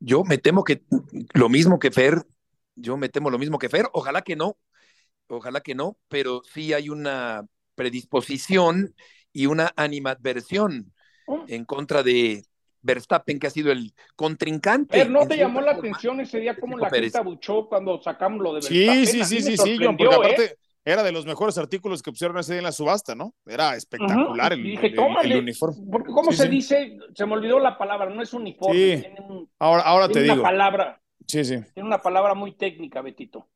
Yo 0.00 0.24
me 0.24 0.38
temo 0.38 0.64
que 0.64 0.82
lo 1.34 1.48
mismo 1.48 1.78
que 1.78 1.90
Fer, 1.90 2.22
yo 2.74 2.96
me 2.96 3.08
temo 3.08 3.30
lo 3.30 3.38
mismo 3.38 3.58
que 3.58 3.68
Fer, 3.68 3.86
ojalá 3.92 4.22
que 4.22 4.36
no, 4.36 4.56
ojalá 5.28 5.60
que 5.60 5.74
no, 5.74 5.98
pero 6.08 6.42
sí 6.44 6.72
hay 6.72 6.88
una 6.88 7.46
predisposición 7.74 8.94
y 9.32 9.46
una 9.46 9.72
animadversión 9.76 10.94
Oh. 11.26 11.44
en 11.48 11.64
contra 11.64 12.02
de 12.02 12.44
Verstappen, 12.84 13.38
que 13.40 13.46
ha 13.48 13.50
sido 13.50 13.72
el 13.72 13.92
contrincante. 14.14 14.98
Fer, 14.98 15.10
¿no 15.10 15.26
te 15.26 15.36
llamó 15.36 15.60
la 15.60 15.74
forma, 15.74 15.88
atención 15.88 16.20
ese 16.20 16.38
día 16.38 16.54
como 16.56 16.78
la 16.78 16.90
gente 16.90 17.18
abuchó 17.18 17.66
cuando 17.68 18.00
sacamos 18.00 18.40
lo 18.42 18.54
de 18.54 18.62
Sí, 18.62 18.86
Verstappen? 18.86 19.06
sí, 19.06 19.24
sí, 19.24 19.34
me 19.36 19.40
sí, 19.42 19.56
sí, 19.56 19.76
John, 19.80 19.96
porque 19.96 20.14
¿eh? 20.14 20.18
aparte 20.18 20.58
era 20.84 21.02
de 21.02 21.12
los 21.12 21.24
mejores 21.24 21.56
artículos 21.56 22.02
que 22.02 22.10
pusieron 22.12 22.36
ese 22.38 22.52
día 22.52 22.58
en 22.58 22.64
la 22.64 22.72
subasta, 22.72 23.14
¿no? 23.14 23.34
Era 23.46 23.74
espectacular 23.74 24.52
el, 24.52 24.60
y 24.60 24.70
dije, 24.72 24.86
el- 24.88 24.92
el 24.92 24.96
tómale, 24.96 25.38
uniforme. 25.38 25.76
Porque, 25.90 26.12
¿cómo 26.12 26.30
Sí, 26.30 26.36
se 26.36 26.42
sí. 26.44 26.48
dice? 26.50 26.98
Se 27.14 27.24
me 27.26 27.32
olvidó 27.32 27.58
la 27.58 27.78
palabra, 27.78 28.10
no 28.10 28.20
es 28.22 28.32
uniforme. 28.34 28.74
Sí. 28.96 29.00
Tiene, 29.00 29.20
un- 29.26 29.50
Ahora, 29.58 29.82
ahora 29.82 30.06
te 30.08 30.12
tiene 30.12 30.26
una 30.28 30.34
digo. 30.34 30.42
palabra, 30.44 31.00
Sí, 31.26 31.42
sí. 31.44 31.58
tiene 31.72 31.86
una 31.88 32.02
palabra 32.02 32.34
muy 32.34 32.52
técnica, 32.52 33.00
Betito. 33.00 33.48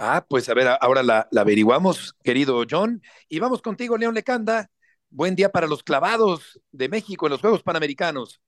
Ah, 0.00 0.24
pues 0.26 0.48
a 0.48 0.54
ver, 0.54 0.68
ahora 0.80 1.02
la, 1.02 1.28
la 1.32 1.40
averiguamos, 1.40 2.14
querido 2.22 2.62
John. 2.70 3.02
Y 3.28 3.40
vamos 3.40 3.60
contigo, 3.60 3.98
León 3.98 4.14
Lecanda. 4.14 4.70
Buen 5.10 5.34
día 5.34 5.50
para 5.50 5.66
los 5.66 5.82
clavados 5.82 6.60
de 6.70 6.88
México 6.90 7.26
en 7.26 7.32
los 7.32 7.40
Juegos 7.40 7.62
Panamericanos. 7.62 8.42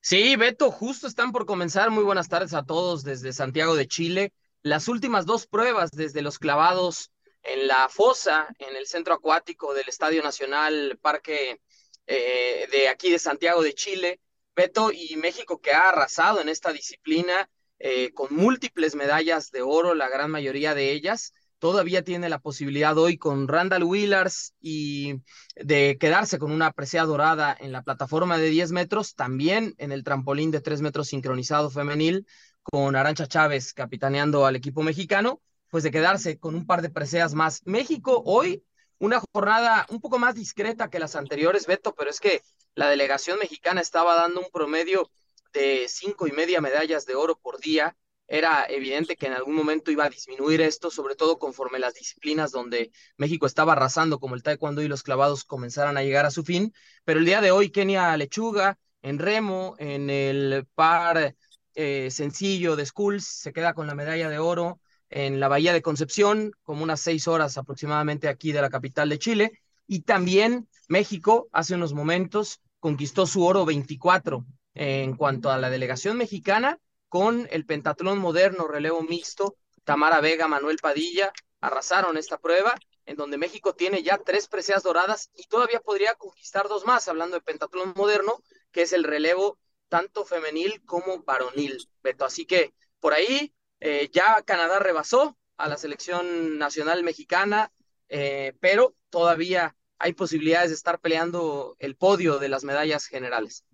Sí, 0.00 0.34
Beto, 0.34 0.72
justo 0.72 1.06
están 1.06 1.30
por 1.30 1.46
comenzar. 1.46 1.90
Muy 1.90 2.02
buenas 2.02 2.28
tardes 2.28 2.52
a 2.52 2.64
todos 2.64 3.04
desde 3.04 3.32
Santiago 3.32 3.76
de 3.76 3.86
Chile. 3.86 4.32
Las 4.62 4.88
últimas 4.88 5.24
dos 5.24 5.46
pruebas 5.46 5.92
desde 5.92 6.20
los 6.20 6.40
clavados 6.40 7.12
en 7.44 7.68
la 7.68 7.88
fosa, 7.88 8.48
en 8.58 8.74
el 8.74 8.88
centro 8.88 9.14
acuático 9.14 9.72
del 9.72 9.88
Estadio 9.88 10.20
Nacional 10.20 10.98
Parque 11.00 11.60
eh, 12.08 12.66
de 12.72 12.88
aquí 12.88 13.12
de 13.12 13.20
Santiago 13.20 13.62
de 13.62 13.72
Chile. 13.72 14.20
Beto 14.56 14.90
y 14.92 15.14
México 15.16 15.60
que 15.60 15.72
ha 15.72 15.90
arrasado 15.90 16.40
en 16.40 16.48
esta 16.48 16.72
disciplina 16.72 17.48
eh, 17.78 18.12
con 18.14 18.34
múltiples 18.34 18.96
medallas 18.96 19.52
de 19.52 19.62
oro, 19.62 19.94
la 19.94 20.08
gran 20.08 20.30
mayoría 20.30 20.74
de 20.74 20.90
ellas. 20.90 21.32
Todavía 21.58 22.02
tiene 22.02 22.28
la 22.28 22.38
posibilidad 22.38 22.96
hoy 22.98 23.16
con 23.16 23.48
Randall 23.48 23.84
Willars 23.84 24.54
y 24.60 25.22
de 25.54 25.96
quedarse 25.98 26.38
con 26.38 26.52
una 26.52 26.72
presea 26.72 27.04
dorada 27.04 27.56
en 27.58 27.72
la 27.72 27.82
plataforma 27.82 28.36
de 28.36 28.50
10 28.50 28.72
metros, 28.72 29.14
también 29.14 29.74
en 29.78 29.90
el 29.90 30.04
trampolín 30.04 30.50
de 30.50 30.60
3 30.60 30.82
metros 30.82 31.08
sincronizado 31.08 31.70
femenil, 31.70 32.26
con 32.62 32.94
Arancha 32.94 33.26
Chávez 33.26 33.72
capitaneando 33.72 34.44
al 34.44 34.56
equipo 34.56 34.82
mexicano, 34.82 35.40
pues 35.70 35.82
de 35.82 35.90
quedarse 35.90 36.38
con 36.38 36.54
un 36.54 36.66
par 36.66 36.82
de 36.82 36.90
preseas 36.90 37.32
más. 37.34 37.62
México 37.64 38.22
hoy, 38.26 38.62
una 38.98 39.22
jornada 39.32 39.86
un 39.88 40.00
poco 40.00 40.18
más 40.18 40.34
discreta 40.34 40.90
que 40.90 40.98
las 40.98 41.16
anteriores, 41.16 41.66
Beto, 41.66 41.94
pero 41.94 42.10
es 42.10 42.20
que 42.20 42.42
la 42.74 42.88
delegación 42.88 43.38
mexicana 43.38 43.80
estaba 43.80 44.14
dando 44.14 44.40
un 44.40 44.50
promedio 44.52 45.10
de 45.52 45.86
cinco 45.88 46.26
y 46.26 46.32
media 46.32 46.60
medallas 46.60 47.06
de 47.06 47.14
oro 47.14 47.38
por 47.38 47.58
día. 47.60 47.96
Era 48.28 48.66
evidente 48.68 49.16
que 49.16 49.26
en 49.26 49.34
algún 49.34 49.54
momento 49.54 49.90
iba 49.90 50.04
a 50.04 50.10
disminuir 50.10 50.60
esto, 50.60 50.90
sobre 50.90 51.14
todo 51.14 51.38
conforme 51.38 51.78
las 51.78 51.94
disciplinas 51.94 52.50
donde 52.50 52.90
México 53.16 53.46
estaba 53.46 53.72
arrasando, 53.72 54.18
como 54.18 54.34
el 54.34 54.42
taekwondo 54.42 54.82
y 54.82 54.88
los 54.88 55.04
clavados, 55.04 55.44
comenzaran 55.44 55.96
a 55.96 56.02
llegar 56.02 56.26
a 56.26 56.32
su 56.32 56.42
fin. 56.42 56.72
Pero 57.04 57.20
el 57.20 57.26
día 57.26 57.40
de 57.40 57.52
hoy, 57.52 57.70
Kenia 57.70 58.16
Lechuga, 58.16 58.78
en 59.02 59.20
remo, 59.20 59.76
en 59.78 60.10
el 60.10 60.66
par 60.74 61.36
eh, 61.74 62.10
sencillo 62.10 62.74
de 62.74 62.86
Schools, 62.86 63.24
se 63.24 63.52
queda 63.52 63.74
con 63.74 63.86
la 63.86 63.94
medalla 63.94 64.28
de 64.28 64.38
oro 64.38 64.80
en 65.08 65.38
la 65.38 65.46
Bahía 65.46 65.72
de 65.72 65.82
Concepción, 65.82 66.50
como 66.64 66.82
unas 66.82 67.00
seis 67.00 67.28
horas 67.28 67.56
aproximadamente 67.58 68.28
aquí 68.28 68.50
de 68.50 68.60
la 68.60 68.70
capital 68.70 69.08
de 69.08 69.20
Chile. 69.20 69.60
Y 69.86 70.00
también 70.00 70.68
México, 70.88 71.48
hace 71.52 71.76
unos 71.76 71.94
momentos, 71.94 72.60
conquistó 72.80 73.24
su 73.26 73.44
oro 73.44 73.64
24 73.64 74.44
en 74.74 75.16
cuanto 75.16 75.50
a 75.50 75.58
la 75.58 75.70
delegación 75.70 76.16
mexicana 76.16 76.80
con 77.18 77.48
el 77.50 77.64
pentatlón 77.64 78.18
moderno 78.18 78.68
relevo 78.68 79.00
mixto, 79.00 79.56
Tamara 79.84 80.20
Vega, 80.20 80.48
Manuel 80.48 80.76
Padilla, 80.76 81.32
arrasaron 81.62 82.18
esta 82.18 82.36
prueba, 82.36 82.74
en 83.06 83.16
donde 83.16 83.38
México 83.38 83.74
tiene 83.74 84.02
ya 84.02 84.18
tres 84.18 84.48
preseas 84.48 84.82
doradas 84.82 85.30
y 85.34 85.44
todavía 85.44 85.80
podría 85.80 86.14
conquistar 86.16 86.68
dos 86.68 86.84
más, 86.84 87.08
hablando 87.08 87.36
de 87.36 87.40
pentatlón 87.40 87.94
moderno, 87.96 88.42
que 88.70 88.82
es 88.82 88.92
el 88.92 89.02
relevo 89.02 89.58
tanto 89.88 90.26
femenil 90.26 90.84
como 90.84 91.22
varonil, 91.22 91.88
Beto. 92.02 92.26
Así 92.26 92.44
que 92.44 92.74
por 93.00 93.14
ahí 93.14 93.54
eh, 93.80 94.10
ya 94.12 94.42
Canadá 94.42 94.78
rebasó 94.78 95.38
a 95.56 95.70
la 95.70 95.78
selección 95.78 96.58
nacional 96.58 97.02
mexicana, 97.02 97.72
eh, 98.10 98.52
pero 98.60 98.94
todavía 99.08 99.74
hay 99.98 100.12
posibilidades 100.12 100.68
de 100.68 100.74
estar 100.74 101.00
peleando 101.00 101.76
el 101.78 101.96
podio 101.96 102.38
de 102.38 102.50
las 102.50 102.62
medallas 102.62 103.06
generales. 103.06 103.64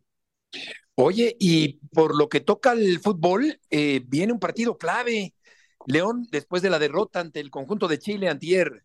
Oye, 0.94 1.36
y 1.38 1.78
por 1.88 2.16
lo 2.16 2.28
que 2.28 2.40
toca 2.40 2.72
al 2.72 3.00
fútbol, 3.00 3.58
eh, 3.70 4.02
viene 4.06 4.32
un 4.32 4.38
partido 4.38 4.76
clave. 4.76 5.34
León, 5.86 6.28
después 6.30 6.62
de 6.62 6.70
la 6.70 6.78
derrota 6.78 7.20
ante 7.20 7.40
el 7.40 7.50
conjunto 7.50 7.88
de 7.88 7.98
Chile, 7.98 8.28
antier. 8.28 8.84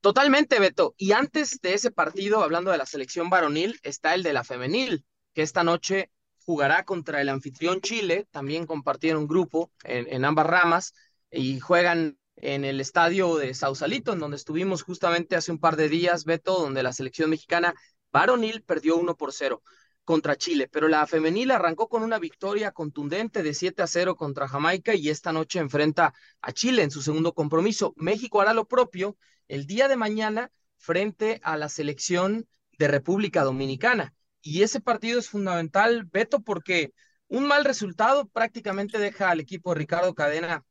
Totalmente, 0.00 0.58
Beto. 0.58 0.94
Y 0.96 1.12
antes 1.12 1.60
de 1.60 1.74
ese 1.74 1.90
partido, 1.90 2.42
hablando 2.42 2.70
de 2.70 2.78
la 2.78 2.86
selección 2.86 3.28
varonil, 3.28 3.78
está 3.82 4.14
el 4.14 4.22
de 4.22 4.32
la 4.32 4.44
femenil, 4.44 5.04
que 5.34 5.42
esta 5.42 5.64
noche 5.64 6.10
jugará 6.46 6.84
contra 6.84 7.20
el 7.20 7.28
anfitrión 7.28 7.80
Chile, 7.80 8.26
también 8.30 8.66
compartieron 8.66 9.26
grupo 9.26 9.70
en, 9.84 10.06
en 10.10 10.24
ambas 10.24 10.46
ramas, 10.46 10.94
y 11.30 11.60
juegan 11.60 12.16
en 12.36 12.64
el 12.64 12.80
estadio 12.80 13.36
de 13.36 13.52
Sausalito, 13.52 14.12
en 14.12 14.20
donde 14.20 14.38
estuvimos 14.38 14.82
justamente 14.82 15.36
hace 15.36 15.52
un 15.52 15.58
par 15.58 15.76
de 15.76 15.90
días, 15.90 16.24
Beto, 16.24 16.58
donde 16.58 16.82
la 16.82 16.94
selección 16.94 17.28
mexicana 17.28 17.74
varonil 18.12 18.62
perdió 18.62 18.96
1 18.96 19.16
por 19.16 19.32
0 19.32 19.62
contra 20.04 20.36
Chile, 20.36 20.68
pero 20.68 20.88
la 20.88 21.06
femenil 21.06 21.50
arrancó 21.50 21.88
con 21.88 22.02
una 22.02 22.18
victoria 22.18 22.72
contundente 22.72 23.42
de 23.42 23.54
7 23.54 23.82
a 23.82 23.86
0 23.86 24.16
contra 24.16 24.48
Jamaica 24.48 24.94
y 24.94 25.08
esta 25.08 25.32
noche 25.32 25.58
enfrenta 25.58 26.14
a 26.40 26.52
Chile 26.52 26.82
en 26.82 26.90
su 26.90 27.02
segundo 27.02 27.32
compromiso. 27.32 27.94
México 27.96 28.40
hará 28.40 28.54
lo 28.54 28.66
propio 28.66 29.16
el 29.48 29.66
día 29.66 29.88
de 29.88 29.96
mañana 29.96 30.50
frente 30.76 31.40
a 31.44 31.56
la 31.56 31.68
selección 31.68 32.48
de 32.78 32.88
República 32.88 33.44
Dominicana. 33.44 34.14
Y 34.42 34.62
ese 34.62 34.80
partido 34.80 35.18
es 35.18 35.28
fundamental, 35.28 36.04
Beto, 36.04 36.40
porque 36.40 36.92
un 37.28 37.46
mal 37.46 37.64
resultado 37.64 38.26
prácticamente 38.26 38.98
deja 38.98 39.30
al 39.30 39.40
equipo 39.40 39.70
de 39.70 39.78
Ricardo 39.78 40.14
Cadena 40.14 40.64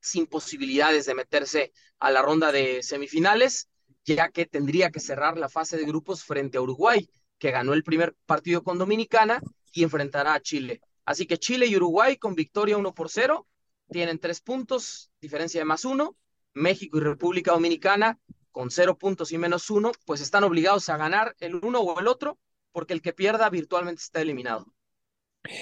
sin 0.00 0.26
posibilidades 0.26 1.06
de 1.06 1.14
meterse 1.14 1.72
a 1.98 2.10
la 2.10 2.20
ronda 2.20 2.52
de 2.52 2.82
semifinales, 2.82 3.70
ya 4.04 4.28
que 4.28 4.44
tendría 4.44 4.90
que 4.90 5.00
cerrar 5.00 5.38
la 5.38 5.48
fase 5.48 5.78
de 5.78 5.86
grupos 5.86 6.24
frente 6.24 6.58
a 6.58 6.60
Uruguay, 6.60 7.08
que 7.44 7.50
ganó 7.50 7.74
el 7.74 7.84
primer 7.84 8.14
partido 8.24 8.64
con 8.64 8.78
Dominicana 8.78 9.42
y 9.70 9.82
enfrentará 9.82 10.32
a 10.32 10.40
Chile. 10.40 10.80
Así 11.04 11.26
que 11.26 11.36
Chile 11.36 11.66
y 11.66 11.76
Uruguay 11.76 12.16
con 12.16 12.34
victoria 12.34 12.78
1 12.78 12.94
por 12.94 13.10
0, 13.10 13.46
tienen 13.90 14.18
tres 14.18 14.40
puntos, 14.40 15.10
diferencia 15.20 15.60
de 15.60 15.66
más 15.66 15.84
uno. 15.84 16.16
México 16.54 16.96
y 16.96 17.02
República 17.02 17.52
Dominicana 17.52 18.18
con 18.50 18.70
cero 18.70 18.96
puntos 18.96 19.30
y 19.30 19.36
menos 19.36 19.68
uno, 19.68 19.92
pues 20.06 20.22
están 20.22 20.42
obligados 20.44 20.88
a 20.88 20.96
ganar 20.96 21.36
el 21.38 21.56
uno 21.56 21.80
o 21.80 22.00
el 22.00 22.08
otro, 22.08 22.38
porque 22.72 22.94
el 22.94 23.02
que 23.02 23.12
pierda 23.12 23.50
virtualmente 23.50 24.00
está 24.00 24.22
eliminado. 24.22 24.72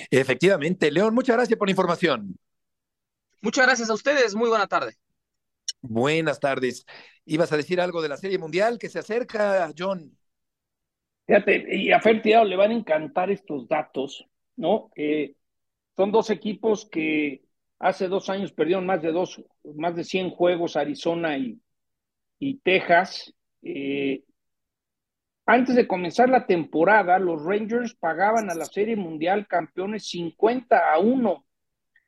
Efectivamente, 0.08 0.88
León, 0.88 1.12
muchas 1.14 1.34
gracias 1.34 1.58
por 1.58 1.66
la 1.66 1.72
información. 1.72 2.38
Muchas 3.40 3.66
gracias 3.66 3.90
a 3.90 3.94
ustedes, 3.94 4.36
muy 4.36 4.48
buena 4.48 4.68
tarde. 4.68 4.96
Buenas 5.80 6.38
tardes. 6.38 6.86
¿Ibas 7.24 7.50
a 7.50 7.56
decir 7.56 7.80
algo 7.80 8.02
de 8.02 8.08
la 8.08 8.18
Serie 8.18 8.38
Mundial 8.38 8.78
que 8.78 8.88
se 8.88 9.00
acerca, 9.00 9.68
John? 9.76 10.16
Fíjate, 11.26 11.76
y 11.76 11.92
a 11.92 12.00
Fer 12.00 12.20
Tirado 12.20 12.44
le 12.44 12.56
van 12.56 12.72
a 12.72 12.74
encantar 12.74 13.30
estos 13.30 13.68
datos, 13.68 14.26
¿no? 14.56 14.90
Eh, 14.96 15.36
son 15.96 16.10
dos 16.10 16.30
equipos 16.30 16.88
que 16.90 17.42
hace 17.78 18.08
dos 18.08 18.28
años 18.28 18.52
perdieron 18.52 18.86
más 18.86 19.02
de 19.02 19.12
dos, 19.12 19.42
más 19.76 19.94
de 19.94 20.04
100 20.04 20.30
juegos, 20.30 20.76
Arizona 20.76 21.36
y, 21.36 21.60
y 22.38 22.58
Texas. 22.58 23.32
Eh, 23.62 24.24
antes 25.46 25.74
de 25.74 25.88
comenzar 25.88 26.28
la 26.28 26.46
temporada, 26.46 27.18
los 27.18 27.44
Rangers 27.44 27.94
pagaban 27.94 28.50
a 28.50 28.54
la 28.54 28.64
Serie 28.64 28.96
Mundial 28.96 29.46
campeones 29.46 30.08
50 30.08 30.92
a 30.92 30.98
1. 30.98 31.44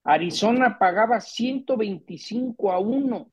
Arizona 0.04 0.78
pagaba 0.78 1.20
125 1.20 2.72
a 2.72 2.78
1. 2.78 3.30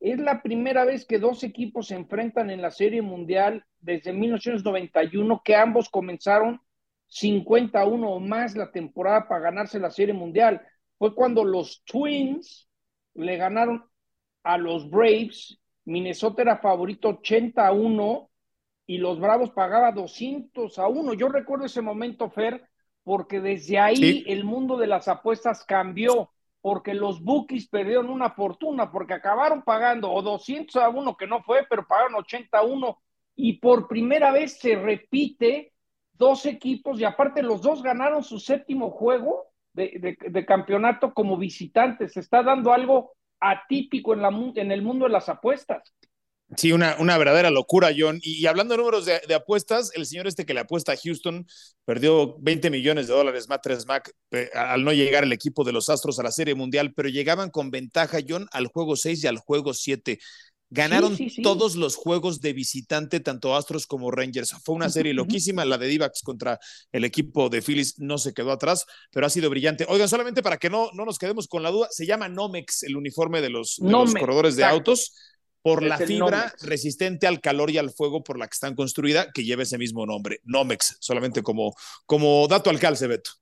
Es 0.00 0.18
la 0.18 0.42
primera 0.42 0.84
vez 0.84 1.06
que 1.06 1.18
dos 1.18 1.42
equipos 1.42 1.88
se 1.88 1.94
enfrentan 1.94 2.50
en 2.50 2.62
la 2.62 2.70
Serie 2.70 3.02
Mundial 3.02 3.64
desde 3.82 4.12
1991, 4.12 5.42
que 5.44 5.54
ambos 5.54 5.88
comenzaron 5.88 6.60
50 7.08 7.80
a 7.80 7.86
1 7.86 8.08
o 8.10 8.20
más 8.20 8.56
la 8.56 8.70
temporada 8.72 9.28
para 9.28 9.42
ganarse 9.42 9.78
la 9.78 9.90
Serie 9.90 10.14
Mundial. 10.14 10.62
Fue 10.98 11.14
cuando 11.14 11.44
los 11.44 11.82
Twins 11.84 12.68
le 13.14 13.36
ganaron 13.36 13.84
a 14.44 14.56
los 14.56 14.88
Braves. 14.88 15.58
Minnesota 15.84 16.42
era 16.42 16.58
favorito 16.58 17.08
80 17.08 17.66
a 17.66 17.72
1 17.72 18.30
y 18.86 18.98
los 18.98 19.20
Bravos 19.20 19.50
pagaba 19.50 19.92
200 19.92 20.78
a 20.78 20.86
1. 20.88 21.14
Yo 21.14 21.28
recuerdo 21.28 21.66
ese 21.66 21.82
momento, 21.82 22.30
Fer, 22.30 22.66
porque 23.04 23.40
desde 23.40 23.78
ahí 23.78 23.96
Sí. 23.96 24.24
el 24.28 24.44
mundo 24.44 24.76
de 24.78 24.86
las 24.86 25.08
apuestas 25.08 25.64
cambió, 25.64 26.30
porque 26.60 26.94
los 26.94 27.20
bookies 27.22 27.68
perdieron 27.68 28.08
una 28.08 28.30
fortuna, 28.30 28.90
porque 28.92 29.14
acabaron 29.14 29.62
pagando 29.62 30.10
o 30.12 30.22
200 30.22 30.76
a 30.76 30.88
1, 30.88 31.16
que 31.16 31.26
no 31.26 31.42
fue, 31.42 31.66
pero 31.68 31.86
pagaron 31.86 32.14
80 32.14 32.58
a 32.58 32.62
1, 32.62 33.02
y 33.36 33.54
por 33.54 33.88
primera 33.88 34.32
vez 34.32 34.58
se 34.58 34.76
repite 34.76 35.72
dos 36.12 36.46
equipos 36.46 37.00
y 37.00 37.04
aparte 37.04 37.42
los 37.42 37.62
dos 37.62 37.82
ganaron 37.82 38.22
su 38.22 38.38
séptimo 38.38 38.90
juego 38.90 39.46
de, 39.72 40.16
de, 40.20 40.46
campeonato 40.46 41.14
como 41.14 41.36
visitantes. 41.36 42.12
Se 42.12 42.20
está 42.20 42.42
dando 42.42 42.72
algo 42.72 43.12
atípico 43.40 44.12
en, 44.12 44.22
la, 44.22 44.28
en 44.56 44.70
el 44.70 44.82
mundo 44.82 45.06
de 45.06 45.12
las 45.12 45.28
apuestas. 45.28 45.94
Sí, 46.56 46.70
una, 46.70 46.96
una 46.98 47.16
verdadera 47.16 47.50
locura, 47.50 47.90
John. 47.96 48.20
Y, 48.22 48.44
hablando 48.46 48.74
de 48.74 48.78
números 48.78 49.06
de, 49.06 49.34
apuestas, 49.34 49.90
el 49.94 50.04
señor 50.04 50.26
este 50.26 50.44
que 50.44 50.52
le 50.52 50.60
apuesta 50.60 50.92
a 50.92 50.96
Houston 51.02 51.46
perdió 51.86 52.36
20 52.40 52.68
millones 52.68 53.06
de 53.08 53.14
dólares, 53.14 53.48
Matt 53.48 53.66
Mac, 53.86 54.12
al 54.54 54.84
no 54.84 54.92
llegar 54.92 55.24
el 55.24 55.32
equipo 55.32 55.64
de 55.64 55.72
los 55.72 55.88
Astros 55.88 56.18
a 56.18 56.22
la 56.22 56.30
Serie 56.30 56.54
Mundial, 56.54 56.92
pero 56.94 57.08
llegaban 57.08 57.48
con 57.48 57.70
ventaja, 57.70 58.18
John, 58.26 58.48
al 58.52 58.66
juego 58.66 58.96
6 58.96 59.24
y 59.24 59.26
al 59.26 59.38
juego 59.38 59.72
7. 59.72 60.18
Ganaron 60.74 61.18
todos 61.42 61.76
los 61.76 61.96
juegos 61.96 62.40
de 62.40 62.54
visitante, 62.54 63.20
tanto 63.20 63.54
Astros 63.54 63.86
como 63.86 64.10
Rangers. 64.10 64.54
Fue 64.64 64.74
una 64.74 64.88
serie 64.88 65.12
loquísima. 65.12 65.66
La 65.66 65.76
de 65.76 65.86
Divax 65.86 66.22
contra 66.22 66.58
el 66.92 67.04
equipo 67.04 67.50
de 67.50 67.60
Phillies 67.60 67.98
no 67.98 68.16
se 68.16 68.32
quedó 68.32 68.52
atrás, 68.52 68.86
pero 69.10 69.26
ha 69.26 69.28
sido 69.28 69.50
brillante. 69.50 69.84
Oigan, 69.86 70.08
solamente 70.08 70.42
para 70.42 70.56
que 70.56 70.70
no, 70.70 70.90
no 70.94 71.04
nos 71.04 71.18
quedemos 71.18 71.46
con 71.46 71.62
la 71.62 71.70
duda, 71.70 71.88
se 71.90 72.06
llama 72.06 72.30
Nomex 72.30 72.84
el 72.84 72.96
uniforme 72.96 73.42
de 73.42 73.50
los, 73.50 73.76
corredores 74.18 74.56
de 74.56 74.64
autos 74.64 75.12
por 75.60 75.82
la 75.82 75.98
fibra 75.98 76.54
resistente 76.62 77.26
al 77.26 77.42
calor 77.42 77.70
y 77.70 77.76
al 77.76 77.90
fuego 77.90 78.24
por 78.24 78.38
la 78.38 78.46
que 78.46 78.54
están 78.54 78.74
construida, 78.74 79.30
que 79.30 79.44
lleva 79.44 79.64
ese 79.64 79.76
mismo 79.76 80.06
nombre, 80.06 80.40
Nomex, 80.44 80.96
solamente 81.00 81.42
como, 81.42 81.74
como 82.06 82.48
dato 82.48 82.70
al 82.70 82.80
calce, 82.80 83.06
Beto. 83.08 83.32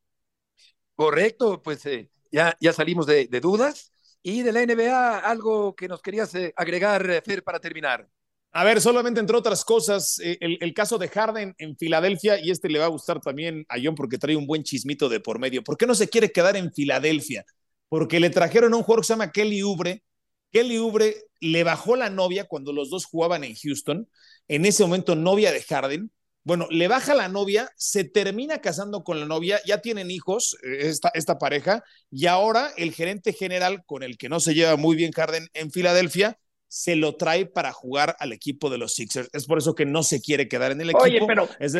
Correcto, 0.96 1.62
pues 1.62 1.86
eh, 1.86 2.10
ya, 2.32 2.56
ya 2.60 2.72
salimos 2.72 3.06
de, 3.06 3.28
dudas. 3.40 3.92
Y 4.22 4.42
de 4.42 4.52
la 4.52 4.64
NBA, 4.64 5.18
algo 5.18 5.74
que 5.74 5.88
nos 5.88 6.02
querías 6.02 6.34
eh, 6.34 6.52
agregar, 6.56 7.08
eh, 7.10 7.22
Fer, 7.22 7.42
para 7.42 7.58
terminar. 7.58 8.08
A 8.52 8.64
ver, 8.64 8.80
solamente 8.80 9.20
entre 9.20 9.36
otras 9.36 9.64
cosas, 9.64 10.18
el, 10.18 10.58
el, 10.60 10.74
caso 10.74 10.98
de 10.98 11.08
Harden 11.08 11.54
en 11.56 11.76
Filadelfia, 11.76 12.40
y 12.40 12.50
este 12.50 12.68
le 12.68 12.80
va 12.80 12.86
a 12.86 12.88
gustar 12.88 13.20
también 13.20 13.64
a 13.68 13.76
John 13.82 13.94
porque 13.94 14.18
trae 14.18 14.34
un 14.34 14.46
buen 14.46 14.64
chismito 14.64 15.08
de 15.08 15.20
por 15.20 15.38
medio. 15.38 15.62
¿Por 15.62 15.76
qué 15.76 15.86
no 15.86 15.94
se 15.94 16.08
quiere 16.08 16.32
quedar 16.32 16.56
en 16.56 16.72
Filadelfia? 16.72 17.44
Porque 17.88 18.18
le 18.18 18.28
trajeron 18.28 18.74
a 18.74 18.76
un 18.76 18.82
jugador 18.82 19.02
que 19.02 19.06
se 19.06 19.12
llama 19.12 19.30
Kelly 19.30 19.62
Ubre, 19.62 20.02
Kelly 20.50 20.76
Oubre 20.78 21.16
le 21.40 21.64
bajó 21.64 21.96
la 21.96 22.10
novia 22.10 22.44
cuando 22.44 22.72
los 22.72 22.90
dos 22.90 23.06
jugaban 23.06 23.44
en 23.44 23.54
Houston, 23.54 24.08
en 24.48 24.66
ese 24.66 24.82
momento 24.82 25.14
novia 25.14 25.52
de 25.52 25.62
Harden. 25.62 26.10
Bueno, 26.50 26.66
le 26.68 26.88
baja 26.88 27.14
la 27.14 27.28
novia, 27.28 27.68
se 27.76 28.02
termina 28.02 28.58
casando 28.58 29.04
con 29.04 29.20
la 29.20 29.26
novia, 29.26 29.60
ya 29.64 29.80
tienen 29.80 30.10
hijos 30.10 30.58
eh, 30.64 30.88
esta, 30.88 31.08
esta 31.14 31.38
pareja, 31.38 31.84
y 32.10 32.26
ahora 32.26 32.70
el 32.76 32.90
gerente 32.90 33.32
general 33.32 33.84
con 33.86 34.02
el 34.02 34.18
que 34.18 34.28
no 34.28 34.40
se 34.40 34.52
lleva 34.52 34.74
muy 34.74 34.96
bien 34.96 35.12
Harden 35.12 35.46
en 35.54 35.70
Filadelfia, 35.70 36.38
se 36.66 36.96
lo 36.96 37.14
trae 37.14 37.46
para 37.46 37.70
jugar 37.70 38.16
al 38.18 38.32
equipo 38.32 38.68
de 38.68 38.78
los 38.78 38.94
Sixers. 38.94 39.30
Es 39.32 39.46
por 39.46 39.58
eso 39.58 39.76
que 39.76 39.86
no 39.86 40.02
se 40.02 40.20
quiere 40.20 40.48
quedar 40.48 40.72
en 40.72 40.80
el 40.80 40.90
equipo. 40.90 41.04
Oye, 41.04 41.20
pero 41.24 41.48
es, 41.60 41.72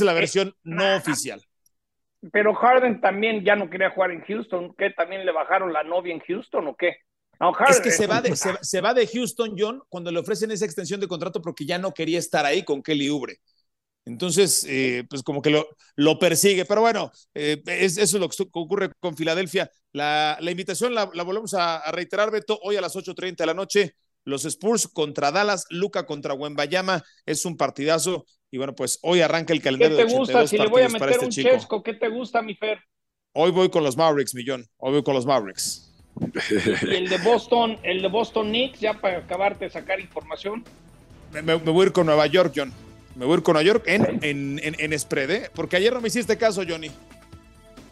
la, 0.00 0.12
versión 0.14 0.52
no 0.64 0.96
oficial. 0.96 1.40
Pero 2.32 2.54
Harden 2.54 3.00
también 3.00 3.44
ya 3.44 3.54
no 3.54 3.70
quería 3.70 3.90
jugar 3.90 4.10
en 4.10 4.22
Houston, 4.22 4.74
¿qué? 4.76 4.90
¿También 4.90 5.24
le 5.24 5.30
bajaron 5.30 5.72
la 5.72 5.84
novia 5.84 6.12
en 6.12 6.18
Houston 6.18 6.66
o 6.66 6.74
qué? 6.74 6.96
Es 7.68 7.80
que 7.80 7.90
se 7.90 8.06
va, 8.06 8.20
de, 8.20 8.34
se, 8.36 8.80
va 8.80 8.94
de 8.94 9.06
Houston, 9.06 9.54
John, 9.58 9.82
cuando 9.88 10.10
le 10.10 10.20
ofrecen 10.20 10.50
esa 10.50 10.64
extensión 10.64 11.00
de 11.00 11.08
contrato 11.08 11.42
porque 11.42 11.66
ya 11.66 11.78
no 11.78 11.92
quería 11.92 12.18
estar 12.18 12.44
ahí 12.46 12.64
con 12.64 12.82
Kelly 12.82 13.10
Ubre. 13.10 13.40
Entonces, 14.06 14.66
eh, 14.68 15.04
pues 15.08 15.22
como 15.22 15.40
que 15.40 15.50
lo, 15.50 15.66
lo 15.96 16.18
persigue. 16.18 16.64
Pero 16.64 16.82
bueno, 16.82 17.10
eh, 17.34 17.62
eso 17.66 18.02
es 18.02 18.12
lo 18.12 18.28
que 18.28 18.36
ocurre 18.52 18.90
con 19.00 19.16
Filadelfia. 19.16 19.70
La, 19.92 20.36
la 20.40 20.50
invitación 20.50 20.94
la, 20.94 21.06
volvemos 21.06 21.54
a, 21.54 21.90
reiterar, 21.90 22.30
Beto, 22.30 22.58
hoy 22.62 22.76
a 22.76 22.80
las 22.80 22.94
8.30 22.96 23.36
de 23.36 23.46
la 23.46 23.54
noche. 23.54 23.94
Los 24.24 24.44
Spurs 24.44 24.88
contra 24.88 25.30
Dallas, 25.30 25.66
Luca 25.70 26.06
contra 26.06 26.34
Wembayama, 26.34 27.02
es 27.26 27.44
un 27.44 27.56
partidazo. 27.56 28.26
Y 28.50 28.58
bueno, 28.58 28.74
pues 28.74 28.98
hoy 29.02 29.20
arranca 29.20 29.52
el 29.52 29.60
calendario. 29.60 29.96
¿Qué 29.96 30.04
te 30.04 30.12
gusta? 30.12 30.46
Si 30.46 30.56
le 30.56 30.66
voy 30.68 30.82
a 30.82 30.88
meter 30.88 31.10
este 31.10 31.24
un 31.24 31.30
chesco, 31.30 31.82
¿qué 31.82 31.94
te 31.94 32.08
gusta, 32.08 32.40
mi 32.40 32.54
Fer? 32.54 32.78
Hoy 33.32 33.50
voy 33.50 33.68
con 33.68 33.82
los 33.84 33.96
Mavericks, 33.96 34.34
millón. 34.34 34.66
Hoy 34.76 34.92
voy 34.92 35.02
con 35.02 35.14
los 35.14 35.26
Mavericks. 35.26 35.93
Y 36.82 36.94
el 36.94 37.08
de 37.08 37.18
Boston, 37.18 37.78
el 37.82 38.02
de 38.02 38.08
Boston 38.08 38.48
Knicks, 38.48 38.80
ya 38.80 38.94
para 38.94 39.18
acabarte 39.18 39.66
de 39.66 39.70
sacar 39.70 40.00
información. 40.00 40.64
Me, 41.32 41.54
voy 41.54 41.82
a 41.82 41.86
ir 41.86 41.92
con 41.92 42.06
Nueva 42.06 42.26
York, 42.26 42.52
John. 42.54 42.72
Me 43.16 43.24
voy 43.24 43.34
a 43.34 43.36
ir 43.38 43.42
con 43.42 43.54
Nueva 43.54 43.66
York 43.66 43.84
en, 43.86 44.20
en, 44.22 44.60
en, 44.62 44.98
spread, 44.98 45.30
¿eh? 45.30 45.50
Porque 45.54 45.76
ayer 45.76 45.92
no 45.92 46.00
me 46.00 46.08
hiciste 46.08 46.36
caso, 46.36 46.62
Johnny. 46.68 46.90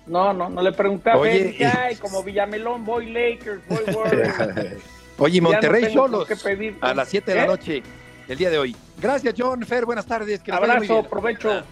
No, 0.06 0.32
no, 0.32 0.48
no 0.48 0.62
le 0.62 0.72
preguntaba. 0.72 1.18
Oye, 1.18 1.56
ay, 1.64 1.96
como 1.96 2.22
Villamelón, 2.22 2.84
voy 2.84 3.10
Lakers, 3.10 3.66
voy 3.68 3.94
Warriors. 3.94 4.82
Oye, 5.18 5.40
Monterrey 5.40 5.92
solos 5.92 6.26
a 6.80 6.94
las 6.94 7.08
7 7.08 7.30
de 7.30 7.36
la 7.36 7.44
¿Eh? 7.44 7.46
noche 7.46 7.82
el 8.28 8.38
día 8.38 8.50
de 8.50 8.58
hoy. 8.58 8.74
Gracias, 9.00 9.34
John 9.36 9.64
Fer. 9.64 9.84
Buenas 9.84 10.06
tardes. 10.06 10.40
Abrazo, 10.50 11.04
provecho. 11.04 11.62